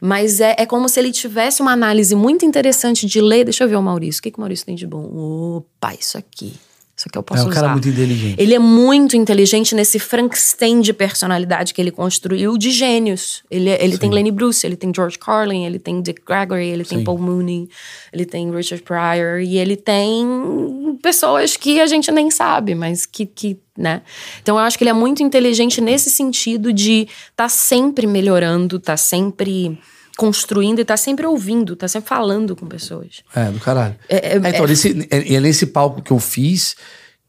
[0.00, 3.44] Mas é, é como se ele tivesse uma análise muito interessante de ler.
[3.44, 4.18] Deixa eu ver o Maurício.
[4.18, 5.04] O que, que o Maurício tem de bom?
[5.04, 6.54] Opa, isso aqui.
[7.02, 7.72] Isso aqui eu posso É um cara usar.
[7.72, 8.40] muito inteligente.
[8.40, 13.42] Ele é muito inteligente nesse Frankenstein de personalidade que ele construiu de gênios.
[13.50, 16.84] Ele, é, ele tem Lenny Bruce, ele tem George Carlin, ele tem Dick Gregory, ele
[16.84, 17.04] tem Sim.
[17.04, 17.68] Paul Mooney,
[18.12, 23.26] ele tem Richard Pryor e ele tem pessoas que a gente nem sabe, mas que,
[23.26, 24.02] que né?
[24.40, 28.96] Então eu acho que ele é muito inteligente nesse sentido de tá sempre melhorando, tá
[28.96, 29.76] sempre
[30.16, 33.22] construindo e tá sempre ouvindo, tá sempre falando com pessoas.
[33.34, 33.94] É, do caralho.
[34.08, 36.76] É- é- então, nesse, é, é nesse palco que eu fiz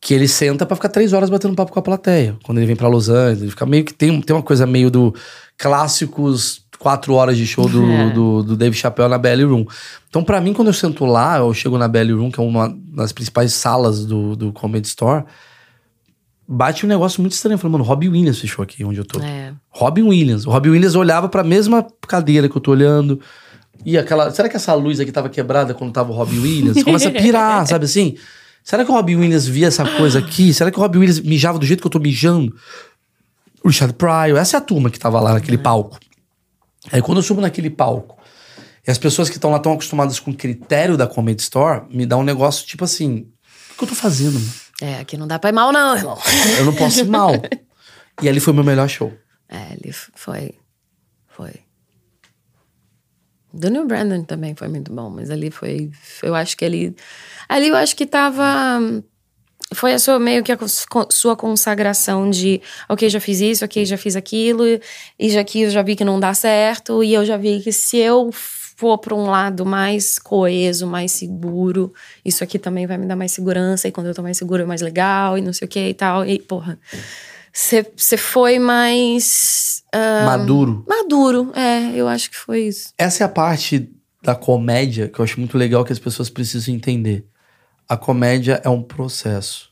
[0.01, 2.35] que ele senta pra ficar três horas batendo papo com a plateia.
[2.43, 3.93] Quando ele vem pra Los Angeles, ele fica meio que.
[3.93, 5.15] Tem, tem uma coisa meio do
[5.57, 8.09] clássicos quatro horas de show do, É.
[8.09, 9.65] do, do Dave Chappelle na Belly Room.
[10.09, 12.75] Então, pra mim, quando eu sento lá, eu chego na Belly Room, que é uma
[12.93, 15.23] das principais salas do, do Comedy Store,
[16.53, 17.55] bate um negócio muito estranho.
[17.55, 19.19] Eu falei, mano, Robbie Williams fechou aqui onde eu tô.
[19.19, 19.53] É.
[19.69, 20.45] Robin Williams.
[20.45, 23.19] O Robin Williams olhava pra mesma cadeira que eu tô olhando.
[23.85, 24.31] E aquela.
[24.31, 26.77] Será que essa luz aqui tava quebrada quando tava o Robin Williams?
[26.77, 28.15] Você Começa a pirar, sabe assim?
[28.63, 30.53] Será que o Robin Williams via essa coisa aqui?
[30.53, 32.55] Será que o Robin Williams mijava do jeito que eu tô mijando?
[33.61, 35.97] O Richard Pryor, essa é a turma que tava lá naquele palco.
[36.91, 38.17] Aí quando eu subo naquele palco,
[38.85, 42.05] e as pessoas que estão lá estão acostumadas com o critério da Comedy Store, me
[42.05, 43.27] dá um negócio tipo assim:
[43.73, 44.33] o que eu tô fazendo?
[44.33, 44.62] mano?
[44.81, 46.17] É, aqui não dá pra ir mal, não, irmão.
[46.57, 47.31] Eu não posso ir mal.
[48.21, 49.13] E ali foi meu melhor show.
[49.49, 50.55] É, ele foi.
[51.27, 51.53] Foi.
[53.53, 55.91] Daniel Brandon também foi muito bom, mas ali foi.
[56.21, 56.95] Eu acho que ele.
[57.47, 58.79] Ali eu acho que tava.
[59.73, 60.57] Foi a sua, meio que a
[61.09, 64.63] sua consagração de, ok, já fiz isso, ok, já fiz aquilo,
[65.17, 67.71] e já aqui eu já vi que não dá certo, e eu já vi que
[67.71, 68.29] se eu
[68.75, 71.93] for para um lado mais coeso, mais seguro,
[72.23, 74.65] isso aqui também vai me dar mais segurança, e quando eu tô mais seguro é
[74.65, 76.79] mais legal, e não sei o que e tal, e porra.
[77.53, 79.83] Você foi mais.
[79.93, 80.83] ah, Maduro.
[80.87, 82.93] Maduro, é, eu acho que foi isso.
[82.97, 83.91] Essa é a parte
[84.23, 87.27] da comédia que eu acho muito legal que as pessoas precisam entender.
[87.87, 89.69] A comédia é um processo.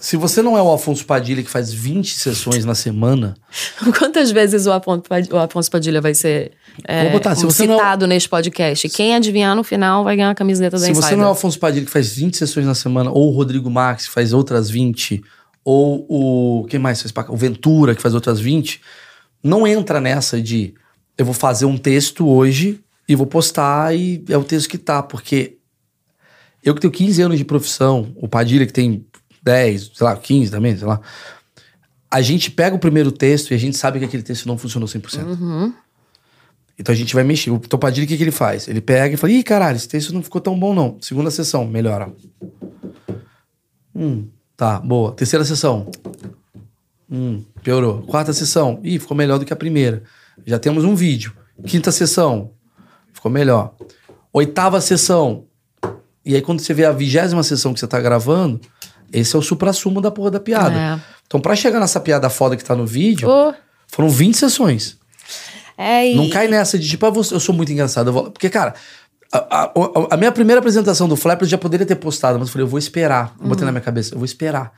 [0.00, 3.34] Se você não é o Afonso Padilha que faz 20 sessões na semana,
[3.98, 6.52] Quantas vezes o Afonso Padilha vai ser
[6.84, 8.88] é, botar, um você não- citado nesse podcast?
[8.88, 11.18] Quem adivinhar no final vai ganhar a camiseta da se você Insider.
[11.18, 14.06] não é o Afonso Padilha que faz 20 sessões na semana, ou o Rodrigo Max
[14.06, 15.22] que faz outras 20,
[15.62, 16.66] ou o.
[16.66, 17.12] Quem mais faz?
[17.28, 18.80] O Ventura que faz outras 20,
[19.44, 20.72] não entra nessa de
[21.18, 25.02] eu vou fazer um texto hoje e vou postar e é o texto que tá,
[25.02, 25.58] porque
[26.64, 29.04] eu que tenho 15 anos de profissão, o Padilha que tem
[29.42, 31.00] 10, sei lá, 15 também, sei lá.
[32.10, 34.88] A gente pega o primeiro texto e a gente sabe que aquele texto não funcionou
[34.88, 35.24] 100%.
[35.24, 35.72] Uhum.
[36.78, 37.50] Então a gente vai mexer.
[37.50, 38.66] O Topadilha, o que, que ele faz?
[38.66, 40.96] Ele pega e fala: ih, caralho, esse texto não ficou tão bom, não.
[41.00, 42.10] Segunda sessão, melhora.
[43.94, 44.26] Hum,
[44.56, 45.12] tá, boa.
[45.12, 45.90] Terceira sessão.
[47.08, 48.02] Hum, piorou.
[48.02, 48.80] Quarta sessão.
[48.82, 50.02] Ih, ficou melhor do que a primeira.
[50.46, 51.34] Já temos um vídeo.
[51.66, 52.52] Quinta sessão.
[53.12, 53.74] Ficou melhor.
[54.32, 55.44] Oitava sessão.
[56.24, 58.60] E aí, quando você vê a vigésima sessão que você tá gravando,
[59.12, 60.78] esse é o supra-sumo da porra da piada.
[60.78, 61.00] É.
[61.26, 63.54] Então, pra chegar nessa piada foda que tá no vídeo, Ô,
[63.88, 64.96] foram 20 sessões.
[65.76, 68.12] é, e- Não cai nessa de tipo, ah, você- eu sou muito engraçado.
[68.12, 68.74] vou- Porque, cara,
[69.32, 69.72] a, a-
[70.10, 72.68] a minha primeira apresentação do Flap eu já poderia ter postado, mas eu falei, eu
[72.68, 73.32] vou esperar.
[73.38, 73.48] Eu Uhum.
[73.50, 74.72] botei na minha cabeça, eu vou esperar.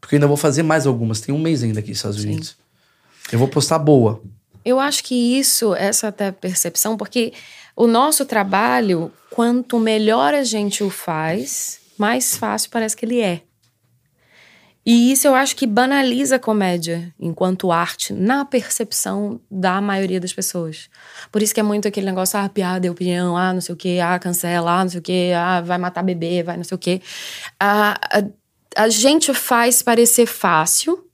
[0.00, 1.20] Porque eu ainda vou fazer mais algumas.
[1.20, 2.56] Tem um mês ainda aqui nos Estados Unidos.
[3.32, 4.20] Eu vou postar boa.
[4.64, 7.32] Eu acho que isso, essa até percepção, porque
[7.76, 13.42] o nosso trabalho, quanto melhor a gente o faz, mais fácil parece que ele é.
[14.90, 20.32] E isso eu acho que banaliza a comédia enquanto arte na percepção da maioria das
[20.32, 20.88] pessoas.
[21.30, 23.76] Por isso que é muito aquele negócio, ah, piada é opinião, ah, não sei o
[23.76, 26.74] quê, ah, cancela, ah, não sei o quê, ah, vai matar bebê, vai não sei
[26.74, 27.02] o quê.
[27.60, 31.06] A, a, a gente faz parecer fácil,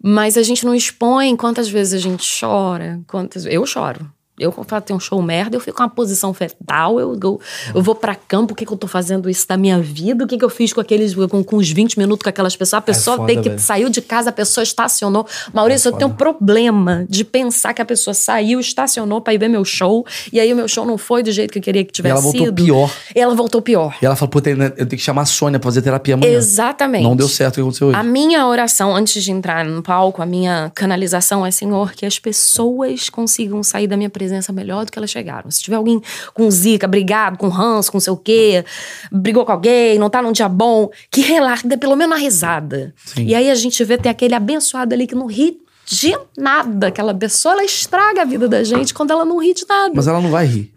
[0.00, 4.08] mas a gente não expõe quantas vezes a gente chora, quantas eu choro.
[4.42, 7.40] Eu, quando falo, tem um show merda, eu fico com uma posição fetal, eu, eu,
[7.74, 10.24] eu vou pra campo, o que, que eu tô fazendo isso da minha vida?
[10.24, 12.78] O que, que eu fiz com aqueles, com, com os 20 minutos com aquelas pessoas?
[12.78, 13.60] A pessoa foda, tem que velho.
[13.60, 15.26] saiu de casa, a pessoa estacionou.
[15.52, 19.48] Maurício, eu tenho um problema de pensar que a pessoa saiu, estacionou pra ir ver
[19.48, 21.92] meu show, e aí o meu show não foi do jeito que eu queria que
[21.92, 22.54] tivesse ela voltou sido.
[22.54, 22.90] pior.
[23.14, 23.96] Ela voltou pior.
[24.02, 26.32] E ela falou, puta, eu tenho que chamar a Sônia pra fazer terapia amanhã.
[26.32, 27.04] Exatamente.
[27.04, 27.96] Não deu certo o que aconteceu hoje.
[27.96, 32.18] A minha oração antes de entrar no palco, a minha canalização é, Senhor, que as
[32.18, 35.50] pessoas consigam sair da minha presença presença melhor do que elas chegaram.
[35.50, 36.00] Se tiver alguém
[36.32, 38.64] com zica, brigado, com ranço, com sei o quê,
[39.10, 42.94] brigou com alguém, não tá num dia bom, que relaxa, dê pelo menos uma risada.
[43.04, 43.26] Sim.
[43.26, 46.88] E aí a gente vê ter aquele abençoado ali que não ri de nada.
[46.88, 49.92] Aquela pessoa, ela estraga a vida da gente quando ela não ri de nada.
[49.94, 50.71] Mas ela não vai rir.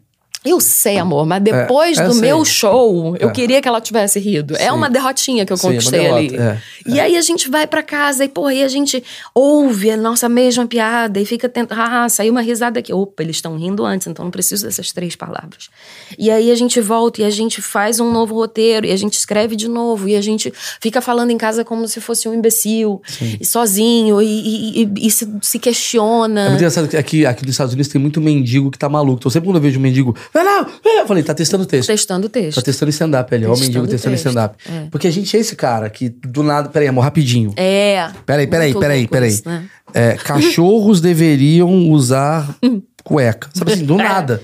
[0.46, 2.22] Eu sei, amor, mas depois É, eu do sei.
[2.22, 3.32] meu show, eu É.
[3.32, 4.56] queria que ela tivesse rido.
[4.56, 4.72] É Sim.
[4.72, 6.28] uma derrotinha que eu Sim, é conquistei ali.
[6.30, 9.04] derrota, é, E aí a gente vai pra casa e, porra, aí a gente
[9.34, 11.80] ouve a nossa mesma piada e fica tentando.
[11.80, 12.94] Ah, saiu uma risada aqui.
[12.94, 15.70] Opa, eles estão rindo antes, então não preciso dessas três palavras.
[16.18, 19.14] E aí a gente volta e a gente faz um novo roteiro e a gente
[19.14, 23.02] escreve de novo e a gente fica falando em casa como se fosse um imbecil,
[23.40, 26.44] e sozinho, e, e- e- e se, se É questiona.
[26.50, 29.18] muito engraçado que aqui, aqui nos Estados Unidos tem muito mendigo que tá maluco.
[29.20, 31.66] Então sempre quando eu vejo um mendigo, vai lá, vai lá", eu falei, tá testando
[31.66, 31.88] texto.
[31.88, 32.58] Testando o texto.
[32.58, 34.56] Tá testando stand-up ali, ó, o Testando mendigo testando stand-up.
[34.70, 34.88] é.
[34.92, 36.70] Porque a gente é esse cara que do nada.
[36.70, 37.54] Peraí, amor, rapidinho.
[37.58, 38.10] É.
[38.26, 39.30] Peraí, peraí, muito peraí, peraí.
[39.30, 39.68] isso, né?
[39.94, 42.56] É, cachorros deveriam usar
[43.04, 43.50] cueca.
[43.54, 43.86] Sabe assim, É.
[43.86, 44.42] do nada.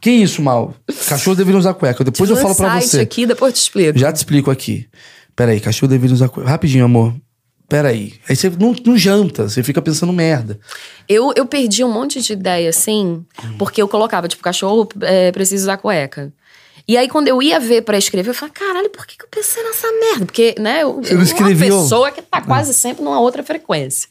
[0.00, 0.74] Que isso, Mal?
[1.08, 2.02] Cachorros deveriam usar cueca.
[2.02, 3.00] Depois eu Tem um falo pra você.
[3.00, 3.98] aqui, depois eu te explico.
[3.98, 4.88] Já te explico aqui.
[5.36, 6.48] Peraí, cachorro deveria usar cueca.
[6.50, 7.14] Rapidinho, amor.
[7.72, 8.12] Peraí.
[8.28, 10.60] Aí você não, não janta, você fica pensando merda.
[11.08, 13.24] Eu, eu perdi um monte de ideia, assim,
[13.58, 16.30] porque eu colocava, tipo, cachorro é, precisa usar cueca.
[16.86, 19.28] E aí, quando eu ia ver pra escrever, eu falava, caralho, por que, que eu
[19.30, 20.26] pensei nessa merda?
[20.26, 21.76] Porque, né, eu, eu- escreveu?
[21.76, 24.06] uma pessoa que tá quase sempre numa outra frequência.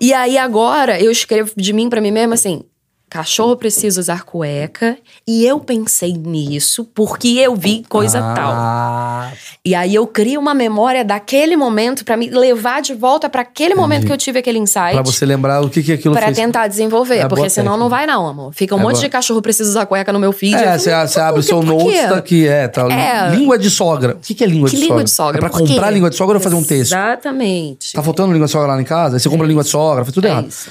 [0.00, 2.62] E aí, agora, eu escrevo de mim pra mim mesma assim.
[3.10, 4.96] Cachorro precisa usar cueca.
[5.26, 8.52] E eu pensei nisso porque eu vi coisa tal.
[8.54, 9.32] ah,
[9.64, 13.74] E aí eu crio uma memória daquele momento pra me levar de volta pra aquele
[13.74, 14.92] momento que eu tive aquele insight.
[14.92, 16.36] Pra você lembrar o que, que aquilo Pra fez.
[16.38, 17.82] tentar desenvolver, É porque senão técnica.
[17.82, 18.52] não vai não, amor.
[18.54, 19.02] Fica um É monte boa.
[19.04, 20.54] de cachorro precisa usar cueca no meu feed.
[20.54, 22.86] É, você, abre o seu notes, tá aqui, é, tá.
[22.92, 23.30] É.
[23.34, 24.14] Língua de sogra.
[24.14, 25.04] O que, que é língua Que de língua sogra?
[25.04, 25.38] de sogra?
[25.38, 26.92] É pra comprar língua de sogra ou fazer um texto?
[26.92, 27.92] Exatamente.
[27.92, 29.16] Tá faltando língua de sogra lá em casa?
[29.16, 30.46] Aí você compra língua de sogra, faz tudo É errado.
[30.48, 30.70] isso.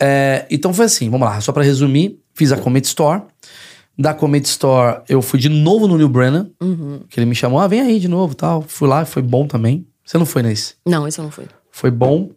[0.00, 3.22] É, então foi assim, vamos lá, só pra resumir, fiz a Comedy Store.
[3.98, 7.00] Da Comedy Store, eu fui de novo no New Brennan, Uhum.
[7.08, 8.62] que ele me chamou, ah, vem aí de novo tal.
[8.62, 9.86] Fui lá, foi bom também.
[10.04, 10.74] Você não foi nesse?
[10.86, 11.46] Não, isso eu não fui.
[11.70, 12.30] Foi bom.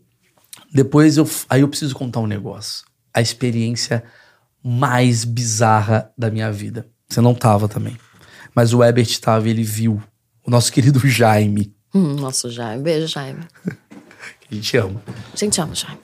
[0.74, 1.30] Depois eu.
[1.50, 2.84] Aí eu preciso contar um negócio.
[3.14, 4.04] A experiência
[4.64, 6.88] mais bizarra da minha vida.
[7.10, 7.98] Você não tava também.
[8.56, 10.02] Mas o Ebert tava e ele viu.
[10.46, 12.82] O nosso querido Jaime, Hum, nossa, Jaime.
[12.84, 13.42] Beijo, Jaime.
[14.52, 15.02] a gente ama.
[15.32, 16.00] A gente ama Jaime.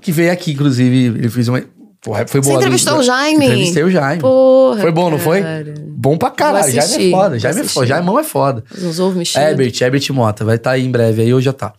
[0.00, 1.62] Que veio aqui, inclusive, ele fez uma.
[2.00, 2.60] Porra, foi Você boa.
[2.60, 3.46] entrevistou o Jaime?
[3.46, 4.20] Entrevistei o Jaime.
[4.20, 5.42] Porra, Foi bom, não foi?
[5.42, 5.74] cara.
[5.88, 6.72] Bom pra caralho.
[6.72, 7.38] Jaime é foda.
[7.38, 7.86] Jaime é foda.
[7.86, 8.64] Jaimão é foda.
[8.80, 9.48] Uns ovos mexidos.
[9.48, 10.44] Ebert, Ebert Mota.
[10.44, 11.72] Vai estar aí em breve aí, ou já tá.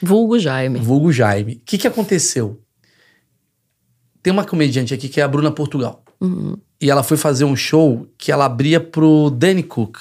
[0.00, 0.78] Vulgo Jaime.
[0.78, 1.54] Vulgo Jaime.
[1.54, 2.60] O que, que aconteceu?
[4.22, 6.04] Tem uma comediante aqui que é a Bruna Portugal.
[6.20, 6.56] Uhum.
[6.80, 9.98] E ela foi fazer um show que ela abria pro Danny Cook.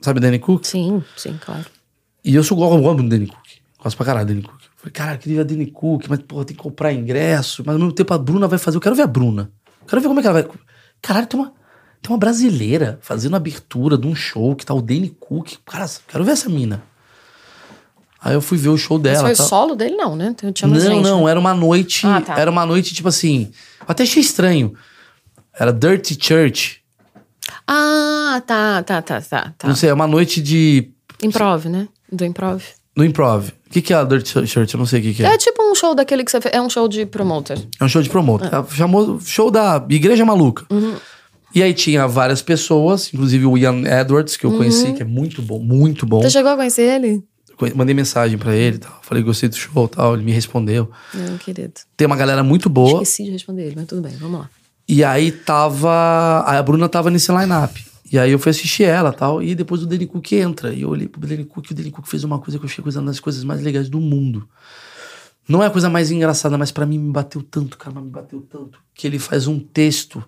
[0.00, 0.64] Sabe Danny Cook?
[0.66, 1.64] Sim, sim, claro.
[2.24, 3.46] E eu sou igual eu amo o Danny Cook.
[3.82, 4.60] Gosto pra caralho do Danny Cook.
[4.86, 7.62] Falei, cara, eu queria ver a Danny Cook, mas, porra, tem que comprar ingresso.
[7.66, 8.76] Mas ao mesmo tempo a Bruna vai fazer.
[8.76, 9.50] Eu quero ver a Bruna.
[9.80, 10.50] Eu quero ver como é que ela vai.
[11.02, 11.52] Caralho, tem uma,
[12.00, 15.54] tem uma brasileira fazendo a abertura de um show que tá o Danny Cook.
[15.64, 16.82] Cara, quero ver essa mina.
[18.20, 19.20] Aí eu fui ver o show Mas dela.
[19.22, 19.46] foi o tal.
[19.46, 20.34] solo dele, não, né?
[20.52, 21.30] Tinha Não, gente, não, né?
[21.30, 22.06] era uma noite.
[22.06, 22.38] Ah, tá.
[22.38, 23.50] Era uma noite, tipo assim.
[23.80, 24.72] Eu até achei estranho.
[25.58, 26.80] Era Dirty Church.
[27.66, 29.52] Ah, tá, tá, tá, tá.
[29.58, 29.68] tá.
[29.68, 30.90] Não sei, é uma noite de.
[31.22, 31.88] Improv, né?
[32.10, 32.62] Do improv.
[32.96, 33.50] No improv.
[33.66, 34.74] O que, que é a Dirty Church?
[34.74, 35.34] Eu não sei o que, que é.
[35.34, 36.54] É tipo um show daquele que você fez.
[36.54, 37.58] É um show de promoter.
[37.80, 38.48] É um show de promotor.
[38.50, 40.66] Ela Chamou show da Igreja Maluca.
[41.54, 45.40] E aí tinha várias pessoas, inclusive o Ian Edwards, que eu conheci, que é muito
[45.42, 46.20] bom, muito bom.
[46.22, 47.24] Você chegou a conhecer ele?
[47.74, 48.98] Mandei mensagem pra ele e tal.
[49.02, 50.14] Falei, gostei do show e tal.
[50.14, 50.90] Ele me respondeu.
[51.14, 51.72] Não, querido.
[51.96, 53.02] Tem uma galera muito boa.
[53.02, 54.50] Esqueci de responder ele, mas tudo bem, vamos lá.
[54.86, 56.44] E aí tava.
[56.46, 57.84] A Bruna tava nesse line-up.
[58.10, 59.42] E aí eu fui assistir ela e tal.
[59.42, 60.72] E depois o Danny Cook entra.
[60.72, 62.68] E eu olhei pro Danny Cook e o Danny Cook fez uma coisa que eu
[62.68, 64.48] achei coisa uma das coisas mais legais do mundo.
[65.48, 68.40] Não é a coisa mais engraçada, mas pra mim me bateu tanto, cara, me bateu
[68.50, 68.78] tanto.
[68.94, 70.22] Que ele faz um texto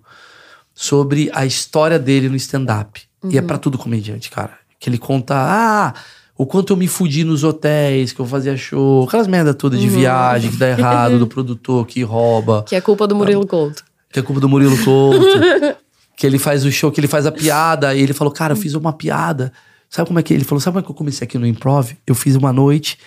[0.73, 3.03] sobre a história dele no stand-up.
[3.29, 4.53] E é pra tudo comediante, cara.
[4.79, 5.93] Que ele conta, ah,
[6.37, 9.89] o quanto eu me fudi nos hotéis, que eu fazia show, aquelas merda toda de
[9.89, 13.83] viagem que dá errado, do produtor que rouba Que é culpa do Murilo Couto.
[14.13, 15.27] que é culpa do Murilo Couto.
[16.19, 17.95] que ele faz o show, que ele faz a piada.
[17.95, 19.53] E ele falou, cara, eu fiz uma piada.
[19.89, 20.61] Sabe como é que ele falou?
[20.61, 21.93] Sabe como é que eu comecei aqui no improv?
[22.05, 22.99] Eu fiz uma noite,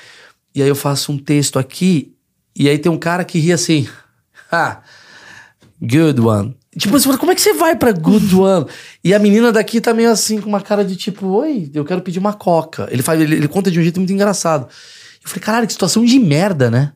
[0.56, 2.16] e aí eu faço um texto aqui,
[2.56, 3.88] e aí tem um cara que ri assim.
[4.54, 4.82] Ah,
[5.82, 6.58] good one.
[6.78, 8.66] Tipo, você fala, como é que você vai pra good one?
[9.02, 12.02] E a menina daqui tá meio assim, com uma cara de tipo, oi, eu quero
[12.02, 12.86] pedir uma coca.
[12.92, 14.68] Ele, faz, ele, ele conta de um jeito muito engraçado.
[15.24, 16.92] Eu falei, caralho, que situação de merda, né?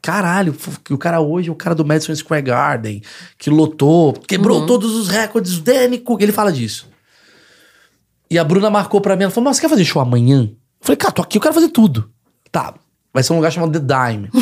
[0.00, 0.54] Caralho,
[0.84, 3.02] que o cara hoje é o cara do Madison Square Garden,
[3.36, 6.20] que lotou, quebrou todos os recordes, Danny Cook.
[6.22, 6.88] Ele fala disso.
[8.30, 10.42] E a Bruna marcou pra mim, ela falou, mas você quer fazer show amanhã?
[10.42, 12.10] Eu falei, cara, tô aqui, eu quero fazer tudo.
[12.52, 12.74] Tá,
[13.12, 14.30] vai ser um lugar chamado The Dime.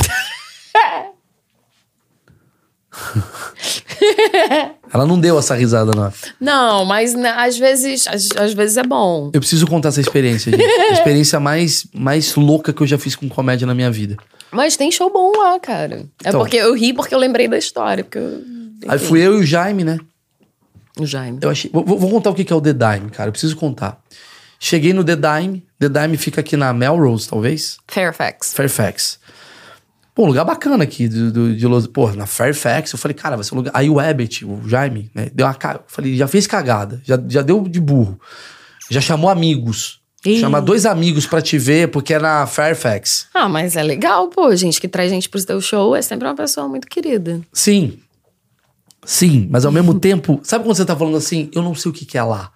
[4.92, 6.12] Ela não deu essa risada, não.
[6.40, 9.30] Não, mas né, às vezes, às, às vezes é bom.
[9.32, 10.62] Eu preciso contar essa experiência, gente.
[10.64, 14.16] A experiência mais, mais louca que eu já fiz com comédia na minha vida.
[14.56, 16.06] Mas tem show bom lá, cara.
[16.24, 16.40] É Então.
[16.40, 18.02] porque eu ri porque eu lembrei da história.
[18.02, 18.42] Porque eu,
[18.88, 19.98] Aí fui eu e o Jaime, né?
[20.98, 21.38] O Jaime.
[21.42, 21.70] Eu achei.
[21.72, 23.28] Vou, vou contar o que é o The Dime, cara.
[23.28, 24.00] Eu preciso contar.
[24.58, 25.62] Cheguei no The Dime.
[25.78, 27.76] The Dime fica aqui na Melrose, talvez.
[27.86, 28.54] Fairfax.
[28.54, 29.18] Fairfax.
[30.14, 31.86] Pô, um lugar bacana aqui do, do- de Los...
[31.86, 33.70] Pô, na Fairfax, eu falei, cara, vai ser um lugar.
[33.74, 35.28] Aí o Abbott, o Jaime, né?
[35.34, 35.54] Deu uma.
[35.74, 38.18] Eu falei, já fez cagada, já, já deu de burro.
[38.90, 40.00] Já chamou amigos.
[40.26, 40.40] Ih.
[40.40, 43.26] Chamar dois amigos pra te ver, porque é na Fairfax.
[43.32, 44.54] Ah, mas é legal, pô.
[44.56, 47.40] Gente que traz gente pro seu show é sempre uma pessoa muito querida.
[47.52, 47.98] Sim.
[49.04, 51.94] Sim, mas ao mesmo tempo, sabe quando você tá falando assim, eu não sei o
[51.94, 52.50] que, que é lá?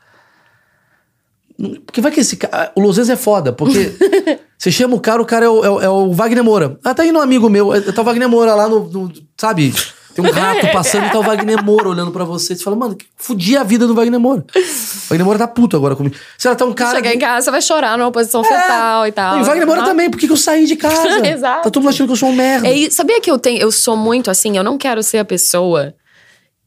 [1.59, 2.73] Não- Porque vai que esse cara.
[2.75, 3.93] O Los Angeles é foda, porque
[4.59, 6.79] você chama o cara, o cara é o, é é o Wagner Moura.
[6.85, 8.89] Ah, tá indo um amigo meu, é- tá o Wagner Moura lá no.
[8.89, 9.73] no- sabe?
[10.15, 12.55] Tem um rato passando e tá o Wagner Moura olhando pra você.
[12.57, 14.45] Você fala, mano, que fudi a vida do Wagner Moura.
[14.55, 16.17] O Wagner Moura tá puto agora comigo.
[16.37, 16.97] Se ela tá um cara.
[16.97, 19.39] Chegar em casa, você vai chorar numa posição fetal e tal.
[19.39, 19.87] E o Wagner Moura Ah.
[19.87, 21.09] também, por que, que eu saí de casa?
[21.27, 21.63] Exato.
[21.65, 22.67] Tá todo mundo achando que eu sou um merda.
[22.69, 25.25] É, e sabia que eu tenho, eu sou muito assim, eu não quero ser a
[25.25, 25.95] pessoa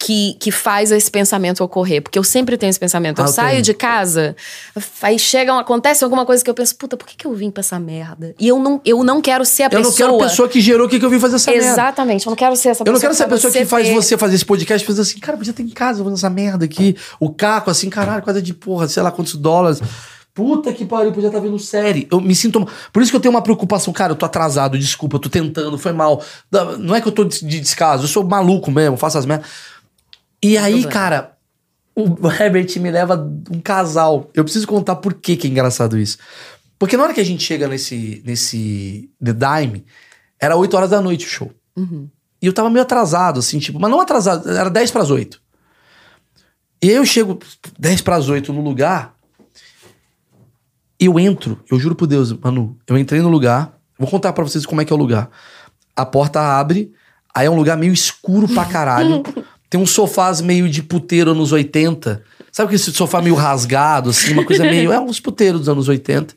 [0.05, 3.19] que, que faz esse pensamento ocorrer, porque eu sempre tenho esse pensamento.
[3.19, 3.61] Eu Ah, eu saio tenho.
[3.63, 4.35] de casa,
[5.01, 7.61] aí chega, acontece alguma coisa que eu penso, puta, por que, que eu vim pra
[7.61, 8.35] essa merda?
[8.37, 9.95] E eu não, eu não quero ser a eu não pessoa.
[10.09, 11.65] quero a pessoa que gerou o que, que eu vim fazer essa merda.
[11.67, 12.93] Exatamente, eu não quero ser essa Eu pessoa.
[12.95, 15.37] não quero ser a pessoa que faz ter- você fazer esse podcast pensando assim, cara,
[15.37, 16.97] podia estar em casa fazendo essa merda aqui.
[17.19, 19.81] O Caco, assim, caralho, quase de porra, sei lá quantos dólares.
[20.33, 22.07] Puta que pariu, podia estar vendo série.
[22.11, 22.67] Eu me sinto.
[22.91, 23.93] Por isso que eu tenho uma preocupação.
[23.93, 26.23] Cara, eu tô atrasado, desculpa, eu tô tentando, foi mal.
[26.79, 29.47] Não é que eu tô de descaso, eu sou maluco mesmo, faço as merdas.
[30.43, 30.91] E aí, problema.
[30.91, 31.37] cara,
[31.95, 33.15] o Herbert me leva
[33.49, 34.29] um casal.
[34.33, 36.17] Eu preciso contar por que, que é engraçado isso.
[36.77, 39.85] Porque na hora que a gente chega nesse, nesse The Dime,
[40.39, 41.51] era 8 horas da noite o show.
[42.41, 45.41] E eu tava meio atrasado, assim, tipo, mas não atrasado, era 10 pras 8.
[46.81, 47.39] E aí eu chego
[47.79, 49.15] 10 pras 8 no lugar,
[50.99, 54.65] eu entro, eu juro por Deus, Manu, eu entrei no lugar, vou contar pra vocês
[54.65, 55.29] como é que é o lugar.
[55.95, 56.91] A porta abre,
[57.33, 59.23] aí é um lugar meio escuro pra caralho.
[59.73, 62.21] Tem uns sofás meio de puteiro anos 80.
[62.51, 64.91] Sabe aquele sofá meio rasgado, assim, uma coisa meio.
[64.93, 66.35] É uns puteiros dos anos 80.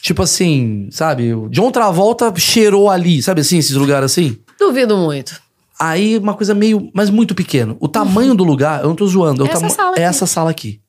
[0.00, 1.34] Tipo assim, sabe?
[1.34, 4.38] O John Travolta cheirou ali, sabe assim, esses lugares assim?
[4.58, 5.38] Duvido muito.
[5.78, 7.76] Aí uma coisa meio, mas muito pequeno.
[7.80, 9.46] O tamanho do lugar, eu não tô zoando.
[9.46, 10.00] É, Essa sala é aqui.
[10.00, 10.80] essa sala aqui.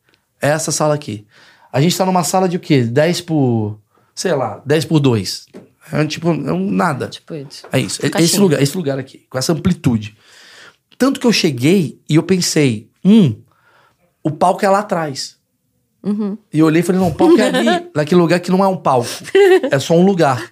[0.42, 1.28] É essa sala aqui.
[1.74, 2.84] A gente tá numa sala de o quê?
[2.84, 3.78] 10 por.
[4.16, 5.46] Sei lá, 10 por 2.
[5.92, 7.10] É um tipo, é um nada.
[7.10, 7.66] Tipo isso.
[7.70, 8.00] É isso.
[8.06, 8.26] É Caixinha.
[8.26, 10.16] esse lugar, esse lugar aqui, com essa amplitude.
[10.98, 13.36] Tanto que eu cheguei e eu pensei, hum,
[14.24, 15.38] o palco é lá atrás.
[16.04, 16.38] Uhum.
[16.54, 18.68] E eu olhei e falei, não, o palco é ali, naquele lugar que não é
[18.68, 19.10] um palco.
[19.72, 20.52] É só um lugar.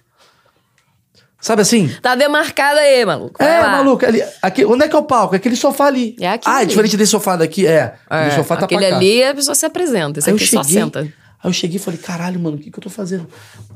[1.40, 1.88] Sabe assim?
[2.02, 3.36] Tá demarcada aí, maluco.
[3.38, 3.70] Vai é, lá.
[3.70, 5.34] maluco, ali, aqui, onde é que é o palco?
[5.34, 6.16] É aquele sofá ali.
[6.18, 7.66] É aqui Ah, é diferente desse sofá daqui?
[7.66, 7.94] É.
[8.10, 10.18] É, o sofá tá aquele ali, a pessoa se apresenta.
[10.18, 11.00] Esse Aí eu aqui só cheguei, senta.
[11.00, 11.10] aí
[11.44, 13.28] eu cheguei e falei, caralho, mano, o que, que eu tô fazendo?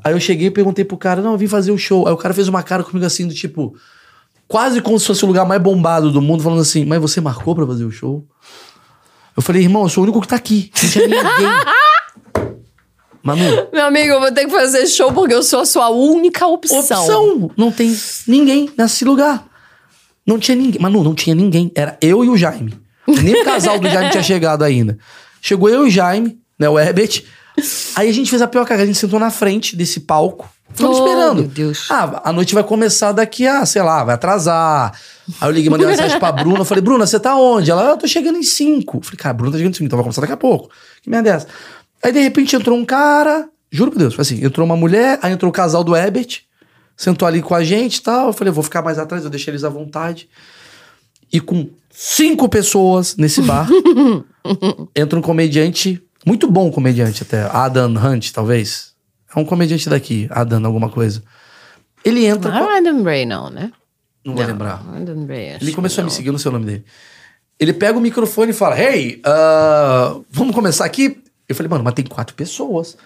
[0.03, 2.07] Aí eu cheguei e perguntei pro cara, não, eu vim fazer o show.
[2.07, 3.73] Aí o cara fez uma cara comigo assim, do tipo,
[4.51, 7.55] quase como se fosse o lugar mais bombado do mundo, falando assim, mas você marcou
[7.55, 8.27] pra fazer o show?
[9.35, 10.69] Eu falei, irmão, eu sou o único que tá aqui.
[10.83, 11.23] Não tinha ninguém.
[13.23, 16.45] Manu, Meu amigo, eu vou ter que fazer show porque eu sou a sua única
[16.47, 16.79] opção.
[16.79, 17.51] opção.
[17.55, 17.95] Não tem
[18.27, 19.47] ninguém nesse lugar.
[20.27, 20.81] Não tinha ninguém.
[20.81, 21.71] Manu, não tinha ninguém.
[21.73, 22.73] Era eu e o Jaime.
[23.07, 24.97] Nem o casal do Jaime tinha chegado ainda.
[25.41, 27.23] Chegou eu e o Jaime, né, o Herbert.
[27.95, 28.83] Aí a gente fez a pior cagada.
[28.83, 30.49] A gente sentou na frente desse palco.
[30.73, 31.35] Ficamos Oh, esperando.
[31.41, 31.87] meu Deus.
[31.89, 34.93] Ah, a noite vai começar daqui a, sei lá, vai atrasar.
[35.41, 36.59] Aí eu liguei, mandei uma mensagem pra Bruna.
[36.59, 37.69] Eu falei, Bruna, você tá onde?
[37.69, 38.97] Ela, eu tô chegando em cinco.
[38.97, 40.69] Eu falei, cara, a Bruna tá chegando em cinco, então vai começar daqui a pouco.
[41.01, 41.47] Que merda é essa?
[42.01, 45.33] Aí, de repente, entrou um cara, juro por Deus, foi assim, entrou uma mulher, aí
[45.33, 46.39] entrou o casal do Herbert,
[46.97, 48.27] sentou ali com a gente e tal.
[48.27, 50.29] Eu falei, vou ficar mais atrás, eu deixei eles à vontade.
[51.33, 53.67] E com cinco pessoas nesse bar,
[54.95, 58.91] entra um comediante, muito bom comediante até, Adam Hunt, talvez.
[59.35, 61.23] É um comediante daqui, Adam, alguma coisa.
[62.03, 62.51] Ele entra.
[62.51, 63.71] Não com- é Adam Ray, não, né?
[64.23, 64.83] Não vou lembrar.
[64.95, 66.15] Adam Ray, acho Ele começou a me não.
[66.15, 66.85] seguir, eu não sei o nome dele.
[67.59, 71.21] Ele pega o microfone e fala: Hey, ah, vamos começar aqui?
[71.47, 72.97] Eu falei, mano, mas tem quatro pessoas.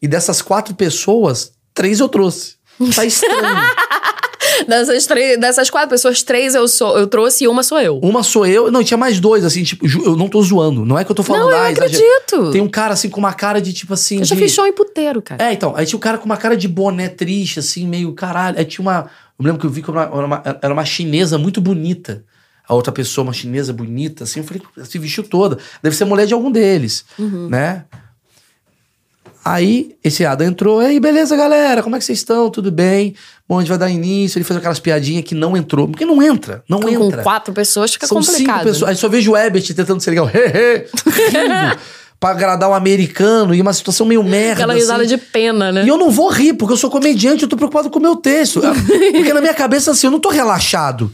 [0.00, 2.54] E dessas quatro pessoas, três eu trouxe.
[2.94, 3.42] Tá estranho.
[4.66, 7.98] Dessas, três, dessas quatro pessoas, três eu, sou, eu trouxe e uma sou eu.
[7.98, 8.70] Uma sou eu.
[8.70, 10.84] Não, tinha mais dois, assim, tipo, eu não tô zoando.
[10.84, 11.44] Não é que eu tô falando.
[11.44, 12.50] Não, eu ah, acredito.
[12.52, 14.18] Tem um cara, assim, com uma cara de tipo assim.
[14.18, 15.42] Eu já de- fiz show em puteiro, cara.
[15.44, 15.74] É, então.
[15.76, 18.58] Aí tinha um cara com uma cara de boné triste, assim, meio caralho.
[18.58, 19.08] Aí tinha uma.
[19.38, 22.24] Eu lembro que eu vi que era uma, era uma chinesa muito bonita.
[22.68, 24.40] A outra pessoa, uma chinesa bonita, assim.
[24.40, 25.58] Eu falei, se vestiu toda.
[25.82, 27.48] Deve ser mulher de algum deles, Uhum.
[27.48, 27.84] né?
[29.44, 32.50] Aí, esse Adam entrou, aí, beleza, galera, como é que vocês estão?
[32.50, 33.14] Tudo bem?
[33.48, 34.38] Bom, a gente vai dar início.
[34.38, 35.88] Ele fez aquelas piadinhas que não entrou.
[35.88, 37.22] Porque não entra, não Com entra.
[37.22, 38.38] quatro pessoas fica São complicado.
[38.58, 38.90] cinco pessoas.
[38.90, 40.28] Aí só vejo o Ebert tentando ser legal.
[40.28, 40.86] Hehe,
[41.30, 41.78] rindo,
[42.20, 44.52] pra agradar um americano e uma situação meio merda.
[44.62, 45.16] Aquela risada assim.
[45.16, 45.84] de pena, né?
[45.84, 48.16] E eu não vou rir, porque eu sou comediante, eu tô preocupado com o meu
[48.16, 48.60] texto.
[49.12, 51.10] Porque na minha cabeça, assim, eu não tô relaxado.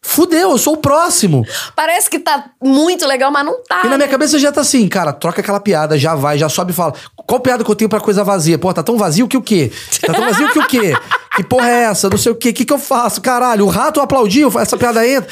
[0.00, 1.44] Fudeu, eu sou o próximo.
[1.74, 3.82] Parece que tá muito legal, mas não tá.
[3.84, 6.70] E na minha cabeça já tá assim, cara, troca aquela piada, já vai, já sobe
[6.72, 6.94] e fala.
[7.26, 8.56] Qual piada que eu tenho pra coisa vazia?
[8.58, 9.70] Pô, tá tão vazio que o quê?
[10.06, 10.94] Tá tão vazio que o quê?
[11.36, 12.08] Que porra é essa?
[12.08, 12.50] Não sei o quê.
[12.50, 13.20] O que, que eu faço?
[13.20, 15.28] Caralho, o rato aplaudiu, essa piada entra.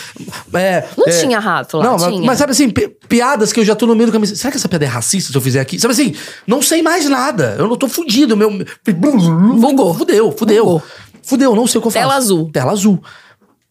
[0.55, 2.27] É, Não é, tinha rato lá, Não, mas- tinha.
[2.27, 4.35] mas sabe assim, pi- piadas que eu já tô no meio do caminho.
[4.37, 5.79] Será que essa piada é racista se eu fizer aqui?
[5.79, 6.15] Sabe assim,
[6.47, 7.55] não sei mais nada.
[7.59, 8.37] Eu não tô fudido.
[8.37, 8.51] Meu.
[8.95, 9.95] Bugou.
[9.95, 10.65] Fudeu, fudeu.
[10.65, 10.83] Bugou.
[11.23, 12.03] Fudeu, não sei o que eu faço.
[12.05, 12.51] Tela azul.
[12.53, 13.03] Tela azul.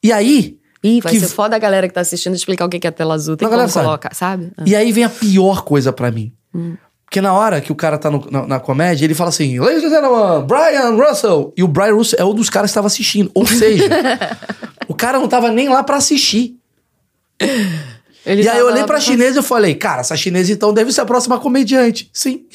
[0.01, 0.57] E aí.
[0.88, 2.91] Ih, vai que- ser foda a galera que tá assistindo explicar o que que é
[2.91, 3.36] tela azul.
[3.36, 3.86] Tem Não, como galera sabe.
[3.86, 4.52] colocar, sabe?
[4.57, 4.64] Ah.
[4.66, 6.32] E aí vem a pior coisa pra mim.
[6.53, 6.76] Hum.
[7.06, 9.84] Porque na hora que o cara tá no- na, na comédia, ele fala assim: Ladies
[9.84, 11.53] and gentlemen, Brian Russell.
[11.56, 13.32] E o Brian Russell é um dos caras que estava assistindo.
[13.34, 13.84] Ou seja,
[14.88, 16.56] o cara não tava nem lá pra assistir.
[18.26, 20.74] Ele e aí eu olhei lá pra chinesa e eu falei: Cara, essa chinesa então
[20.74, 22.10] deve ser a próxima comediante.
[22.12, 22.45] Sim.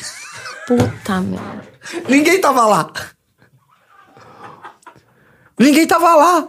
[0.66, 1.62] Puta merda.
[2.09, 2.93] Ninguém tava lá.
[5.59, 6.48] Ninguém tava lá.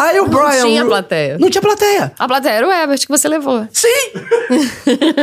[0.00, 0.62] Aí o Brian.
[0.62, 1.38] tinha Ru- plateia.
[1.38, 2.12] Não tinha plateia.
[2.18, 3.66] A plateia era o Ebert que você levou.
[3.72, 3.88] Sim!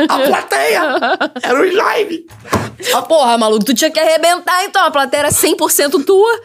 [0.08, 0.82] a plateia!
[1.42, 2.26] Era o Jaime!
[2.94, 4.84] Ah, porra, maluco, tu tinha que arrebentar então.
[4.84, 6.40] A plateia era 100% tua.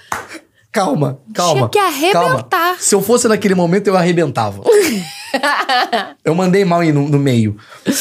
[0.71, 1.53] Calma, calma.
[1.53, 2.49] Tinha que arrebentar.
[2.49, 2.75] calma.
[2.79, 4.63] Se eu fosse naquele momento, eu arrebentava.
[6.25, 7.55] eu mandei mal no, no meio.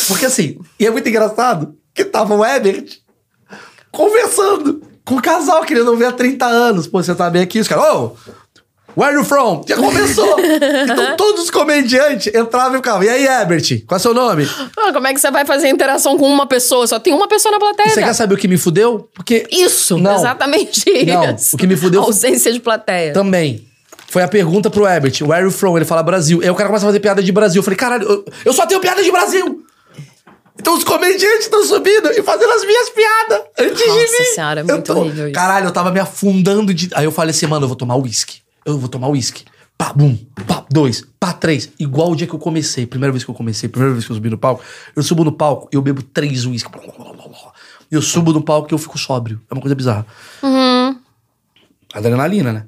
[0.08, 2.98] Porque assim, e é muito engraçado que tava o Ebert
[3.90, 6.86] conversando com o casal, querendo ver há 30 anos.
[6.86, 7.60] Pô, você tá bem aqui?
[7.60, 8.16] Os caras, ô,
[8.96, 9.64] where you from?
[9.66, 10.36] Já começou.
[10.40, 14.48] então todos os comediantes entravam e ficavam, e aí, Ebert, qual é seu nome?
[14.78, 16.86] Ah, como é que você vai fazer interação com uma pessoa?
[16.86, 17.88] Só tem uma pessoa na plateia.
[17.88, 19.08] E você quer saber o que me fudeu?
[19.14, 20.14] Porque Isso, Não.
[20.14, 21.56] exatamente Não, isso.
[21.56, 23.12] o que me fudeu A ausência de plateia.
[23.12, 23.66] Também.
[24.08, 25.74] Foi a pergunta pro Herbert, where you from?
[25.76, 26.40] Ele fala Brasil.
[26.42, 27.60] Aí o cara começa a fazer piada de Brasil.
[27.60, 29.64] Eu falei, caralho, eu, eu só tenho piada de Brasil.
[30.60, 34.24] Então os comediantes estão subindo e fazendo as minhas piadas antes de Nossa mim.
[34.34, 35.34] senhora, é muito horrível isso.
[35.34, 36.90] Caralho, eu tava me afundando de...
[36.94, 38.41] Aí eu falei assim, mano, eu vou tomar uísque.
[38.64, 39.44] Eu vou tomar uísque.
[39.76, 40.16] Pá, bum,
[40.46, 41.70] pá, dois, pá, três.
[41.78, 42.86] Igual o dia que eu comecei.
[42.86, 44.62] Primeira vez que eu comecei, primeira vez que eu subi no palco.
[44.94, 46.70] Eu subo no palco e eu bebo três uísques.
[47.90, 49.40] Eu subo no palco e eu fico sóbrio.
[49.50, 50.06] É uma coisa bizarra.
[51.92, 52.66] Adrenalina, né?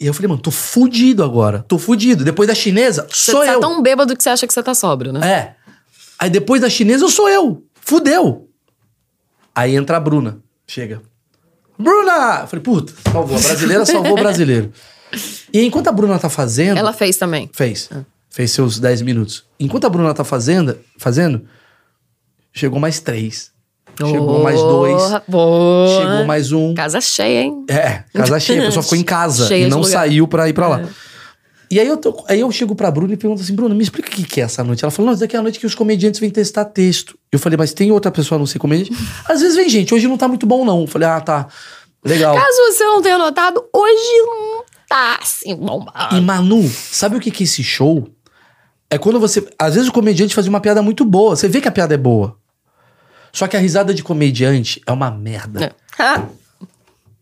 [0.00, 1.64] E aí eu falei, mano, tô fudido agora.
[1.68, 2.24] Tô fudido.
[2.24, 3.60] Depois da chinesa, Você sou tá eu.
[3.60, 5.28] tão bêbado que você acha que você tá sóbrio, né?
[5.30, 5.54] É.
[6.18, 7.62] Aí depois da chinesa, eu sou eu.
[7.80, 8.48] Fudeu.
[9.54, 10.40] Aí entra a Bruna.
[10.66, 11.00] Chega.
[11.78, 12.40] Bruna!
[12.42, 13.36] Eu falei, puta, salvou.
[13.36, 14.72] A brasileira salvou o brasileiro.
[15.52, 16.78] E enquanto a Bruna tá fazendo.
[16.78, 17.48] Ela fez também.
[17.52, 17.88] Fez.
[18.30, 19.44] Fez seus 10 minutos.
[19.58, 21.42] Enquanto a Bruna tá fazendo, fazendo
[22.52, 23.50] chegou mais três.
[23.98, 25.02] Chegou mais dois.
[25.26, 25.88] Boa.
[26.00, 26.72] Chegou mais um.
[26.74, 27.64] Casa cheia, hein?
[27.68, 28.62] É, casa cheia.
[28.62, 30.82] A pessoa ficou em casa Cheia e não saiu pra ir pra lá.
[31.70, 34.08] E aí eu, tô- aí eu chego pra Bruna e pergunto assim, Bruna, me explica
[34.08, 34.82] o que que é essa noite.
[34.84, 37.18] Ela falou, não, isso daqui é a noite que os comediantes vêm testar texto.
[37.30, 38.92] Eu falei, mas tem outra pessoa a não ser comediante?
[39.28, 40.82] Às vezes vem gente, hoje não tá muito bom não.
[40.82, 41.46] Eu falei, ah, tá,
[42.04, 42.34] legal.
[42.36, 46.16] Caso você não tenha notado, hoje não tá assim bombado.
[46.16, 48.08] E Manu, sabe o que que é esse show?
[48.90, 49.46] É quando você...
[49.58, 51.36] Às vezes o comediante faz uma piada muito boa.
[51.36, 52.36] Você vê que a piada é boa.
[53.32, 55.66] Só que a risada de comediante é uma merda.
[55.66, 56.02] É.
[56.02, 56.26] Ah,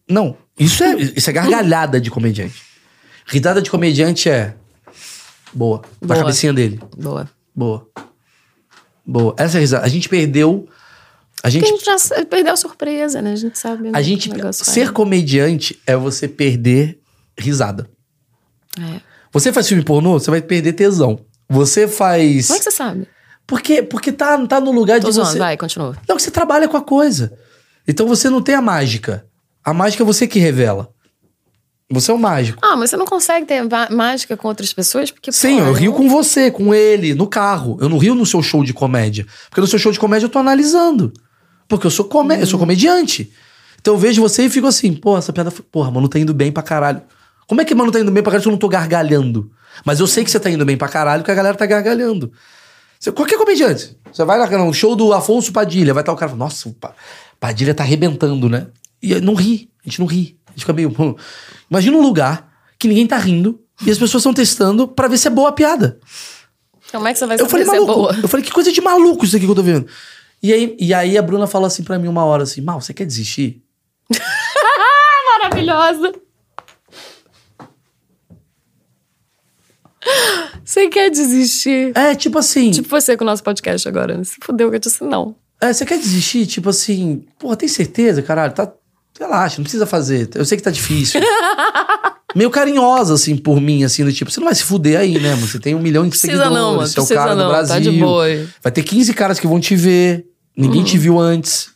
[0.09, 2.63] Não, isso é, isso é gargalhada de comediante.
[3.27, 4.55] Risada de comediante é
[5.53, 5.83] boa.
[6.01, 6.21] Boa.
[6.21, 6.81] cabecinha dele.
[6.97, 7.29] boa.
[7.55, 7.89] Boa.
[9.05, 9.35] Boa.
[9.37, 9.85] Essa é a risada.
[9.85, 10.69] A gente perdeu.
[11.43, 11.65] A Porque gente.
[11.65, 13.33] a gente já perdeu a surpresa, né?
[13.33, 13.91] A gente sabe.
[13.93, 14.31] A gente.
[14.31, 17.01] o negócio Ser comediante é você perder
[17.39, 17.89] risada.
[18.81, 19.01] É.
[19.33, 21.21] Você faz filme pornô, você vai perder tesão.
[21.49, 22.47] Você faz.
[22.47, 23.09] Como é que você sabe?
[23.47, 25.39] Porque, porque tá, tá no lugar Tô de zoando, você.
[25.39, 25.97] vai, continua.
[26.09, 27.33] Não, que você trabalha com a coisa.
[27.87, 29.27] Então você não tem a mágica.
[29.65, 30.91] A mágica é você que revela.
[31.89, 32.59] Você é o mágico.
[32.65, 35.13] Ah, mas você não consegue ter mágica com outras pessoas?
[35.13, 37.79] Porque, Sim, pô, eu rio com você, com ele, no carro.
[37.81, 39.25] Eu não rio no seu show de comédia.
[39.49, 41.13] Porque no seu show de comédia eu tô analisando.
[41.69, 43.33] Porque eu sou, comé eu sou comediante.
[43.81, 45.53] Então eu vejo você e fico assim, pô, essa piada.
[45.71, 47.03] Porra, mano, tá indo bem pra caralho.
[47.47, 49.51] Como é que mano tá indo bem pra caralho se eu não tô gargalhando?
[49.85, 52.33] Mas eu sei que você tá indo bem pra caralho porque a galera tá gargalhando.
[52.99, 53.97] Você, qualquer comediante.
[54.13, 56.73] Você vai lá no show do Afonso Padilha, vai estar o cara falando, nossa, o
[56.75, 56.95] Pa-
[57.39, 58.69] Padilha tá arrebentando, né?
[59.03, 60.39] E não ri, a gente não ri.
[60.49, 60.95] A gente fica meio.
[61.71, 62.49] Imagina um lugar
[62.79, 65.53] que ninguém tá rindo e as pessoas estão testando pra ver se é boa a
[65.53, 66.01] piada.
[66.91, 68.17] Como é que você vai Eu saber falei, se é boa?
[68.23, 69.87] Eu falei, que coisa de maluco isso aqui que eu tô vendo.
[70.43, 72.95] E aí, e aí a Bruna falou assim pra mim uma hora assim: Mal, você
[72.95, 73.63] quer desistir?
[75.39, 76.13] Maravilhosa.
[80.65, 81.93] Você quer desistir?
[81.97, 82.71] É, tipo assim.
[82.71, 84.17] Tipo você com o nosso podcast agora.
[84.17, 84.25] né?
[84.25, 85.35] Se fudeu que eu disse não.
[85.61, 86.47] É, você quer desistir?
[86.47, 88.53] Tipo assim, porra, tem certeza, caralho?
[88.53, 88.71] Tá,
[89.19, 90.29] relaxa, não precisa fazer.
[90.35, 91.21] Eu sei que tá difícil.
[92.35, 95.31] Meio carinhosa, assim, por mim, assim, do tipo, você não vai se fuder aí, né,
[95.35, 95.47] mano?
[95.47, 97.63] Você tem um milhão de seguidores, não, mano, você é o cara não, do tá
[97.63, 97.93] Brasil.
[97.93, 98.47] de boa aí.
[98.63, 100.27] Vai ter 15 caras que vão te ver.
[100.55, 100.87] Ninguém Uhum.
[100.87, 101.71] te viu antes.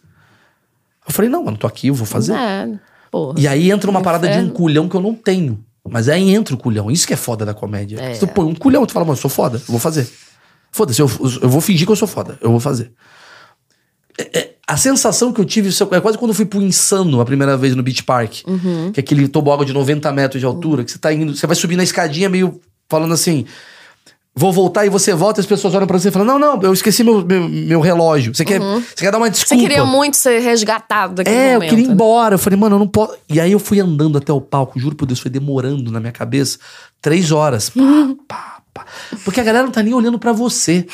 [1.09, 2.35] Eu falei, não, mano, tô aqui, eu vou fazer.
[2.35, 2.69] É,
[3.11, 3.41] porra.
[3.41, 4.53] E aí entra uma parada de um Inferno.
[4.55, 5.65] culhão que eu não tenho.
[5.89, 6.91] Mas aí entra o culhão.
[6.91, 8.01] Isso que é foda da comédia.
[8.01, 8.13] É.
[8.15, 10.09] Tu põe um culhão, tu fala, mano, eu sou foda, eu vou fazer.
[10.71, 11.11] Foda-se, eu,
[11.43, 12.93] eu vou fingir que eu sou foda, eu vou fazer.
[14.19, 17.25] É- é- a sensação que eu tive é quase quando eu fui pro Insano a
[17.25, 18.43] primeira vez no Beach Park.
[18.47, 18.93] Uhum.
[18.93, 21.57] Que é aquele toboágua de 90 metros de altura, que você tá indo, você vai
[21.57, 23.47] subir na escadinha meio falando assim.
[24.35, 26.63] Vou voltar e você volta e as pessoas olham pra você e falam: Não, não,
[26.63, 28.33] eu esqueci meu, meu, meu relógio.
[28.35, 29.33] Você, quer, você quer dar uma Uhum.
[29.35, 29.63] Você desculpa?
[29.63, 31.63] queria muito ser resgatado daquele É, momento.
[31.65, 31.93] eu queria ir né?
[31.95, 32.35] embora.
[32.37, 33.17] Eu falei, mano, eu não posso.
[33.29, 36.13] E aí eu fui andando até o palco, juro por Deus, foi demorando na minha
[36.13, 36.59] cabeça
[37.03, 37.71] três horas.
[37.71, 37.83] Pá,
[38.29, 38.87] pá, pá.
[39.25, 40.87] Porque a galera não tá nem olhando pra você.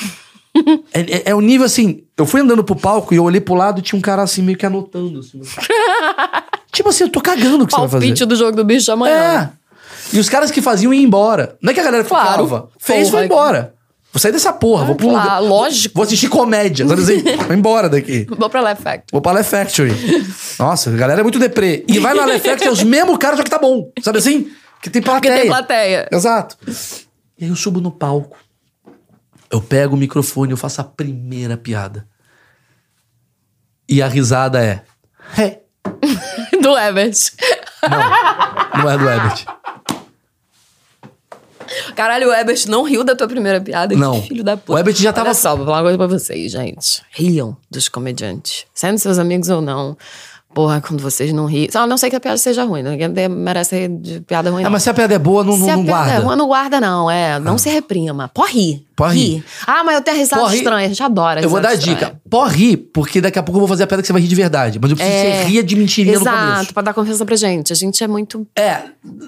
[0.94, 2.04] É, é- é o nível assim.
[2.16, 4.40] Eu fui andando pro palco e eu olhei pro lado e tinha um cara assim
[4.40, 5.20] meio que anotando.
[5.20, 5.38] Assim,
[6.72, 8.06] tipo assim, eu tô cagando o que você vai fazer.
[8.06, 9.52] Palpite do jogo do bicho de amanhã.
[9.52, 9.65] É.
[10.12, 11.56] E os caras que faziam ir embora.
[11.62, 12.44] Não é que a galera Claro.
[12.44, 12.68] ficava.
[12.78, 13.74] Fez, foi embora.
[14.12, 15.40] Vou sair dessa porra, vou pra um claro, lugar.
[15.42, 15.94] lógico.
[15.94, 16.86] Vou assistir comédia.
[16.86, 17.22] Assim?
[17.46, 18.26] Vou embora daqui.
[18.30, 19.06] Vou pra Left Factory.
[19.12, 19.92] Vou pra Left Factory.
[20.58, 21.84] Nossa, a galera é muito deprê.
[21.86, 23.90] E vai na Left Factory, é os mesmos caras, só que tá bom.
[24.02, 24.50] Sabe assim?
[24.80, 25.36] Que tem plateia.
[25.40, 26.08] tem plateia.
[26.10, 26.56] Exato.
[27.38, 28.38] E aí eu subo no palco.
[29.50, 32.06] Eu pego o microfone, eu faço a primeira piada.
[33.86, 34.82] E a risada é.
[35.38, 35.58] É.
[36.62, 37.32] do Ebert.
[38.78, 39.44] Não é do Ebert.
[41.94, 43.94] Caralho, o Ebert não riu da tua primeira piada.
[43.94, 44.22] que Não.
[44.22, 44.72] filho da puta.
[44.72, 47.02] O Ebert já tava- Olha só, vou falar uma coisa pra vocês, gente.
[47.10, 48.64] Riam dos comediantes.
[48.74, 49.96] Sendo seus amigos ou não.
[50.56, 51.68] Porra, quando vocês não riem.
[51.70, 52.82] Só a não sei que a piada seja ruim.
[52.82, 54.62] Ninguém merece rir de piada ruim.
[54.62, 54.70] É, não.
[54.70, 56.14] mas se a piada é boa, não, Se não, a não piada guarda.
[56.14, 57.10] é ruim, não guarda, não.
[57.10, 58.30] É, não se reprima.
[58.32, 58.86] Pode rir.
[58.96, 59.20] Pode Ri.
[59.34, 59.44] rir.
[59.66, 60.60] Ah, mas eu tenho risada Pode rir.
[60.60, 60.86] estranha.
[60.86, 62.18] A gente adora Eu vou dar a dica.
[62.30, 64.28] Pode rir, porque daqui a pouco eu vou fazer a piada que você vai rir
[64.28, 64.78] de verdade.
[64.80, 66.72] Mas eu preciso que você ria de mentirinha no Exato, começo.
[66.72, 67.70] pra dar confiança pra gente.
[67.74, 68.84] A gente é muito É,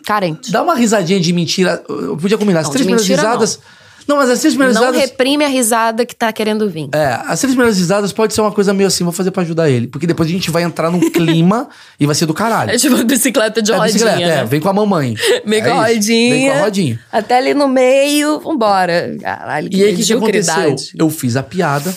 [0.06, 0.50] carente.
[0.50, 1.84] dá uma risadinha de mentira.
[1.86, 2.60] Eu podia combinar.
[2.60, 3.56] As três primeiras risadas.
[3.58, 3.77] Não.
[4.16, 5.00] Mas as três primeiras Não risadas.
[5.10, 6.88] reprime a risada que tá querendo vir.
[6.94, 9.68] É, as três primeiras risadas pode ser uma coisa meio assim, vou fazer pra ajudar
[9.68, 9.86] ele.
[9.86, 11.68] Porque depois a gente vai entrar num clima
[12.00, 12.70] e vai ser do caralho.
[12.70, 14.38] É tipo bicicleta de É, rodinha, bicicleta, né?
[14.40, 15.14] é, vem com a mamãe.
[15.44, 16.34] Vem com É a isso, rodinha.
[16.34, 17.00] Vem com a rodinha.
[17.12, 19.16] Até ali no meio, vambora.
[19.20, 20.76] Caralho, E aí, que, que aconteceu?
[20.96, 21.94] Eu fiz a piada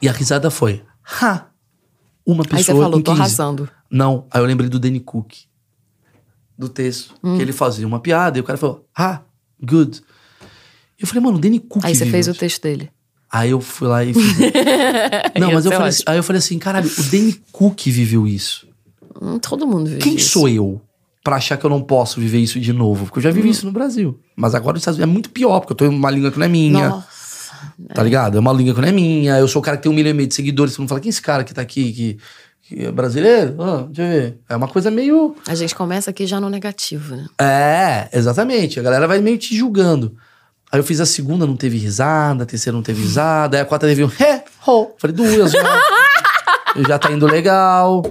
[0.00, 0.82] e a risada foi.
[1.20, 1.46] Ha!
[2.24, 3.20] Uma pessoa Aí você falou, tô 15.
[3.20, 3.68] arrasando.
[3.90, 5.32] Não, aí eu lembrei do Danny Cook.
[6.56, 7.14] Do texto.
[7.22, 7.36] Hum.
[7.36, 9.20] Que ele fazia uma piada e o cara falou, ah,
[9.62, 10.00] good.
[11.02, 12.88] Eu falei, mano, o Danny Cook Aí você fez o texto dele.
[13.30, 14.36] Aí eu fui lá e fiz.
[15.40, 18.66] Não, mas eu falei, assim, aí eu falei assim, caralho, o Danny Cook viveu isso.
[19.20, 20.30] Hum, todo mundo vive Quem isso.
[20.30, 20.80] sou eu
[21.24, 23.04] pra achar que eu não posso viver isso de novo?
[23.06, 23.34] Porque eu já Hum.
[23.34, 24.18] vivi isso no Brasil.
[24.36, 26.38] Mas agora nos Estados Unidos é muito pior, porque eu tô em uma língua que
[26.38, 26.88] não é minha.
[26.88, 27.08] Nossa.
[27.94, 28.36] Tá ligado?
[28.36, 29.38] É uma língua que não é minha.
[29.38, 30.74] Eu sou o cara que tem um milhão e meio de seguidores.
[30.74, 32.18] Todo mundo fala, quem é esse cara que tá aqui, que,
[32.68, 33.54] que é brasileiro?
[33.60, 34.38] Ah, deixa eu ver.
[34.48, 35.36] É uma coisa meio.
[35.46, 37.26] A gente começa aqui já no negativo, né?
[37.40, 38.78] É, exatamente.
[38.78, 40.16] A galera vai meio te julgando.
[40.72, 43.64] Aí eu fiz a segunda, não teve risada, a terceira não teve risada, aí a
[43.66, 44.88] quarta teve um he, ho.
[44.98, 45.60] Falei, duas já.
[46.74, 48.02] eu já tá indo legal.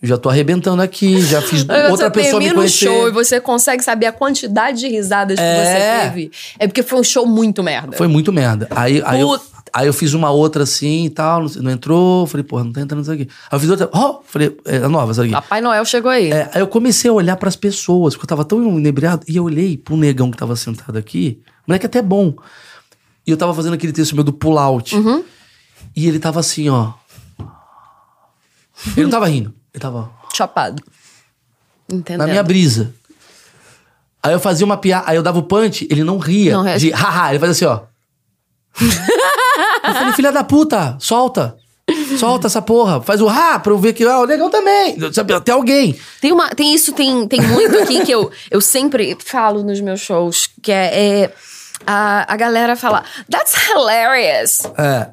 [0.00, 2.84] Eu já tô arrebentando aqui, já fiz Aí outra você pessoa me termina o conhecer.
[2.86, 5.64] show e você consegue saber a quantidade de risadas que É.
[6.04, 6.30] você teve.
[6.58, 7.96] É porque foi um show muito merda.
[7.96, 8.68] Foi muito merda.
[8.70, 9.44] Aí, aí, eu, Puta.
[9.72, 12.26] aí eu fiz uma outra assim e tal, não, não entrou.
[12.26, 13.22] Falei, porra, não tá entrando isso aqui.
[13.50, 15.32] Aí eu fiz outra, oh, falei, é a nova, essa aqui.
[15.32, 16.30] Papai Noel chegou aí.
[16.30, 19.44] É, aí eu comecei a olhar pras pessoas, porque eu tava tão inebriado, e eu
[19.44, 22.34] olhei pro negão que tava sentado aqui, moleque até bom.
[23.26, 24.94] E eu tava fazendo aquele texto meu do pull out.
[24.94, 25.24] Uhum.
[25.94, 26.92] E ele tava assim, ó.
[28.96, 30.82] Ele não tava rindo, ele tava Chapado.
[31.90, 32.26] Entendeu?
[32.26, 32.94] na minha brisa.
[34.22, 36.52] Aí eu fazia uma piada, aí eu dava o punch, ele não ria.
[36.52, 36.78] Não ria.
[36.78, 37.80] de haha, ele fazia assim, ó.
[39.88, 41.56] eu falei, filha da puta, solta.
[42.18, 43.00] Solta essa porra.
[43.00, 44.96] Faz o ha pra eu ver que, ah, o negão também.
[45.12, 45.96] Sabe, até alguém.
[46.20, 50.00] Tem, uma, tem isso, tem, tem muito aqui que eu, eu sempre falo nos meus
[50.00, 51.32] shows, que é, é
[51.86, 54.62] a, a galera fala, that's hilarious.
[54.78, 55.10] É.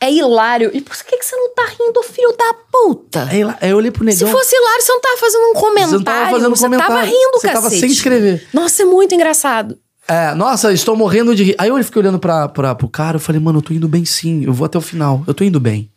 [0.00, 0.70] É hilário.
[0.74, 3.26] E por que, que você não tá rindo, filho da puta?
[3.30, 3.40] Aí
[3.70, 4.26] eu olhei pro negão.
[4.26, 5.88] Se fosse hilário, você não tava fazendo um comentário.
[5.90, 7.10] Você não tava fazendo um Você tava comentário.
[7.10, 7.80] rindo, Você tava cacete.
[7.80, 8.46] sem escrever.
[8.52, 9.78] Nossa, é muito engraçado.
[10.06, 11.54] É, nossa, estou morrendo de rir.
[11.56, 14.04] Aí eu fiquei olhando pra, pra, pro cara, eu falei, mano, eu tô indo bem
[14.04, 15.90] sim, eu vou até o final, eu tô indo bem.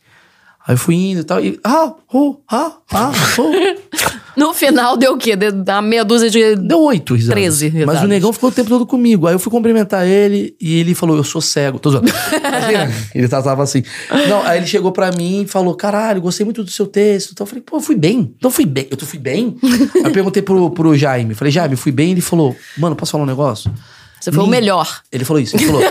[0.68, 1.58] Aí eu fui indo e tal, e.
[1.64, 4.18] Ah, oh, ah, ah, oh.
[4.38, 5.36] No final deu o quê?
[5.36, 6.56] Deu uma meia dúzia de.
[6.58, 7.34] Deu oito risadas.
[7.42, 8.04] 13 Mas risadas.
[8.04, 9.26] o negão ficou o tempo todo comigo.
[9.26, 11.80] Aí eu fui cumprimentar ele e ele falou, eu sou cego.
[11.80, 12.08] Tô zoando.
[12.38, 13.82] Imagina, ele tava assim.
[14.30, 17.32] Não, aí ele chegou pra mim e falou, caralho, gostei muito do seu texto.
[17.32, 18.32] Então eu falei, pô, eu fui bem.
[18.38, 18.88] Então eu fui bem.
[18.92, 19.58] Eu fui bem?
[19.64, 21.34] aí eu perguntei pro, pro Jaime.
[21.34, 22.12] Falei, Jaime, fui bem?
[22.12, 23.74] Ele falou, mano, posso falar um negócio?
[24.20, 25.02] Você foi o Nin- melhor.
[25.12, 25.82] Ele falou isso, ele falou.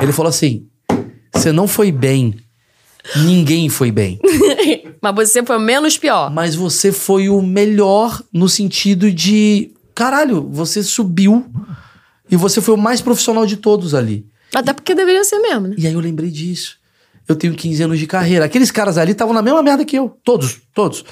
[0.00, 0.66] ele falou assim:
[1.34, 2.34] você não foi bem
[3.16, 4.18] Ninguém foi bem.
[5.02, 6.30] Mas você foi o menos pior.
[6.30, 9.72] Mas você foi o melhor no sentido de.
[9.94, 11.46] Caralho, você subiu
[12.30, 14.26] e você foi o mais profissional de todos ali.
[14.54, 15.74] Até porque deveria ser mesmo, né?
[15.78, 16.76] E aí eu lembrei disso.
[17.28, 18.44] Eu tenho 15 anos de carreira.
[18.44, 20.16] Aqueles caras ali estavam na mesma merda que eu.
[20.24, 21.04] Todos, todos.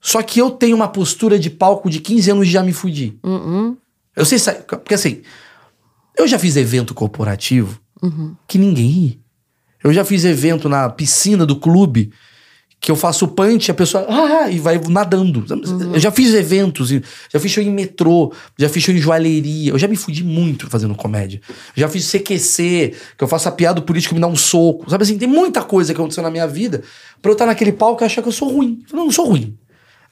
[0.00, 3.18] Só que eu tenho uma postura de palco de 15 anos de já me fudi.
[3.24, 3.76] Uhum.
[4.14, 5.22] Eu sei, porque assim,
[6.16, 7.80] eu já fiz evento corporativo
[8.46, 9.20] que ninguém ri.
[9.82, 12.10] Eu já fiz evento na piscina do clube
[12.80, 15.44] que eu faço punch, a pessoa ah, e vai nadando.
[15.92, 16.90] Eu já fiz eventos,
[17.32, 19.72] já fiz show em metrô, já fiz show em joalheria.
[19.72, 21.40] Eu já me fudi muito fazendo comédia.
[21.74, 24.88] Já fiz CQC, que eu faço a piada do político me dá um soco.
[24.88, 26.82] Sabe assim, tem muita coisa que aconteceu na minha vida
[27.20, 28.82] pra eu estar naquele palco e achar que eu sou ruim.
[28.90, 29.56] Eu não, não sou ruim.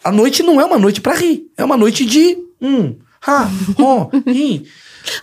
[0.02, 1.44] A noite não é uma noite pra rir.
[1.56, 3.48] É uma noite de hum, ha,
[3.78, 4.64] ho, rim.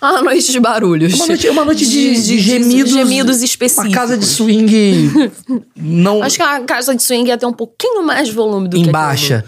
[0.02, 1.14] Uma noite de barulhos.
[1.14, 2.92] Uma noite, uma noite de, de, gemidos.
[2.92, 3.90] gemidos específicos.
[3.90, 5.12] Uma casa de swing
[5.76, 8.72] não Acho que a casa de swing ia ter um pouquinho mais de volume do
[8.72, 8.94] que em aquilo.
[8.94, 9.46] baixa.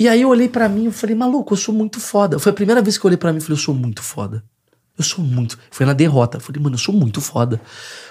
[0.00, 2.38] E aí eu olhei pra mim e falei, maluco, eu sou muito foda.
[2.38, 4.44] Foi a primeira vez que eu olhei pra mim e falei, eu sou muito foda.
[4.96, 5.58] Eu sou muito.
[5.70, 6.38] Foi na derrota.
[6.38, 7.60] Eu falei, mano, eu sou muito foda.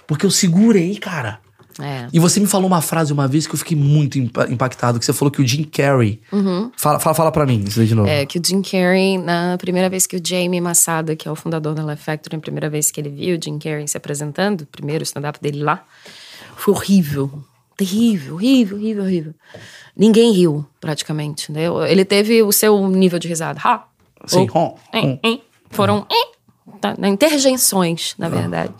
[0.06, 1.40] Porque eu segurei, cara.
[1.80, 2.08] É.
[2.12, 5.06] E você me falou uma frase uma vez que eu fiquei muito impa- impactado, que
[5.06, 6.20] você falou que o Jim Carrey.
[6.76, 8.08] Fala, fala, fala pra mim, isso daí de novo.
[8.10, 8.14] Uhum.
[8.16, 11.36] É, que o Jim Carrey, na primeira vez que o Jamie Massada, que é o
[11.36, 14.62] fundador da Life Factory, a primeira vez que ele viu o Jim Carrey se apresentando,
[14.62, 15.84] o primeiro stand-up dele lá,
[16.56, 17.44] foi horrível.
[17.78, 19.34] Terrível, horrível, horrível, horrível.
[19.96, 21.52] Ninguém riu, praticamente.
[21.52, 21.66] Né?
[21.90, 23.60] Ele teve o seu nível de risada.
[23.64, 23.84] Ha!
[24.26, 25.44] Sim, Ou- hein, hein.
[25.70, 26.08] Foram
[26.82, 28.74] tá, né, interjeições, na verdade.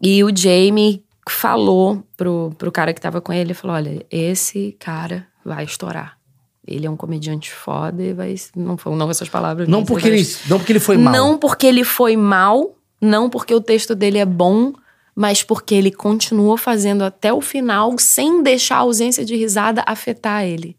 [0.00, 5.26] E o Jamie falou pro, pro cara que tava com ele, falou, olha, esse cara
[5.44, 6.18] vai estourar.
[6.66, 8.34] Ele é um comediante foda e vai...
[8.56, 9.68] Não foram não essas palavras.
[9.68, 11.12] Não porque, vai- ele, não porque ele foi mal.
[11.12, 14.72] Não porque ele foi mal, não porque o texto dele é bom,
[15.14, 20.44] mas porque ele continuou fazendo até o final sem deixar a ausência de risada afetar
[20.44, 20.76] ele.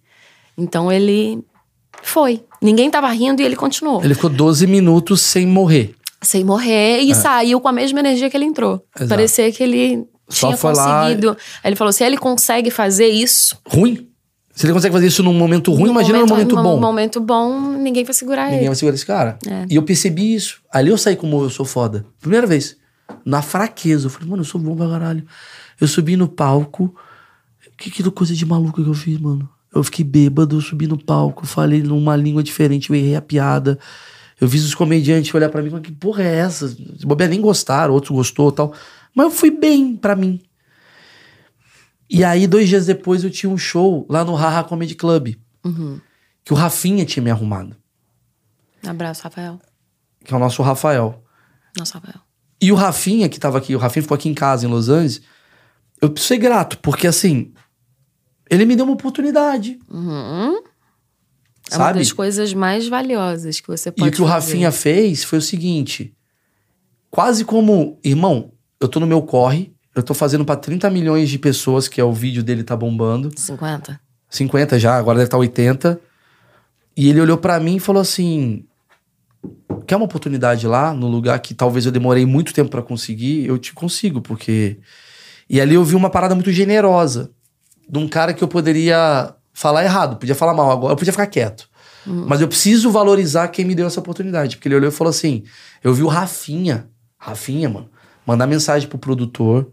[0.57, 1.43] Então ele
[2.01, 2.43] foi.
[2.61, 4.03] Ninguém tava rindo e ele continuou.
[4.03, 5.93] Ele ficou 12 minutos sem morrer.
[6.21, 8.81] Sem morrer e saiu com a mesma energia que ele entrou.
[8.95, 9.09] Exato.
[9.09, 11.37] Parecia que ele Só tinha foi lá- conseguido.
[11.63, 13.57] Aí ele falou: se ele consegue fazer isso.
[13.67, 14.07] Ruim.
[14.55, 16.79] Se ele consegue fazer isso num momento ruim, no imagina num momento num bom.
[16.79, 18.67] momento bom, ninguém vai segurar Ninguém ele.
[18.67, 19.39] vai segurar esse cara.
[19.47, 19.65] É.
[19.67, 20.61] E eu percebi isso.
[20.71, 22.05] Ali eu saí como eu sou foda.
[22.21, 22.77] Primeira vez.
[23.25, 24.05] Na fraqueza.
[24.05, 25.25] Eu falei, mano, eu sou bom pra caralho.
[25.81, 26.93] Eu subi no palco.
[27.77, 29.49] Que, que coisa de maluco que eu fiz, mano?
[29.73, 33.79] Eu fiquei bêbado, eu subi no palco, falei numa língua diferente, eu errei a piada.
[34.39, 36.67] Eu vi os comediantes olhar pra mim e falar, que porra é essa?
[36.67, 38.73] Se bobear, nem gostaram, outros gostou e tal.
[39.15, 40.41] Mas eu fui bem pra mim.
[42.09, 45.35] E aí, dois dias depois, eu tinha um show lá no Haha Comedy Club.
[46.43, 47.75] Que o Rafinha tinha me arrumado.
[48.85, 49.59] Abraço, Rafael.
[50.23, 51.23] Que é o nosso Rafael.
[51.77, 52.21] Nossa, Rafael.
[52.61, 55.21] E o Rafinha, que tava aqui, o Rafinha ficou aqui em casa, em Los Angeles.
[56.01, 57.53] Eu preciso ser grato, porque assim.
[58.49, 59.79] Ele me deu uma oportunidade.
[59.89, 60.61] Uhum.
[61.71, 64.47] É uma das coisas mais valiosas que você E pode o que o fazer.
[64.47, 66.15] Rafinha fez foi o seguinte:
[67.09, 68.52] quase como, irmão,
[68.85, 72.03] eu tô no meu corre, eu tô fazendo pra 30 milhões de pessoas, que é
[72.03, 73.31] o vídeo dele tá bombando.
[73.35, 73.99] 50?
[74.29, 75.99] 50 já, agora deve estar 80.
[76.95, 78.65] E ele olhou pra mim e falou assim:
[79.85, 83.45] Quer uma oportunidade lá, no lugar que talvez eu demorei muito tempo pra conseguir?
[83.45, 84.79] Eu te consigo, porque.
[85.49, 87.31] E ali eu vi uma parada muito generosa
[87.87, 91.27] de um cara que eu poderia falar errado, podia falar mal agora, eu podia ficar
[91.27, 91.69] quieto.
[92.27, 94.57] Mas eu preciso valorizar quem me deu essa oportunidade.
[94.57, 95.43] Porque ele olhou e falou assim:
[95.83, 97.89] Eu vi o Rafinha, Rafinha, mano,
[98.25, 99.71] mandar mensagem pro produtor,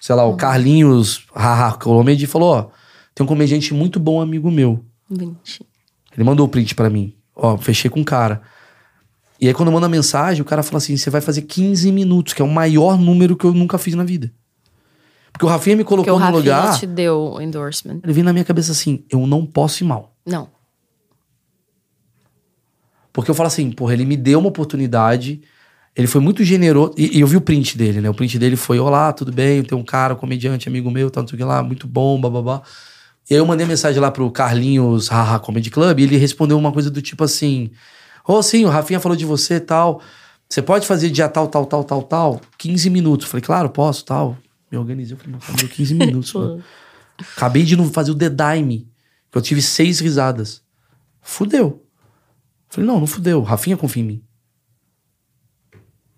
[0.00, 2.62] sei lá, o Carlinhos Haha Comedy, e falou: Ó,
[3.14, 4.84] tem um comediante muito bom, amigo meu.
[5.08, 5.68] Bonitinho.
[6.14, 7.14] Ele mandou o print pra mim.
[7.34, 8.42] Ó, fechei com o cara.
[9.40, 12.32] E aí, quando manda a mensagem, o cara fala assim: você vai fazer 15 minutos,
[12.32, 14.32] que é o maior número que eu nunca fiz na vida.
[15.32, 16.78] Porque o Rafinha me Porque colocou no Rafinha lugar.
[16.78, 18.00] te deu o endorsement.
[18.02, 20.16] Ele veio na minha cabeça assim: eu não posso ir mal.
[20.26, 20.48] Não.
[23.12, 25.40] Porque eu falo assim, porra, ele me deu uma oportunidade.
[25.96, 26.94] Ele foi muito generoso.
[26.96, 28.08] E, e eu vi o print dele, né?
[28.08, 29.62] O print dele foi: Olá, tudo bem?
[29.62, 32.20] Tem um cara, um comediante, amigo meu, tá, não sei o que lá, muito bom,
[32.20, 32.62] bababá.
[33.30, 36.72] E aí eu mandei mensagem lá pro Carlinhos Haha Comedy Club e ele respondeu uma
[36.72, 37.70] coisa do tipo assim:
[38.26, 40.00] Ô, oh, sim, o Rafinha falou de você e tal.
[40.48, 42.40] Você pode fazer dia tal, tal, tal, tal, tal?
[42.56, 43.26] 15 minutos.
[43.26, 44.38] Falei, claro, posso, tal.
[44.70, 45.14] Me organizei.
[45.14, 46.32] Eu falei, não, deu 15 minutos.
[46.32, 46.64] mano.
[47.36, 48.88] Acabei de não fazer o The Dime,
[49.30, 50.62] que eu tive seis risadas.
[51.20, 51.66] Fudeu.
[51.66, 51.80] Eu
[52.70, 53.42] falei, não, não fudeu.
[53.42, 54.22] Rafinha confia em mim.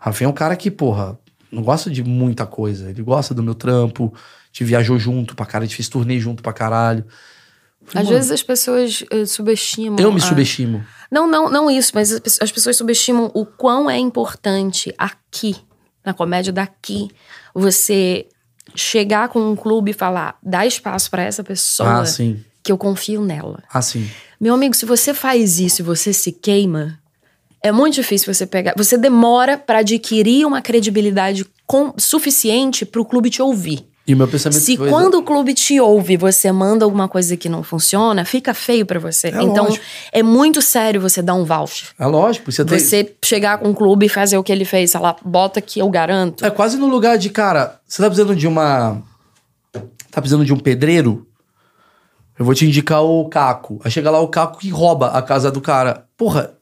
[0.01, 1.17] Rafinha é um cara que, porra,
[1.53, 2.91] não gosta de muita coisa.
[2.91, 4.13] Ele gosta do meu trampo.
[4.53, 7.05] Gente viajou junto pra caralho, gente fez turnê junto pra caralho.
[7.85, 9.99] Falei, Às mano, vezes as pessoas eh, subestimam.
[9.99, 10.85] eu me a- subestimo.
[11.11, 15.57] Não, não, não isso, mas as pe- as pessoas subestimam o quão é importante aqui,
[16.05, 17.09] na comédia daqui,
[17.55, 18.27] você
[18.75, 22.45] chegar com um clube e falar, dá espaço pra essa pessoa Ah, sim.
[22.63, 23.63] que eu confio nela.
[23.73, 24.09] Ah, sim.
[24.41, 26.99] Meu amigo, se você faz isso e você se queima,
[27.63, 28.75] é muito difícil você pegar.
[28.77, 33.87] Você demora pra adquirir uma credibilidade com- suficiente pro clube te ouvir.
[34.07, 37.37] E o meu pensamento Se foi- quando o clube te ouve, você manda alguma coisa
[37.37, 39.29] que não funciona, fica feio pra você.
[39.29, 39.85] É então, lógico.
[40.11, 41.91] é muito sério você dar um voucher.
[41.97, 42.77] É lógico, você tem.
[42.79, 45.79] Você chegar com um clube e fazer o que ele fez, sei lá, bota que
[45.79, 46.45] eu garanto.
[46.45, 49.01] É quase no lugar de, cara, você tá precisando de uma.
[50.11, 51.25] Tá precisando de um pedreiro?
[52.37, 53.81] Eu vou te indicar o Caco.
[53.85, 56.07] Aí chega lá o Caco que rouba a casa do cara.
[56.17, 56.53] Porra,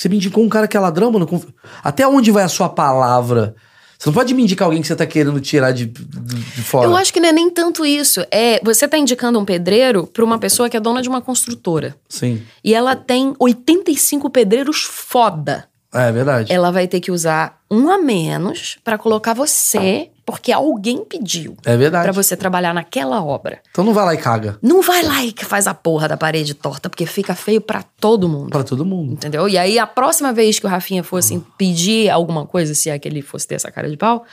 [0.00, 1.26] você me indicou um cara que é ladrão, mano.
[1.26, 1.44] Conf-
[1.84, 3.54] Até onde vai a sua palavra?
[3.98, 6.86] Você não pode me indicar alguém que você tá querendo tirar de, de, fora.
[6.86, 8.24] Eu acho que não é nem tanto isso.
[8.30, 11.94] É, você tá indicando um pedreiro pra uma pessoa que é dona de uma construtora.
[12.08, 12.40] Sim.
[12.64, 15.68] E ela tem 85 pedreiros foda.
[15.92, 16.50] É verdade.
[16.50, 21.76] Ela vai ter que usar um a menos pra colocar você, porque alguém pediu É
[21.76, 22.04] verdade.
[22.04, 23.60] pra você trabalhar naquela obra.
[23.70, 24.58] Então não vai lá e caga.
[24.62, 27.82] Não vai lá e que faz a porra da parede torta, porque fica feio pra
[27.82, 28.50] todo mundo.
[28.50, 29.12] Pra todo mundo.
[29.12, 29.48] Entendeu?
[29.48, 33.08] E aí, a próxima vez que o Rafinha fosse pedir alguma coisa, se é que
[33.08, 34.24] ele fosse ter essa cara de pau,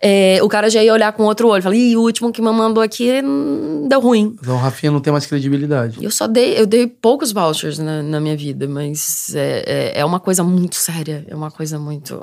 [0.00, 1.62] é, o cara já ia olhar com outro olho.
[1.62, 4.36] Falar, ih, o último que me mandou aqui hum, deu ruim.
[4.40, 6.02] Então o Rafinha não tem mais credibilidade.
[6.02, 9.64] Eu só dei, eu dei poucos vouchers na, na minha vida, mas é,
[9.94, 11.24] é, é uma coisa muito séria.
[11.28, 12.20] É uma coisa muito,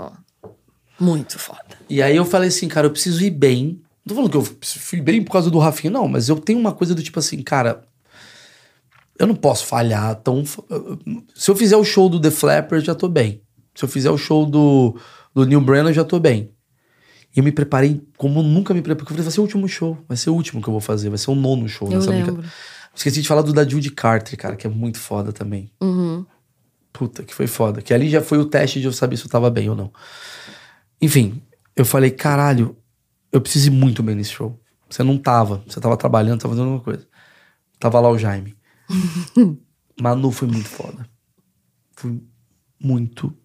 [0.99, 1.61] muito foda.
[1.89, 3.81] E aí eu falei assim, cara, eu preciso ir bem.
[4.05, 6.59] Não tô falando que eu fui bem por causa do Rafinha, não, mas eu tenho
[6.59, 7.83] uma coisa do tipo assim, cara.
[9.19, 10.43] Eu não posso falhar tão.
[11.35, 13.41] Se eu fizer o show do The Flapper, já tô bem.
[13.73, 14.95] Se eu fizer o show do,
[15.33, 16.51] do Neil Brennan, já tô bem.
[17.35, 18.97] E eu me preparei como nunca me preparei.
[18.99, 19.97] Porque eu falei, vai ser o último show.
[20.07, 21.09] Vai ser o último que eu vou fazer.
[21.09, 21.87] Vai ser o nono show.
[21.91, 22.33] Eu nessa lembro.
[22.35, 22.49] brinca-
[22.95, 25.69] Esqueci de falar do da Judy Carter, cara, que é muito foda também.
[25.81, 26.25] Uhum.
[26.93, 27.81] Puta, que foi foda.
[27.81, 29.91] Que ali já foi o teste de eu saber se eu tava bem ou não.
[31.01, 31.41] Enfim,
[31.75, 32.75] eu falei, caralho,
[33.31, 34.59] eu preciso ir muito bem nesse show.
[34.89, 37.07] Você não tava, você tava trabalhando, tava fazendo alguma coisa.
[37.79, 38.55] Tava lá o Jaime.
[39.99, 41.07] Manu foi muito foda.
[41.91, 42.21] Foi
[42.79, 43.35] muito,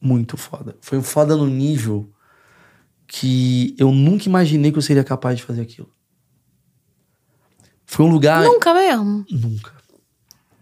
[0.00, 0.76] muito foda.
[0.80, 2.12] Foi um foda no nível
[3.06, 5.92] que eu nunca imaginei que eu seria capaz de fazer aquilo.
[7.84, 8.42] Foi um lugar.
[8.42, 9.24] Nunca mesmo.
[9.30, 9.72] Nunca.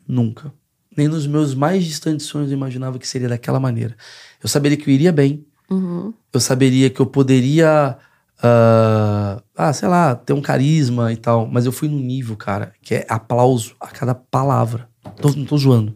[0.07, 0.53] Nunca.
[0.97, 3.97] Nem nos meus mais distantes sonhos eu imaginava que seria daquela maneira.
[4.43, 5.47] Eu saberia que eu iria bem.
[5.71, 6.13] Uhum.
[6.33, 7.97] Eu saberia que eu poderia.
[8.43, 11.47] ah, ah, sei lá, ter um carisma e tal.
[11.47, 14.89] Mas eu fui num nível, cara, que é aplauso a cada palavra.
[15.21, 15.95] Tô- não tô zoando.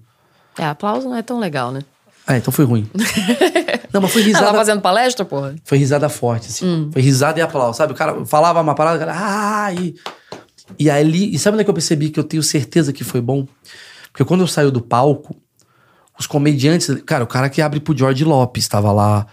[0.58, 1.80] É, aplauso não é tão legal, né?
[2.26, 2.88] Ah, então foi ruim.
[3.92, 4.46] não, mas foi Ela risada.
[4.46, 5.54] tá fazendo palestra, porra?
[5.64, 6.88] Foi risada forte, assim.
[6.92, 7.92] Foi risada e aplauso, sabe?
[7.92, 9.12] O cara falava uma parada, o cara.
[9.14, 9.94] Ah, e,
[10.78, 11.34] e ali.
[11.34, 13.46] E sabe onde é que eu percebi que eu tenho certeza que foi bom?
[14.10, 15.36] Porque quando eu saio do palco,
[16.18, 16.88] os comediantes.
[17.04, 19.26] Cara, o cara que abre pro George Lopes tava lá.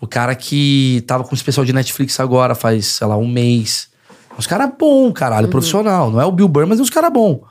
[0.00, 3.90] O cara que tava com o especial de Netflix agora, faz, sei lá, um mês.
[4.38, 6.10] Os caras bom, caralho, profissional.
[6.10, 7.44] Não é o Bill Burr, mas é uns caras bom.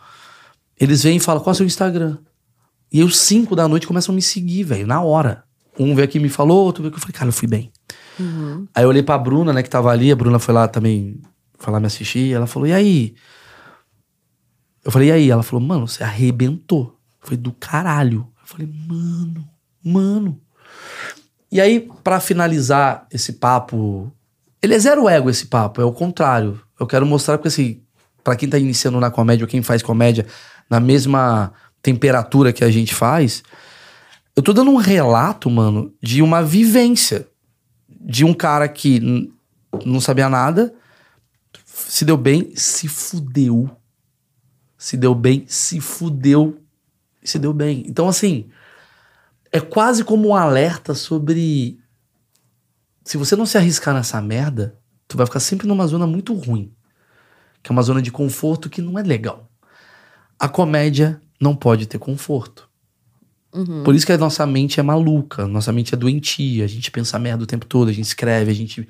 [0.79, 2.17] Eles vêm e falam, qual é o seu Instagram?
[2.91, 5.43] E os cinco da noite começam a me seguir, velho, na hora.
[5.77, 6.97] Um veio aqui e me falou, outro veio aqui.
[6.97, 7.71] Eu falei, cara, eu fui bem.
[8.73, 10.11] Aí eu olhei pra Bruna, né, que tava ali.
[10.11, 11.21] A Bruna foi lá também,
[11.57, 12.33] foi lá me assistir.
[12.33, 13.13] Ela falou, e aí?
[14.83, 15.29] Eu falei, e aí?
[15.29, 16.97] Ela falou, mano, você arrebentou.
[17.19, 18.27] Foi do caralho.
[18.41, 19.47] Eu falei, mano,
[19.83, 20.41] mano.
[21.51, 24.11] E aí, pra finalizar esse papo,
[24.61, 26.61] ele é zero ego esse papo, é o contrário.
[26.79, 27.81] Eu quero mostrar, porque assim,
[28.23, 30.25] pra quem tá iniciando na comédia, ou quem faz comédia
[30.69, 31.51] na mesma
[31.81, 33.41] temperatura que a gente faz,
[34.35, 37.27] eu tô dando um relato, mano, de uma vivência.
[38.01, 39.29] De um cara que
[39.85, 40.73] não sabia nada,
[41.65, 43.69] se deu bem, se fudeu.
[44.77, 46.61] Se deu bem, se fudeu,
[47.21, 47.83] se deu bem.
[47.85, 48.49] Então, assim,
[49.51, 51.79] é quase como um alerta sobre.
[53.03, 54.77] Se você não se arriscar nessa merda,
[55.07, 56.71] tu vai ficar sempre numa zona muito ruim.
[57.63, 59.49] Que é uma zona de conforto que não é legal.
[60.39, 62.69] A comédia não pode ter conforto.
[63.83, 67.17] Por isso que a nossa mente é maluca, nossa mente é doentia, a gente pensa
[67.17, 68.87] merda o tempo todo, a gente escreve, a gente.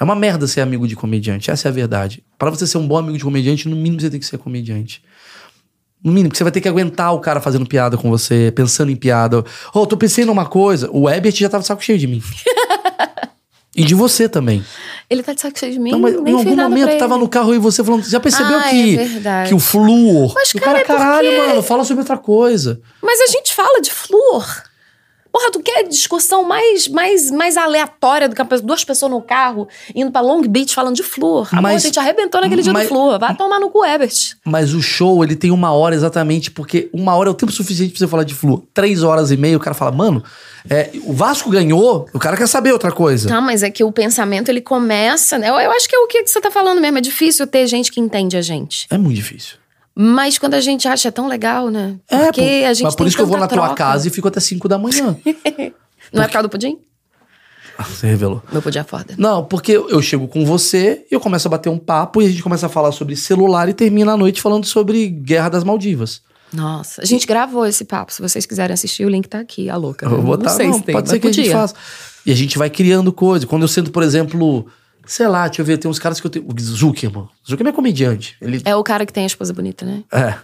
[0.00, 2.24] É uma merda ser amigo de comediante, essa é a verdade.
[2.38, 5.02] Para você ser um bom amigo de comediante, no mínimo você tem que ser comediante.
[6.02, 8.90] No mínimo, porque você vai ter que aguentar o cara fazendo piada com você, pensando
[8.90, 9.44] em piada.
[9.74, 10.88] Oh, tô pensando numa coisa.
[10.92, 12.22] O Ebert já tava de saco cheio de mim.
[13.74, 14.64] e de você também.
[15.10, 17.54] Ele tá de saco cheio de mim, Não, mas em algum momento tava no carro
[17.54, 18.04] e você falando.
[18.08, 20.32] Já percebeu Ah, que, é que o flúor.
[20.34, 22.80] Mas, o cara, cara, é porque- caralho, mano, fala sobre outra coisa.
[23.02, 24.46] Mas a gente fala de flúor.
[25.30, 30.10] Porra, tu quer discussão mais, mais, mais aleatória do que duas pessoas no carro indo
[30.10, 31.48] pra Long Beach falando de flor.
[31.52, 33.18] Amor, a gente arrebentou naquele dia mas, do flor.
[33.18, 34.36] Vai tomar no cu, Ebert.
[34.44, 37.90] Mas o show, ele tem uma hora exatamente, porque uma hora é o tempo suficiente
[37.90, 38.62] pra você falar de flor.
[38.72, 40.22] Três horas e meia, o cara fala, mano,
[40.68, 43.28] é, o Vasco ganhou, o cara quer saber outra coisa.
[43.28, 45.38] Tá, mas é que o pensamento, ele começa...
[45.38, 45.48] Né?
[45.48, 46.98] Eu, eu acho que é o que você tá falando mesmo.
[46.98, 48.86] É difícil ter gente que entende a gente.
[48.90, 49.56] É muito difícil.
[50.00, 51.96] Mas quando a gente acha é tão legal, né?
[52.08, 53.82] É, Porque pô, a gente mas por isso que eu vou na tanta tua troca.
[53.82, 55.16] casa e fico até cinco da manhã.
[56.12, 56.78] Não é por causa do pudim?
[57.76, 58.40] Ah, Você revelou.
[58.52, 59.14] Meu pudim é foda.
[59.18, 62.42] Não, porque eu chego com você, eu começo a bater um papo e a gente
[62.44, 66.22] começa a falar sobre celular e termina a noite falando sobre Guerra das Maldivas.
[66.52, 68.12] Nossa, a gente gravou esse papo.
[68.12, 70.06] Se vocês quiserem assistir, o link tá aqui, a louca.
[70.06, 71.58] Eu vou botar, não sei não, se tem, pode ser que a gente podia.
[71.58, 71.74] faça.
[72.24, 73.48] E a gente vai criando coisas.
[73.48, 74.66] Quando eu sento, por exemplo,
[75.08, 76.46] sei lá, deixa eu ver, tem uns caras que eu tenho.
[76.46, 77.24] O Zuckerman.
[77.24, 78.36] O Zuckerman é comediante.
[78.40, 80.04] Ele É o cara que tem a esposa bonita, né?
[80.12, 80.34] É.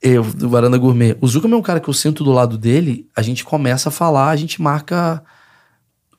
[0.00, 1.16] Eu, do Varanda Gourmet.
[1.20, 3.92] O Zuckerman é um cara que eu sento do lado dele, a gente começa a
[3.92, 5.22] falar, a gente marca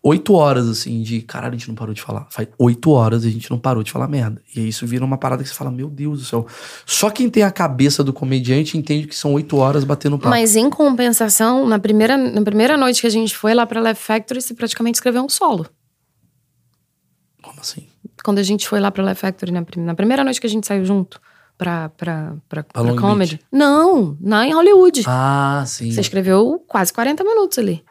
[0.03, 2.27] oito horas, assim, de caralho, a gente não parou de falar.
[2.29, 4.41] Faz oito horas e a gente não parou de falar merda.
[4.53, 6.45] E aí isso vira uma parada que você fala, meu Deus do céu.
[6.85, 10.29] Só quem tem a cabeça do comediante entende que são oito horas batendo papo.
[10.29, 14.03] Mas em compensação, na primeira, na primeira noite que a gente foi lá pra Left
[14.03, 15.65] Factory, você praticamente escreveu um solo.
[17.43, 17.87] Como assim?
[18.23, 20.65] Quando a gente foi lá pra Left Factory, na, na primeira noite que a gente
[20.65, 21.21] saiu junto
[21.57, 23.39] pra, pra, pra, pra Long comedy.
[23.51, 25.03] Não, lá em Hollywood.
[25.05, 25.91] Ah, sim.
[25.91, 27.83] Você escreveu quase 40 minutos ali.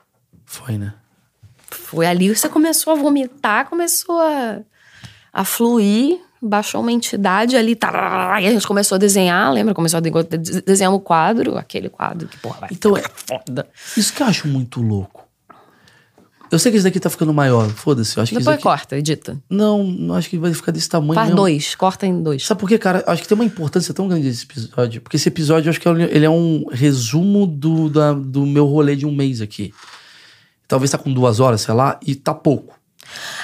[0.44, 0.94] Foi, né?
[1.70, 4.60] Foi ali que você começou a vomitar, começou a,
[5.32, 9.72] a fluir, baixou uma entidade ali, tá, e a gente começou a desenhar, lembra?
[9.74, 13.68] Começou a de- desenhar um quadro, aquele quadro que, porra, vai Então, ficar foda.
[13.96, 15.21] Isso que eu acho muito louco.
[16.52, 17.68] Eu sei que esse daqui tá ficando maior.
[17.70, 18.20] Foda-se.
[18.20, 18.62] Acho que Depois esse daqui...
[18.62, 19.42] corta, edita.
[19.48, 21.14] Não, não acho que vai ficar desse tamanho.
[21.14, 21.36] Faz mesmo.
[21.36, 22.44] dois, corta em dois.
[22.44, 23.02] Sabe por quê, cara?
[23.06, 25.00] Acho que tem uma importância tão grande esse episódio.
[25.00, 28.94] Porque esse episódio, eu acho que ele é um resumo do, da- do meu rolê
[28.94, 29.72] de um mês aqui.
[30.68, 32.78] Talvez tá com duas horas, sei lá, e tá pouco.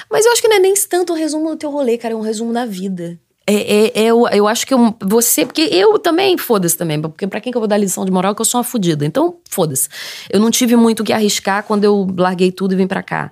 [0.09, 2.17] Mas eu acho que não é nem tanto o resumo do teu rolê, cara, é
[2.17, 3.19] um resumo da vida.
[3.49, 5.43] É, é, é, eu, eu acho que eu- você.
[5.45, 7.01] Porque eu também, foda-se também.
[7.01, 9.03] Porque pra quem que eu vou dar lição de moral que eu sou uma fodida?
[9.05, 9.89] Então, foda-se.
[10.29, 13.31] Eu não tive muito o que arriscar quando eu larguei tudo e vim pra cá.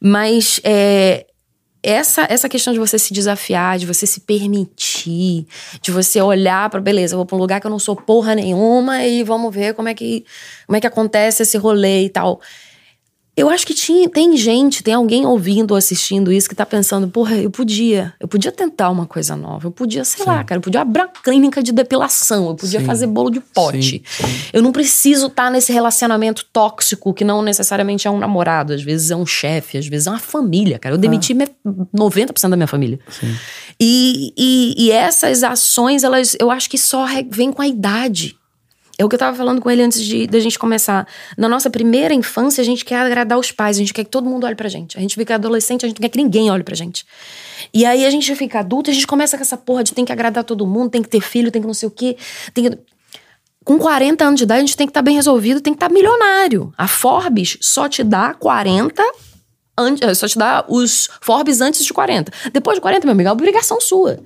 [0.00, 1.26] Mas é,
[1.82, 5.46] essa, essa questão de você se desafiar, de você se permitir,
[5.82, 8.34] de você olhar pra beleza, eu vou pra um lugar que eu não sou porra
[8.34, 10.24] nenhuma e vamos ver como é que,
[10.66, 12.40] como é que acontece esse rolê e tal.
[13.38, 17.06] Eu acho que tinha, tem gente, tem alguém ouvindo ou assistindo isso que tá pensando,
[17.08, 20.62] porra, eu podia, eu podia tentar uma coisa nova, eu podia, sei lá, cara, eu
[20.62, 22.86] podia abrir uma clínica de depilação, eu podia Sim.
[22.86, 23.82] fazer bolo de pote.
[23.82, 24.40] Sim, sim.
[24.52, 29.10] Eu não preciso estar nesse relacionamento tóxico que não necessariamente é um namorado, às vezes
[29.10, 30.94] é um chefe, às vezes é uma família, cara.
[30.94, 31.46] Eu demiti me-
[31.96, 32.98] 90% da minha família.
[33.80, 38.37] E, e, e essas ações, elas, eu acho que só vêm com a idade.
[39.00, 41.06] É o que eu tava falando com ele antes de da gente começar.
[41.36, 44.28] Na nossa primeira infância, a gente quer agradar os pais, a gente quer que todo
[44.28, 44.98] mundo olhe pra gente.
[44.98, 47.06] A gente fica adolescente, a gente não quer que ninguém olhe pra gente.
[47.72, 50.10] E aí a gente fica adulto, a gente começa com essa porra de tem que
[50.10, 52.16] agradar todo mundo, tem que ter filho, tem que não sei o quê.
[52.52, 52.78] Tem que...
[53.64, 55.90] Com 40 anos de idade, a gente tem que estar bem resolvido, tem que estar
[55.92, 56.72] milionário.
[56.76, 59.00] A Forbes só te dá 40
[59.78, 62.32] an- eh, só te dá os Forbes antes de 40.
[62.52, 64.18] Depois de 40, meu amigo, é obrigação sua.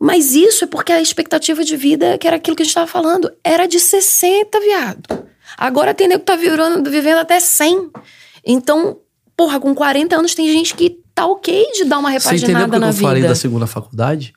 [0.00, 2.86] Mas isso é porque a expectativa de vida, que era aquilo que a gente tava
[2.86, 5.24] falando, era de 60, viado.
[5.56, 7.90] Agora tem nego que tá virando, vivendo até 100.
[8.44, 8.98] Então,
[9.36, 12.66] porra, com 40 anos tem gente que tá ok de dar uma Você entendeu repaginada
[12.66, 13.28] porque na eu falei vida.
[13.28, 14.34] da segunda faculdade?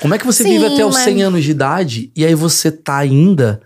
[0.00, 2.34] Como é que você Sim, vive até os mas- 100 anos de idade e aí
[2.34, 3.60] você tá ainda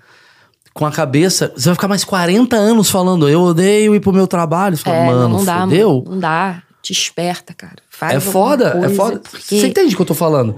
[0.74, 1.52] com a cabeça.
[1.56, 4.76] Você vai ficar mais 40 anos falando, eu odeio ir pro meu trabalho.
[4.76, 6.62] Você fala, É, mano, não dá, não dá.
[6.82, 7.76] Te esperta, cara.
[7.88, 9.18] Faz É foda, é coisa, foda.
[9.30, 10.56] porque Você entende o que eu tô falando?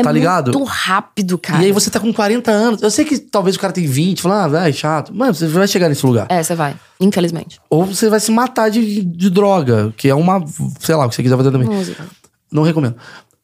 [0.00, 0.52] É tá ligado?
[0.52, 1.62] muito rápido, cara.
[1.62, 2.82] E aí você tá com 40 anos.
[2.82, 5.14] Eu sei que talvez o cara tem 20, fala, ah, velho, chato.
[5.14, 6.26] Mano, você vai chegar nesse lugar.
[6.28, 6.76] É, você vai.
[7.00, 7.60] Infelizmente.
[7.68, 10.44] Ou você vai se matar de, de droga, que é uma.
[10.80, 11.68] Sei lá, o que você quiser fazer também.
[11.68, 12.04] Música.
[12.50, 12.96] Não recomendo.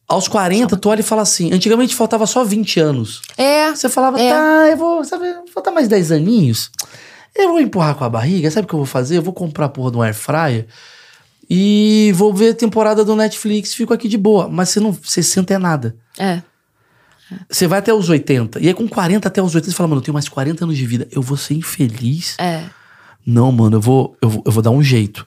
[0.09, 3.23] Aos 40, tu olha e fala assim: antigamente faltava só 20 anos.
[3.37, 3.71] É.
[3.75, 4.31] Você falava, É.
[4.31, 6.71] tá, eu vou, sabe, faltar mais 10 aninhos.
[7.35, 9.17] Eu vou empurrar com a barriga, sabe o que eu vou fazer?
[9.17, 10.67] Eu vou comprar a porra de um air fryer
[11.55, 14.49] e vou ver a temporada do Netflix, fico aqui de boa.
[14.49, 15.95] Mas você não, 60 é nada.
[16.19, 16.41] É.
[17.47, 18.59] Você vai até os 80.
[18.59, 20.79] E aí com 40 até os 80, você fala, mano, eu tenho mais 40 anos
[20.79, 21.07] de vida.
[21.13, 22.37] Eu vou ser infeliz?
[22.39, 22.65] É.
[23.27, 25.27] Não, mano, eu vou, eu vou, eu vou dar um jeito.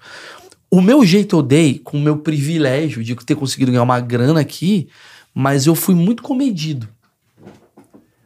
[0.72, 4.40] O meu jeito eu dei com o meu privilégio de ter conseguido ganhar uma grana
[4.40, 4.88] aqui,
[5.32, 6.90] mas eu fui muito comedido.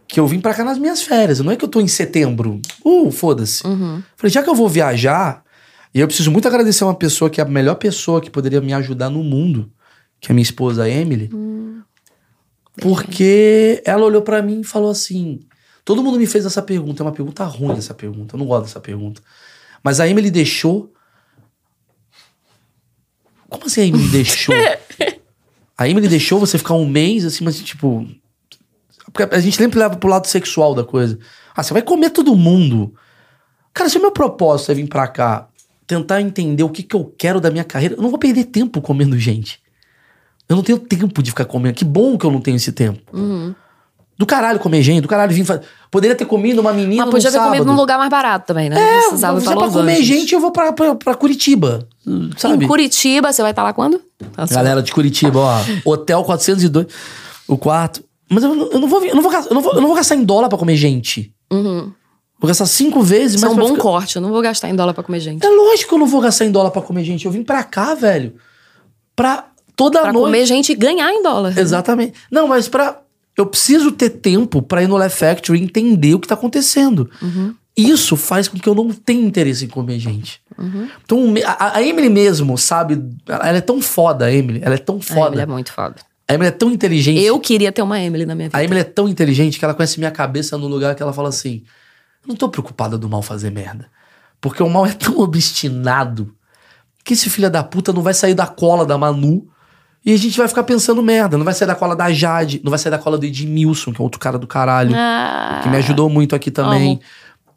[0.08, 1.42] Que eu vim pra cá nas minhas férias.
[1.42, 2.62] Não é que eu tô em setembro.
[2.82, 3.62] Uh, foda-se.
[4.16, 5.44] Falei, já que eu vou viajar,
[5.94, 8.74] e eu preciso muito agradecer uma pessoa que é a melhor pessoa que poderia me
[8.74, 9.72] ajudar no mundo,
[10.20, 11.30] que é minha esposa Emily.
[12.80, 15.40] Porque ela olhou pra mim e falou assim:
[15.84, 17.02] todo mundo me fez essa pergunta.
[17.02, 18.36] É uma pergunta ruim essa pergunta.
[18.36, 19.22] Eu não gosto dessa pergunta.
[19.84, 20.94] Mas a Emily deixou.
[23.49, 24.56] Como assim a Emily deixou?
[25.76, 28.07] a Emily deixou você ficar um mês, assim, mas tipo.
[29.32, 31.18] A gente sempre leva pro lado sexual da coisa.
[31.56, 32.94] Ah, você vai comer todo mundo.
[33.74, 35.49] Cara, se o meu propósito é vir pra cá
[35.90, 38.80] tentar entender o que, que eu quero da minha carreira, eu não vou perder tempo
[38.80, 39.60] comendo gente.
[40.48, 41.74] Eu não tenho tempo de ficar comendo.
[41.76, 43.02] Que bom que eu não tenho esse tempo.
[43.11, 43.56] Uhum.
[44.16, 45.61] Do caralho comer gente, do caralho vir fazer.
[45.90, 47.49] Poderia ter comido uma menina Mas podia ter sábado.
[47.53, 48.80] comido num lugar mais barato também, né?
[48.80, 51.88] É, precisava se pra é comer gente, eu vou pra, pra, pra Curitiba.
[52.38, 52.66] Sabe?
[52.66, 53.99] Em Curitiba, você vai estar lá quando?
[54.36, 55.60] Tá só- Galera de Curitiba, ó.
[55.86, 56.86] Hotel 402,
[57.48, 58.03] o quarto.
[58.30, 59.88] Mas eu, não- eu não vou, eu não vou, gastar- eu não vou, eu não
[59.88, 61.34] vou gastar em dólar pra comer gente.
[62.40, 64.41] Vou gastar cinco vezes, Isso é mas um pra bom ficar- corte, eu não vou
[64.41, 65.45] gastar em dólar pra comer gente.
[65.45, 67.26] É lógico que eu não vou gastar em dólar pra comer gente.
[67.26, 68.34] Eu vim pra cá, velho.
[69.16, 70.26] Pra toda Pra noite.
[70.26, 71.57] comer gente e ganhar em dólar.
[71.57, 72.14] Exatamente.
[72.32, 73.02] Não, mas pra.
[73.38, 77.10] Eu preciso ter tempo pra ir no Laugh Factory e entender o que tá acontecendo.
[77.78, 80.41] Isso faz com que eu não tenha interesse em comer gente.
[81.06, 83.02] Então, me- a, a Emily mesmo, sabe?
[83.28, 84.60] Ela é tão foda, a Emily.
[84.61, 85.28] Ela é tão A foda.
[85.28, 85.95] Emily é muito foda.
[86.28, 87.22] A Emily é tão inteligente.
[87.24, 88.57] Eu queria ter uma Emily na minha vida.
[88.57, 91.30] A Emily é tão inteligente que ela conhece minha cabeça no lugar que ela fala
[91.30, 91.64] assim:
[92.24, 93.88] Eu não tô preocupada do mal fazer merda.
[94.41, 96.34] Porque o mal é tão obstinado
[97.04, 99.48] que esse filho da puta não vai sair da cola da Manu
[100.06, 101.38] e a gente vai ficar pensando merda.
[101.38, 104.02] Não vai sair da cola da Jade, não vai sair da cola do Edmilson, que
[104.02, 106.91] é outro cara do caralho, Ah, que me ajudou muito aqui também.
[106.94, 107.02] amo.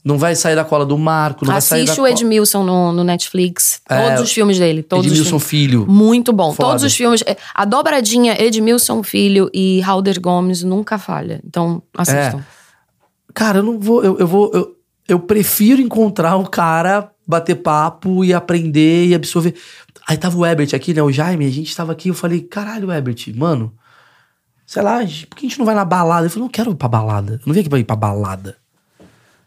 [0.05, 2.11] Não vai sair da cola do Marco, não vai sair da Assiste o cola.
[2.11, 3.81] Edmilson no, no Netflix.
[3.89, 4.83] É, Todos os filmes dele.
[4.83, 5.49] Todos os Edmilson filmes.
[5.49, 5.87] Filho.
[5.89, 6.53] Muito bom.
[6.53, 6.71] Foda.
[6.71, 7.23] Todos os filmes.
[7.25, 11.41] é, A dobradinha Edmilson Filho e Halder Gomes nunca falha.
[11.47, 12.45] Então, assistam.
[13.35, 14.05] Cara, eu não vou.
[14.05, 14.51] Eu, eu vou.
[14.53, 14.77] Eu,
[15.09, 19.55] eu prefiro encontrar um cara, bater papo e aprender e absorver.
[20.09, 21.03] Aí tava o Ebert aqui, né?
[21.03, 23.73] O Jaime, a gente tava aqui, eu falei, caralho, Ebert, mano.
[24.67, 26.23] Sei lá, por que a gente não vai na balada?
[26.23, 27.35] Ele falou, não quero ir pra balada.
[27.35, 28.57] Eu não vim aqui pra ir pra balada.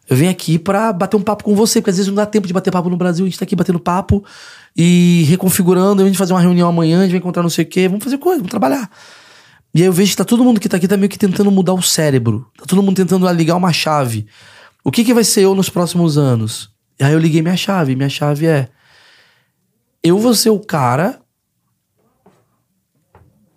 [0.08, 2.46] Eu venho aqui pra bater um papo com você, porque às vezes não dá tempo
[2.46, 3.26] de bater papo no Brasil.
[3.26, 4.24] A gente tá aqui batendo papo
[4.78, 6.04] e reconfigurando.
[6.04, 7.88] A gente fazer uma reunião amanhã, a gente vai encontrar não sei o quê.
[7.88, 8.90] Vamos fazer coisa, vamos trabalhar.
[9.76, 11.52] E aí eu vejo que tá todo mundo que tá aqui tá meio que tentando
[11.52, 12.50] mudar o cérebro.
[12.58, 14.26] Tá todo mundo tentando ligar uma chave.
[14.82, 16.74] O que que vai ser eu nos próximos anos?
[16.98, 17.94] E aí eu liguei minha chave.
[17.94, 18.70] Minha chave é...
[20.02, 21.22] Eu vou ser o cara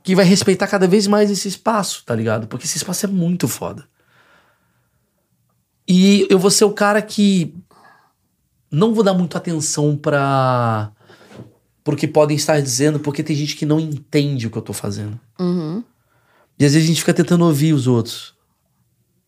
[0.03, 2.49] que vai respeitar cada vez mais esse espaço, tá ligado?
[2.49, 3.87] Porque esse espaço é muito foda.
[5.87, 7.55] E eu vou ser o cara que
[8.73, 10.91] não vou dar muito atenção pra
[11.85, 14.73] pro que podem estar dizendo, porque tem gente que não entende o que eu tô
[14.73, 15.19] fazendo.
[15.39, 15.85] Uhum.
[16.59, 18.35] E às vezes a gente fica tentando ouvir os outros.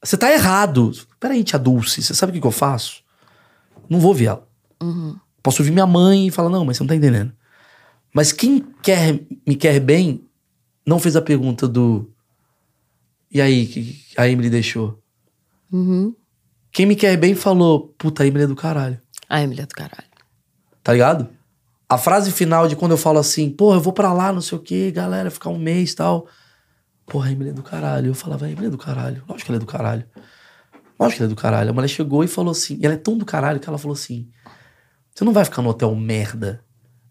[0.03, 0.93] Você tá errado.
[1.19, 3.03] Peraí, tia Dulce, você sabe o que, que eu faço?
[3.89, 4.49] Não vou ouvir ela.
[5.43, 7.33] Posso ouvir minha mãe e falar, não, mas você não tá entendendo.
[8.13, 10.25] Mas quem quer me quer bem
[10.87, 12.11] não fez a pergunta do.
[13.31, 15.01] E aí, que a Emily deixou?
[15.71, 16.15] Uhum.
[16.73, 19.01] Quem me quer bem falou, puta, a Emily é do caralho.
[19.29, 20.09] A Emily é do caralho.
[20.83, 21.29] Tá ligado?
[21.89, 24.57] A frase final de quando eu falo assim, porra, eu vou pra lá, não sei
[24.59, 26.27] o que, galera, ficar um mês e tal.
[27.11, 28.07] Porra, a Emily é do caralho.
[28.09, 29.23] Eu falava, a Emily é do caralho.
[29.29, 30.05] Lógico que ela é do caralho.
[30.99, 31.71] Lógico que ela é do caralho.
[31.71, 33.95] A mulher chegou e falou assim, e ela é tão do caralho que ela falou
[33.95, 34.29] assim:
[35.15, 36.63] Você não vai ficar no hotel merda,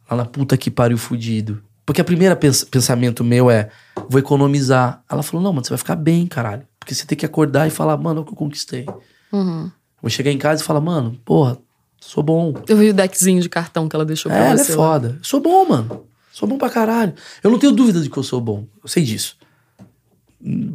[0.09, 1.61] lá na puta que pariu fudido.
[1.85, 3.69] Porque a primeira pens pensamento meu é,
[4.07, 5.03] vou economizar.
[5.09, 6.61] Ela falou, não, mano, você vai ficar bem, caralho.
[6.79, 8.85] Porque você tem que acordar e falar, mano, é o que eu conquistei.
[9.31, 9.71] Uhum.
[9.99, 11.57] Vou chegar em casa e falar, mano, porra,
[11.99, 12.53] sou bom.
[12.67, 14.71] Eu vi o deckzinho de cartão que ela deixou pra É, ela é você.
[14.75, 14.77] lá.
[14.77, 15.15] foda.
[15.17, 16.05] Eu sou bom, mano.
[16.31, 17.15] Sou bom pra caralho.
[17.43, 18.67] Eu não tenho dúvida de que eu sou bom.
[18.83, 19.35] Eu sei disso.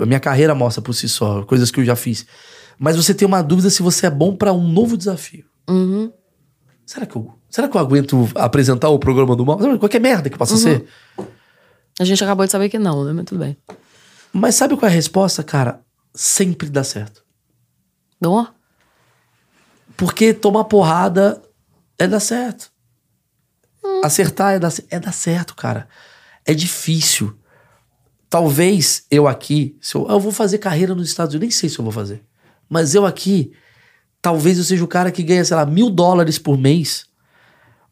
[0.01, 2.27] A minha carreira mostra por si só, coisas que eu já fiz.
[2.79, 5.45] Mas você tem uma dúvida se você é bom pra um novo desafio.
[5.69, 6.13] Uhum.
[6.85, 9.59] Será que eu, será que eu aguento apresentar o programa do mal?
[9.79, 10.39] Qualquer merda que Uhum.
[10.39, 10.87] possa ser.
[11.99, 13.13] A gente acabou de saber que não, né?
[13.13, 13.57] Mas tudo bem.
[14.33, 15.81] Mas sabe qual é a resposta, cara?
[16.15, 17.25] Sempre dá certo.
[18.21, 18.47] Dom?
[19.97, 21.41] Porque tomar porrada
[21.99, 22.71] é dar certo.
[24.03, 25.89] Acertar é dar, é dar certo, cara.
[26.45, 27.39] É difícil.
[28.35, 31.79] Talvez eu aqui, se eu, eu vou fazer carreira nos Estados Unidos, nem sei se
[31.79, 32.21] eu vou fazer.
[32.69, 33.53] Mas eu aqui,
[34.21, 37.07] talvez eu seja o cara que ganha, sei lá, mil dólares por mês.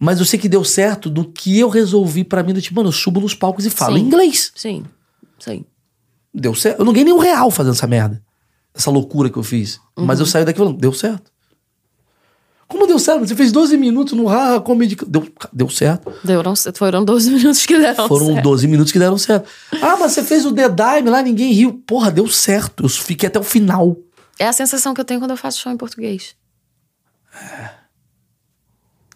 [0.01, 2.53] Mas eu sei que deu certo do que eu resolvi pra mim.
[2.53, 4.03] Do tipo, mano, eu subo nos palcos e falo Sim.
[4.03, 4.51] inglês.
[4.57, 4.85] Sim.
[5.39, 5.65] Sim.
[6.35, 6.81] Deu certo.
[6.81, 8.21] Eu não ganhei nenhum real fazendo essa merda.
[8.75, 9.79] Essa loucura que eu fiz.
[9.97, 11.31] Mas eu saí daqui falando, deu certo.
[12.73, 13.27] Como deu certo?
[13.27, 14.97] Você fez 12 minutos no Haha Comedy.
[15.07, 16.11] Deu, deu certo.
[16.25, 16.43] Deu,
[16.75, 18.43] foram 12 minutos que deram Foram certo.
[18.43, 19.47] 12 minutos que deram certo.
[19.83, 21.75] Ah, mas você fez o The Dime lá, ninguém riu.
[21.87, 22.85] Porra, deu certo.
[22.85, 23.95] Eu fiquei até o final.
[24.39, 26.35] É a sensação que eu tenho quando eu faço show em português.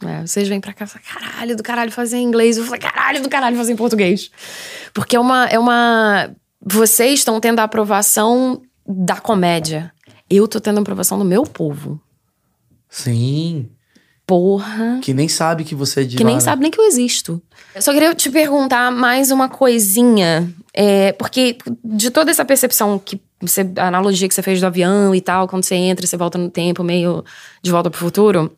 [0.05, 2.59] É, vocês vêm pra cá e falam, caralho do caralho fazer em inglês.
[2.59, 4.31] Eu falo, caralho do caralho fazer em português.
[4.93, 5.47] Porque é uma.
[5.47, 6.31] É uma
[6.61, 9.91] vocês estão tendo a aprovação da comédia.
[10.29, 11.99] Eu tô tendo a aprovação do meu povo.
[12.97, 13.69] Sim.
[14.27, 14.99] Porra.
[15.03, 16.41] Que nem sabe que você é de Que nem né?
[16.41, 17.41] sabe nem que eu existo.
[17.75, 20.51] Eu só queria te perguntar mais uma coisinha.
[20.73, 23.71] é, porque de toda essa percepção que você.
[23.77, 26.49] A analogia que você fez do avião e tal, quando você entra você volta no
[26.51, 27.23] tempo, meio
[27.63, 28.57] de volta pro futuro.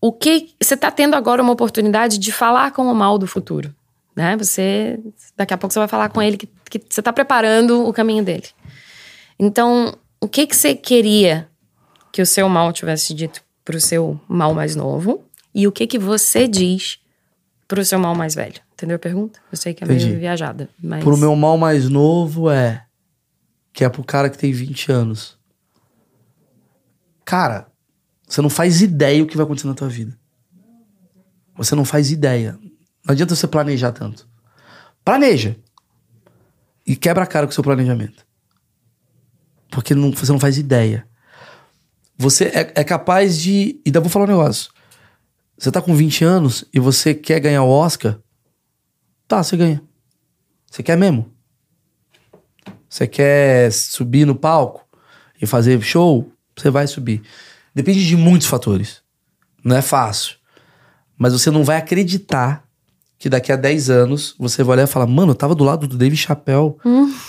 [0.00, 0.54] O que.
[0.62, 3.74] Você tá tendo agora uma oportunidade de falar com o mal do futuro.
[4.14, 4.36] Né?
[4.36, 4.98] Você.
[5.36, 8.24] Daqui a pouco você vai falar com ele que, que você tá preparando o caminho
[8.24, 8.46] dele.
[9.38, 11.48] Então, o que que você queria
[12.14, 15.24] que o seu mal tivesse dito pro seu mal mais novo?
[15.52, 17.00] E o que que você diz
[17.66, 18.60] pro seu mal mais velho?
[18.72, 19.40] Entendeu a pergunta?
[19.50, 20.06] Eu sei que é Entendi.
[20.06, 21.02] meio viajada, mas...
[21.02, 22.86] Pro meu mal mais novo é.
[23.72, 25.36] Que é pro cara que tem 20 anos.
[27.24, 27.66] Cara,
[28.28, 30.16] você não faz ideia o que vai acontecer na tua vida.
[31.56, 32.56] Você não faz ideia.
[33.04, 34.28] Não adianta você planejar tanto.
[35.04, 35.56] Planeja.
[36.86, 38.24] E quebra a cara com o seu planejamento.
[39.68, 41.08] Porque não- você não faz ideia.
[42.16, 43.80] Você é, é capaz de.
[43.84, 44.70] E ainda vou falar um negócio.
[45.58, 48.18] Você tá com 20 anos e você quer ganhar o Oscar?
[49.26, 49.82] Tá, você ganha.
[50.70, 51.32] Você quer mesmo?
[52.88, 54.86] Você quer subir no palco
[55.40, 56.32] e fazer show?
[56.56, 57.22] Você vai subir.
[57.74, 59.02] Depende de muitos fatores.
[59.64, 60.36] Não é fácil.
[61.16, 62.63] Mas você não vai acreditar
[63.24, 65.86] que daqui a 10 anos você vai olhar e falar: Mano, eu tava do lado
[65.88, 66.74] do Dave Chappelle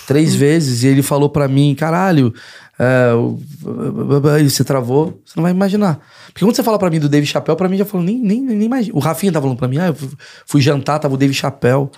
[0.06, 2.34] três vezes e ele falou pra mim: Caralho,
[2.78, 3.12] é,
[4.44, 5.18] você travou.
[5.24, 5.98] Você não vai imaginar.
[6.26, 8.42] Porque quando você fala pra mim do Dave Chappelle, pra mim já falou: Nem, nem,
[8.42, 8.94] nem imagina.
[8.94, 9.96] O Rafinha tá falando pra mim: Ah, eu
[10.44, 11.88] fui- jantar, tava o Dave Chappelle,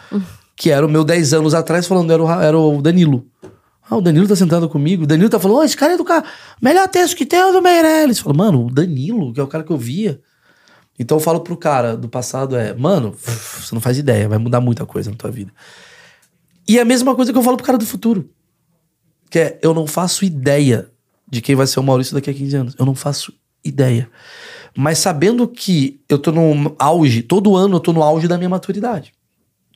[0.54, 3.26] que era o meu 10 anos atrás, falando: Era o, Ra- era o Danilo.
[3.90, 5.02] Ah, o Danilo tá sentado comigo.
[5.02, 6.22] O Danilo tá falando: "Ô, esse cara é do cara.
[6.62, 8.20] Melhor texto que tem é o do Meirelles.
[8.20, 10.20] Fala, mano, o Danilo, que é o cara que eu via.
[10.98, 14.60] Então eu falo pro cara do passado é, mano, você não faz ideia, vai mudar
[14.60, 15.52] muita coisa na tua vida.
[16.66, 18.28] E é a mesma coisa que eu falo pro cara do futuro.
[19.30, 20.90] Que é, eu não faço ideia
[21.26, 22.74] de quem vai ser o Maurício daqui a 15 anos.
[22.78, 23.32] Eu não faço
[23.64, 24.10] ideia.
[24.76, 28.48] Mas sabendo que eu tô no auge, todo ano eu tô no auge da minha
[28.48, 29.12] maturidade.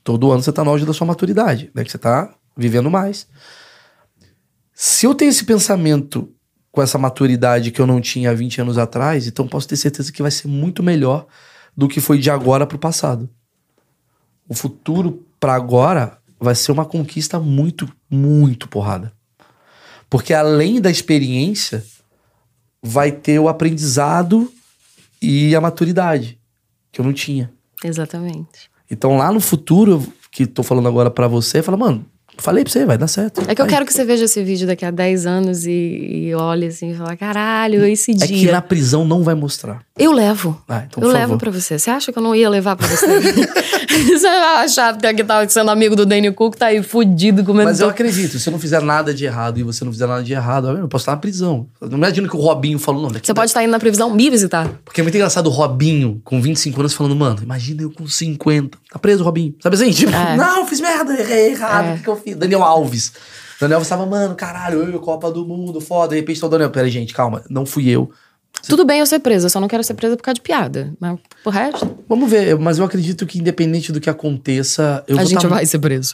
[0.03, 1.83] Todo ano você tá no auge da sua maturidade, né?
[1.83, 3.27] Que você tá vivendo mais.
[4.73, 6.32] Se eu tenho esse pensamento
[6.73, 10.11] com essa maturidade que eu não tinha há 20 anos atrás, então posso ter certeza
[10.11, 11.27] que vai ser muito melhor
[11.77, 13.29] do que foi de agora pro passado.
[14.49, 19.13] O futuro pra agora vai ser uma conquista muito, muito porrada.
[20.09, 21.85] Porque além da experiência,
[22.81, 24.51] vai ter o aprendizado
[25.21, 26.39] e a maturidade
[26.91, 27.53] que eu não tinha.
[27.83, 28.71] Exatamente.
[28.89, 32.03] Então lá no futuro, que tô falando agora pra você, fala, mano,
[32.37, 33.41] falei pra você, vai dar certo.
[33.47, 35.71] É que eu quero que você veja esse vídeo daqui a 10 anos e,
[36.29, 38.51] e olhe assim e fala: caralho, esse É que dia.
[38.51, 39.81] na prisão não vai mostrar.
[39.97, 40.59] Eu levo.
[40.67, 41.77] Ah, então, eu levo pra você.
[41.77, 43.05] Você acha que eu não ia levar pra você?
[44.03, 47.65] você vai achar que tava sendo amigo do Daniel Cook, tá aí fudido comendo.
[47.65, 50.23] Mas eu acredito, se eu não fizer nada de errado e você não fizer nada
[50.23, 51.67] de errado, eu posso estar na prisão.
[51.79, 53.11] Não imagino que o Robinho falou, não.
[53.11, 54.69] Daqui Você pode estar indo na previsão me visitar.
[54.83, 58.77] Porque é muito engraçado o Robinho, com 25 anos, falando, mano, imagina eu com 50.
[58.93, 59.55] Tá preso, Robinho.
[59.59, 59.89] Sabe assim?
[59.91, 60.37] Tipo, É.
[60.37, 61.93] não, fiz merda, errei errado, É.
[61.93, 62.35] o que, que eu fiz?
[62.35, 63.11] Daniel Alves.
[63.59, 66.09] Daniel Alves tava, mano, caralho, eu, Copa do Mundo, foda.
[66.09, 66.69] De repente tá o Daniel.
[66.69, 68.11] Pera aí, gente, calma, não fui eu.
[68.67, 70.93] Tudo bem eu ser presa, eu só não quero ser presa por causa de piada.
[70.99, 75.23] Mas por resto, Vamos ver, mas eu acredito que independente do que aconteça, eu a
[75.23, 76.13] gente tá vai ser preso.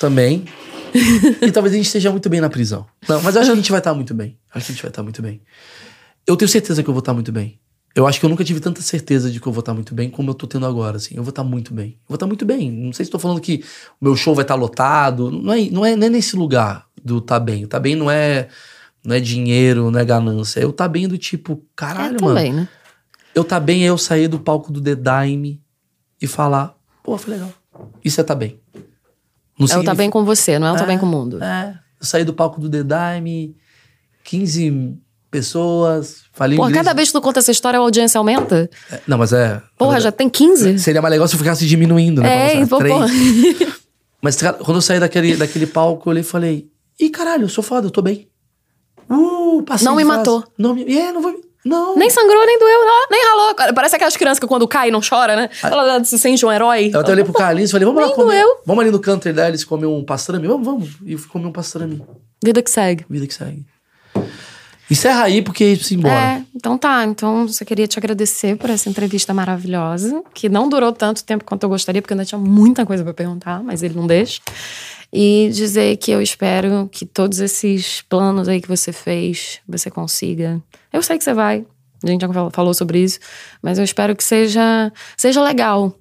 [0.00, 0.46] também.
[1.42, 2.86] e talvez a gente esteja muito bem na prisão.
[3.06, 4.38] Não, mas eu acho que a gente vai estar muito bem.
[4.54, 5.42] Acho que a gente vai estar muito bem.
[6.26, 7.58] Eu tenho certeza que eu vou estar muito bem.
[7.94, 10.10] Eu acho que eu nunca tive tanta certeza de que eu vou estar muito bem
[10.10, 11.14] como eu tô tendo agora, assim.
[11.16, 11.90] Eu vou estar muito bem.
[11.90, 12.70] Eu vou estar muito bem.
[12.70, 13.62] Não sei se tô falando que
[14.00, 15.30] o meu show vai estar lotado.
[15.30, 17.64] Não é, não é, não é nesse lugar do tá bem.
[17.64, 18.48] O tá bem não é,
[19.04, 20.58] não é dinheiro, não é ganância.
[20.58, 22.34] Eu tá bem do tipo, caralho, é mano.
[22.34, 22.68] também, né?
[23.32, 25.62] Eu tá bem é eu sair do palco do The Dime
[26.20, 27.52] e falar, pô, foi legal.
[28.04, 28.58] Isso é tá bem.
[28.74, 31.06] Não É o tá significa- bem com você, não é o tá É, bem com
[31.06, 31.42] o mundo.
[31.42, 33.56] É, eu saí do palco do The Dime,
[34.24, 34.96] 15
[35.38, 36.86] pessoas, falei Porra, inglês.
[36.86, 38.70] cada vez que tu conta essa história, a audiência aumenta.
[38.90, 39.60] É, Não, mas é...
[39.76, 40.78] Porra, já tem 15?
[40.78, 42.60] Seria mais legal se eu ficasse diminuindo, né?
[42.62, 43.06] É, pô, porra.
[44.22, 46.66] Mas cara, quando eu saí daquele, daquele palco, eu olhei e falei,
[46.98, 48.26] ih, caralho, eu sou foda, eu tô bem.
[49.10, 50.16] Uh, passei Não me fase.
[50.16, 50.44] matou.
[50.56, 50.82] Não me...
[50.96, 51.34] É, não vou...
[51.62, 51.94] Não.
[51.96, 53.54] Nem sangrou, nem doeu, não, nem ralou.
[53.74, 55.48] Parece aquelas crianças que quando cai não chora, né?
[55.62, 56.90] Ela se sente um herói.
[56.92, 58.42] Eu até olhei pro Carlinhos e falei, vamos lá Nem comer.
[58.42, 58.56] doeu.
[58.66, 60.46] Vamos ali no country da eles comer um pastrame?
[60.46, 60.88] Vamos, vamos.
[61.04, 62.02] E eu fui comer um pastrame.
[62.42, 63.04] Vida que segue.
[63.08, 63.64] Vida que segue.
[64.90, 66.14] Encerra aí, porque isso embora.
[66.14, 67.04] É, então tá.
[67.04, 71.62] Então, só queria te agradecer por essa entrevista maravilhosa, que não durou tanto tempo quanto
[71.62, 74.40] eu gostaria, porque eu ainda tinha muita coisa pra perguntar, mas ele não deixa.
[75.12, 80.60] E dizer que eu espero que todos esses planos aí que você fez, você consiga.
[80.92, 81.64] Eu sei que você vai,
[82.02, 83.18] a gente já fal- falou sobre isso,
[83.62, 85.94] mas eu espero que seja, seja legal.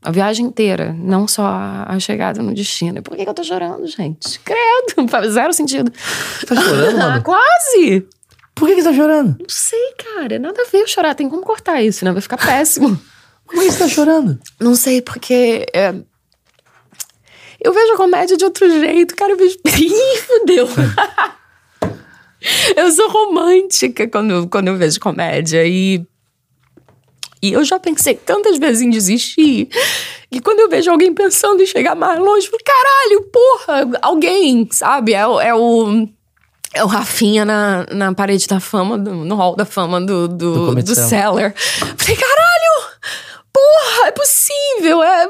[0.00, 3.02] A viagem inteira, não só a a chegada no destino.
[3.02, 4.38] Por que, que eu tô chorando, gente?
[4.44, 5.90] Credo, faz zero sentido.
[6.46, 7.22] Tá chorando, mano?
[7.24, 8.06] quase!
[8.58, 9.36] Por que, que você tá chorando?
[9.38, 10.38] Não sei, cara.
[10.38, 11.14] Nada a ver eu chorar.
[11.14, 12.12] Tem como cortar isso, né?
[12.12, 12.98] Vai ficar péssimo.
[13.46, 14.38] Por que você tá chorando?
[14.60, 15.64] Não sei, porque.
[15.74, 15.94] é,
[17.60, 19.32] Eu vejo a comédia de outro jeito, cara.
[19.32, 19.56] Eu vejo.
[19.64, 20.68] Ih, fudeu.
[22.76, 25.64] eu sou romântica quando, eu- quando eu vejo comédia.
[25.66, 26.04] E.
[27.40, 29.68] E eu já pensei tantas vezes em desistir.
[30.30, 34.68] E quando eu vejo alguém pensando em chegar mais longe, eu falo, caralho, porra, alguém,
[34.72, 35.14] sabe?
[35.14, 36.08] É, é o.
[36.74, 40.52] É o Rafinha na, na parede da fama, do- no hall da fama do, do,
[40.74, 41.54] Do do, Cellar.
[41.56, 42.92] Falei, caralho!
[43.52, 45.26] Porra, é possível, é.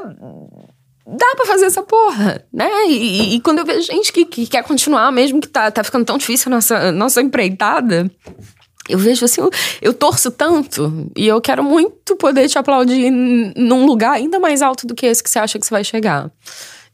[1.07, 2.69] Dá pra fazer essa porra, né?
[2.87, 6.05] E, e- quando eu vejo gente que, que quer continuar, mesmo que tá, tá ficando
[6.05, 8.11] tão difícil a nossa, nossa empreitada,
[8.87, 9.49] eu vejo assim, eu,
[9.81, 14.85] eu torço tanto e eu quero muito poder te aplaudir num lugar ainda mais alto
[14.85, 16.29] do que esse que você acha que você vai chegar.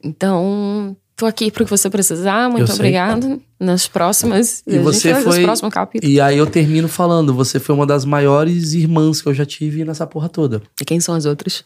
[0.01, 2.75] Então, tô aqui pro que você precisar, muito Eu sei.
[2.75, 3.39] obrigada.
[3.59, 4.61] Nas próximas.
[4.67, 5.43] E você foi.
[5.43, 6.13] próximos capítulos.
[6.13, 9.85] E aí eu termino falando, você foi uma das maiores irmãs que eu já tive
[9.85, 10.61] nessa porra toda.
[10.81, 11.63] E quem são as outras?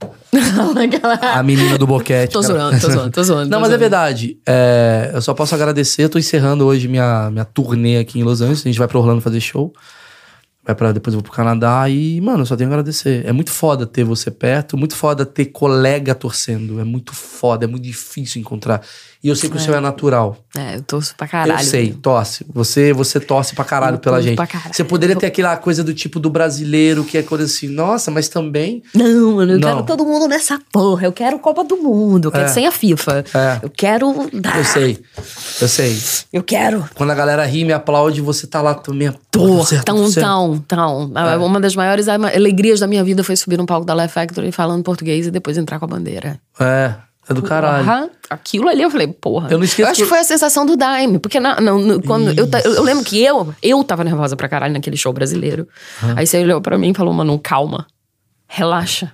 [1.34, 2.32] A menina do boquete.
[2.32, 2.54] Tô cara.
[2.54, 3.50] zoando, tô zoando, tô zoando.
[3.50, 3.78] Não, tô mas é zoando.
[3.80, 4.38] verdade.
[4.46, 6.04] É, eu só posso agradecer.
[6.04, 8.60] Eu tô encerrando hoje minha, minha turnê aqui em Los Angeles.
[8.60, 9.72] A gente vai pra Orlando fazer show.
[10.68, 11.88] Vai pra, depois eu vou pro Canadá.
[11.88, 13.24] E, mano, eu só tenho a agradecer.
[13.24, 14.76] É muito foda ter você perto.
[14.76, 16.78] Muito foda ter colega torcendo.
[16.78, 17.64] É muito foda.
[17.64, 18.82] É muito difícil encontrar.
[19.22, 20.36] E eu sei que o seu é natural.
[20.56, 21.60] É, eu torço pra caralho.
[21.60, 22.46] Eu sei, torce.
[22.54, 24.36] Você, você torce pra caralho Eu pela gente.
[24.36, 24.72] pra caralho.
[24.72, 28.28] Você poderia ter aquela coisa do tipo do brasileiro, que é coisa assim, nossa, mas
[28.28, 28.82] também.
[28.94, 29.68] Não, mano, eu Não.
[29.68, 31.04] quero todo mundo nessa porra.
[31.06, 32.28] Eu quero Copa do Mundo.
[32.28, 32.48] Eu quero É.
[32.48, 33.24] sem a FIFA.
[33.34, 33.58] É.
[33.64, 34.30] Eu quero.
[34.32, 34.56] dar.
[34.58, 34.98] Eu sei.
[35.60, 35.98] Eu sei.
[36.32, 36.88] Eu quero.
[36.94, 39.12] Quando a galera ri e me aplaude, você tá lá também.
[39.30, 41.12] Tô, tão, tão, tão.
[41.16, 41.36] É.
[41.36, 44.82] Uma das maiores alegrias da minha vida foi subir no palco da Life Factory falando
[44.84, 46.40] português e depois entrar com a bandeira.
[46.60, 46.94] É,
[47.28, 47.84] é do caralho.
[47.84, 49.48] Porra, aquilo ali eu falei, porra.
[49.50, 51.18] Eu não esqueço acho que foi a sensação do Daime.
[51.18, 51.72] Porque na, na-
[52.06, 55.68] quando eu, eu, eu lembro que eu, eu tava nervosa pra caralho naquele show brasileiro.
[56.16, 57.86] Aí você olhou pra mim e falou, mano, calma.
[58.46, 59.12] Relaxa.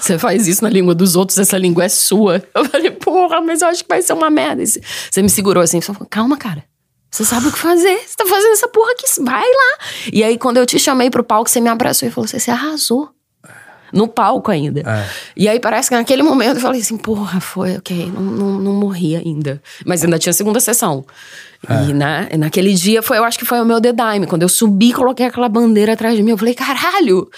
[0.00, 2.42] Você faz isso na língua dos outros, essa língua é sua.
[2.54, 4.62] Eu falei, porra, mas eu acho que vai ser uma merda.
[4.64, 6.64] Você me segurou assim, você falou, calma, cara.
[7.10, 7.96] Você sabe o que fazer.
[7.98, 9.86] Você tá fazendo essa porra aqui, vai lá.
[10.12, 12.50] E aí, quando eu te chamei pro palco, você me abraçou e falou, você, você
[12.50, 13.10] arrasou.
[13.94, 14.80] No palco ainda.
[14.80, 15.06] É.
[15.36, 18.72] E aí parece que naquele momento eu falei assim, porra, foi, ok, não, não, não
[18.74, 19.62] morri ainda.
[19.86, 21.04] Mas ainda tinha segunda sessão.
[21.68, 21.90] É.
[21.90, 24.26] E na, naquele dia foi, eu acho que foi o meu The Dime.
[24.26, 27.28] Quando eu subi, coloquei aquela bandeira atrás de mim, eu falei, caralho!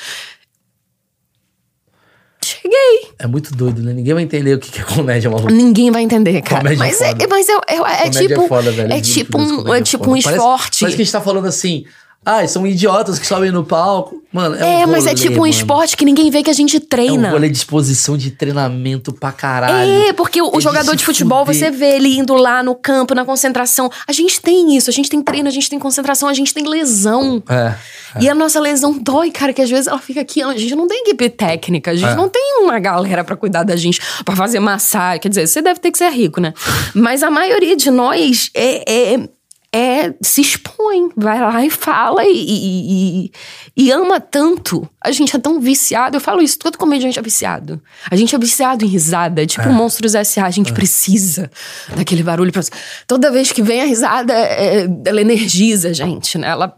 [2.45, 3.11] Cheguei.
[3.19, 3.93] É muito doido, né?
[3.93, 5.51] Ninguém vai entender o que é comédia, maluco.
[5.51, 6.61] Ninguém vai entender, cara.
[6.63, 7.27] Comédia mas é é, foda.
[7.29, 8.43] mas é, é, é Comédia tipo.
[8.43, 8.93] é foda, velho.
[8.93, 10.81] É tipo um, comédia é tipo um Parece- esporte.
[10.81, 11.85] Parece que a gente tá falando assim.
[12.29, 14.21] Ah, são idiotas que sobem no palco.
[14.33, 15.47] Mano, é um É, mas é tipo um mano.
[15.47, 17.31] esporte que ninguém vê que a gente É um treina.
[17.31, 20.09] rolê de exposição de treinamento pra caralho.
[20.09, 21.61] É, porque o, É de jogador se de futebol, fuder.
[21.61, 23.89] você vê ele indo lá no campo, na concentração.
[24.09, 26.67] A gente tem isso, a gente tem treino, a gente tem concentração, a gente tem
[26.69, 27.41] lesão.
[27.49, 27.75] É.
[28.21, 30.43] E a nossa lesão dói, cara, que às vezes ela fica aqui.
[30.43, 32.17] A gente não tem equipe técnica, a gente É.
[32.17, 35.21] não tem uma galera pra cuidar da gente, pra fazer massagem.
[35.21, 36.53] Quer dizer, você deve ter que ser rico, né?
[36.93, 39.29] Mas a maioria de nós é.
[39.77, 43.31] É é, se expõe, vai lá e fala e, e-
[43.77, 44.89] e- ama tanto.
[45.03, 46.17] A gente é tão viciado.
[46.17, 47.81] Eu falo isso, todo comediante é viciado.
[48.11, 50.47] A gente é viciado em risada, é tipo Monstros S.A.
[50.47, 51.51] A gente precisa
[51.97, 52.53] daquele barulho.
[52.53, 52.63] Pra...
[53.07, 56.49] Toda vez que vem a risada, é- ela energiza a gente, né?
[56.49, 56.75] Ela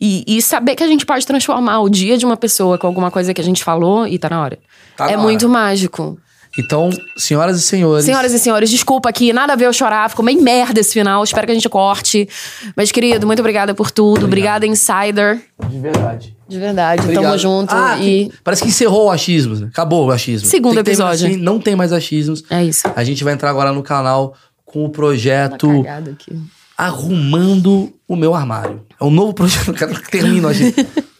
[0.00, 3.10] e, e saber que a gente pode transformar o dia de uma pessoa com alguma
[3.10, 4.58] coisa que a gente falou e tá na hora.
[4.96, 5.52] Tá é na muito hora.
[5.52, 6.18] mágico.
[6.58, 8.04] Então, senhoras e senhores.
[8.04, 11.24] Senhoras e senhores, desculpa aqui, nada a ver eu chorar, ficou meio merda esse final,
[11.24, 12.28] espero que a gente corte.
[12.76, 14.26] Mas, querido, muito obrigada por tudo.
[14.26, 15.42] Obrigada, Insider.
[15.68, 16.36] De verdade.
[16.46, 17.24] De verdade, Obrigado.
[17.24, 17.74] tamo junto.
[17.74, 19.54] Ah, e Parece que encerrou o achismo.
[19.56, 19.66] né?
[19.72, 20.48] Acabou o achismo.
[20.48, 21.26] Segundo episódio.
[21.26, 22.44] assim, não tem mais achismos.
[22.50, 22.86] é isso.
[22.94, 25.84] A gente vai entrar agora no canal com o projeto.
[26.76, 28.82] Arrumando o Meu Armário.
[29.00, 29.72] É um novo projeto.
[30.10, 30.74] Que o achismo.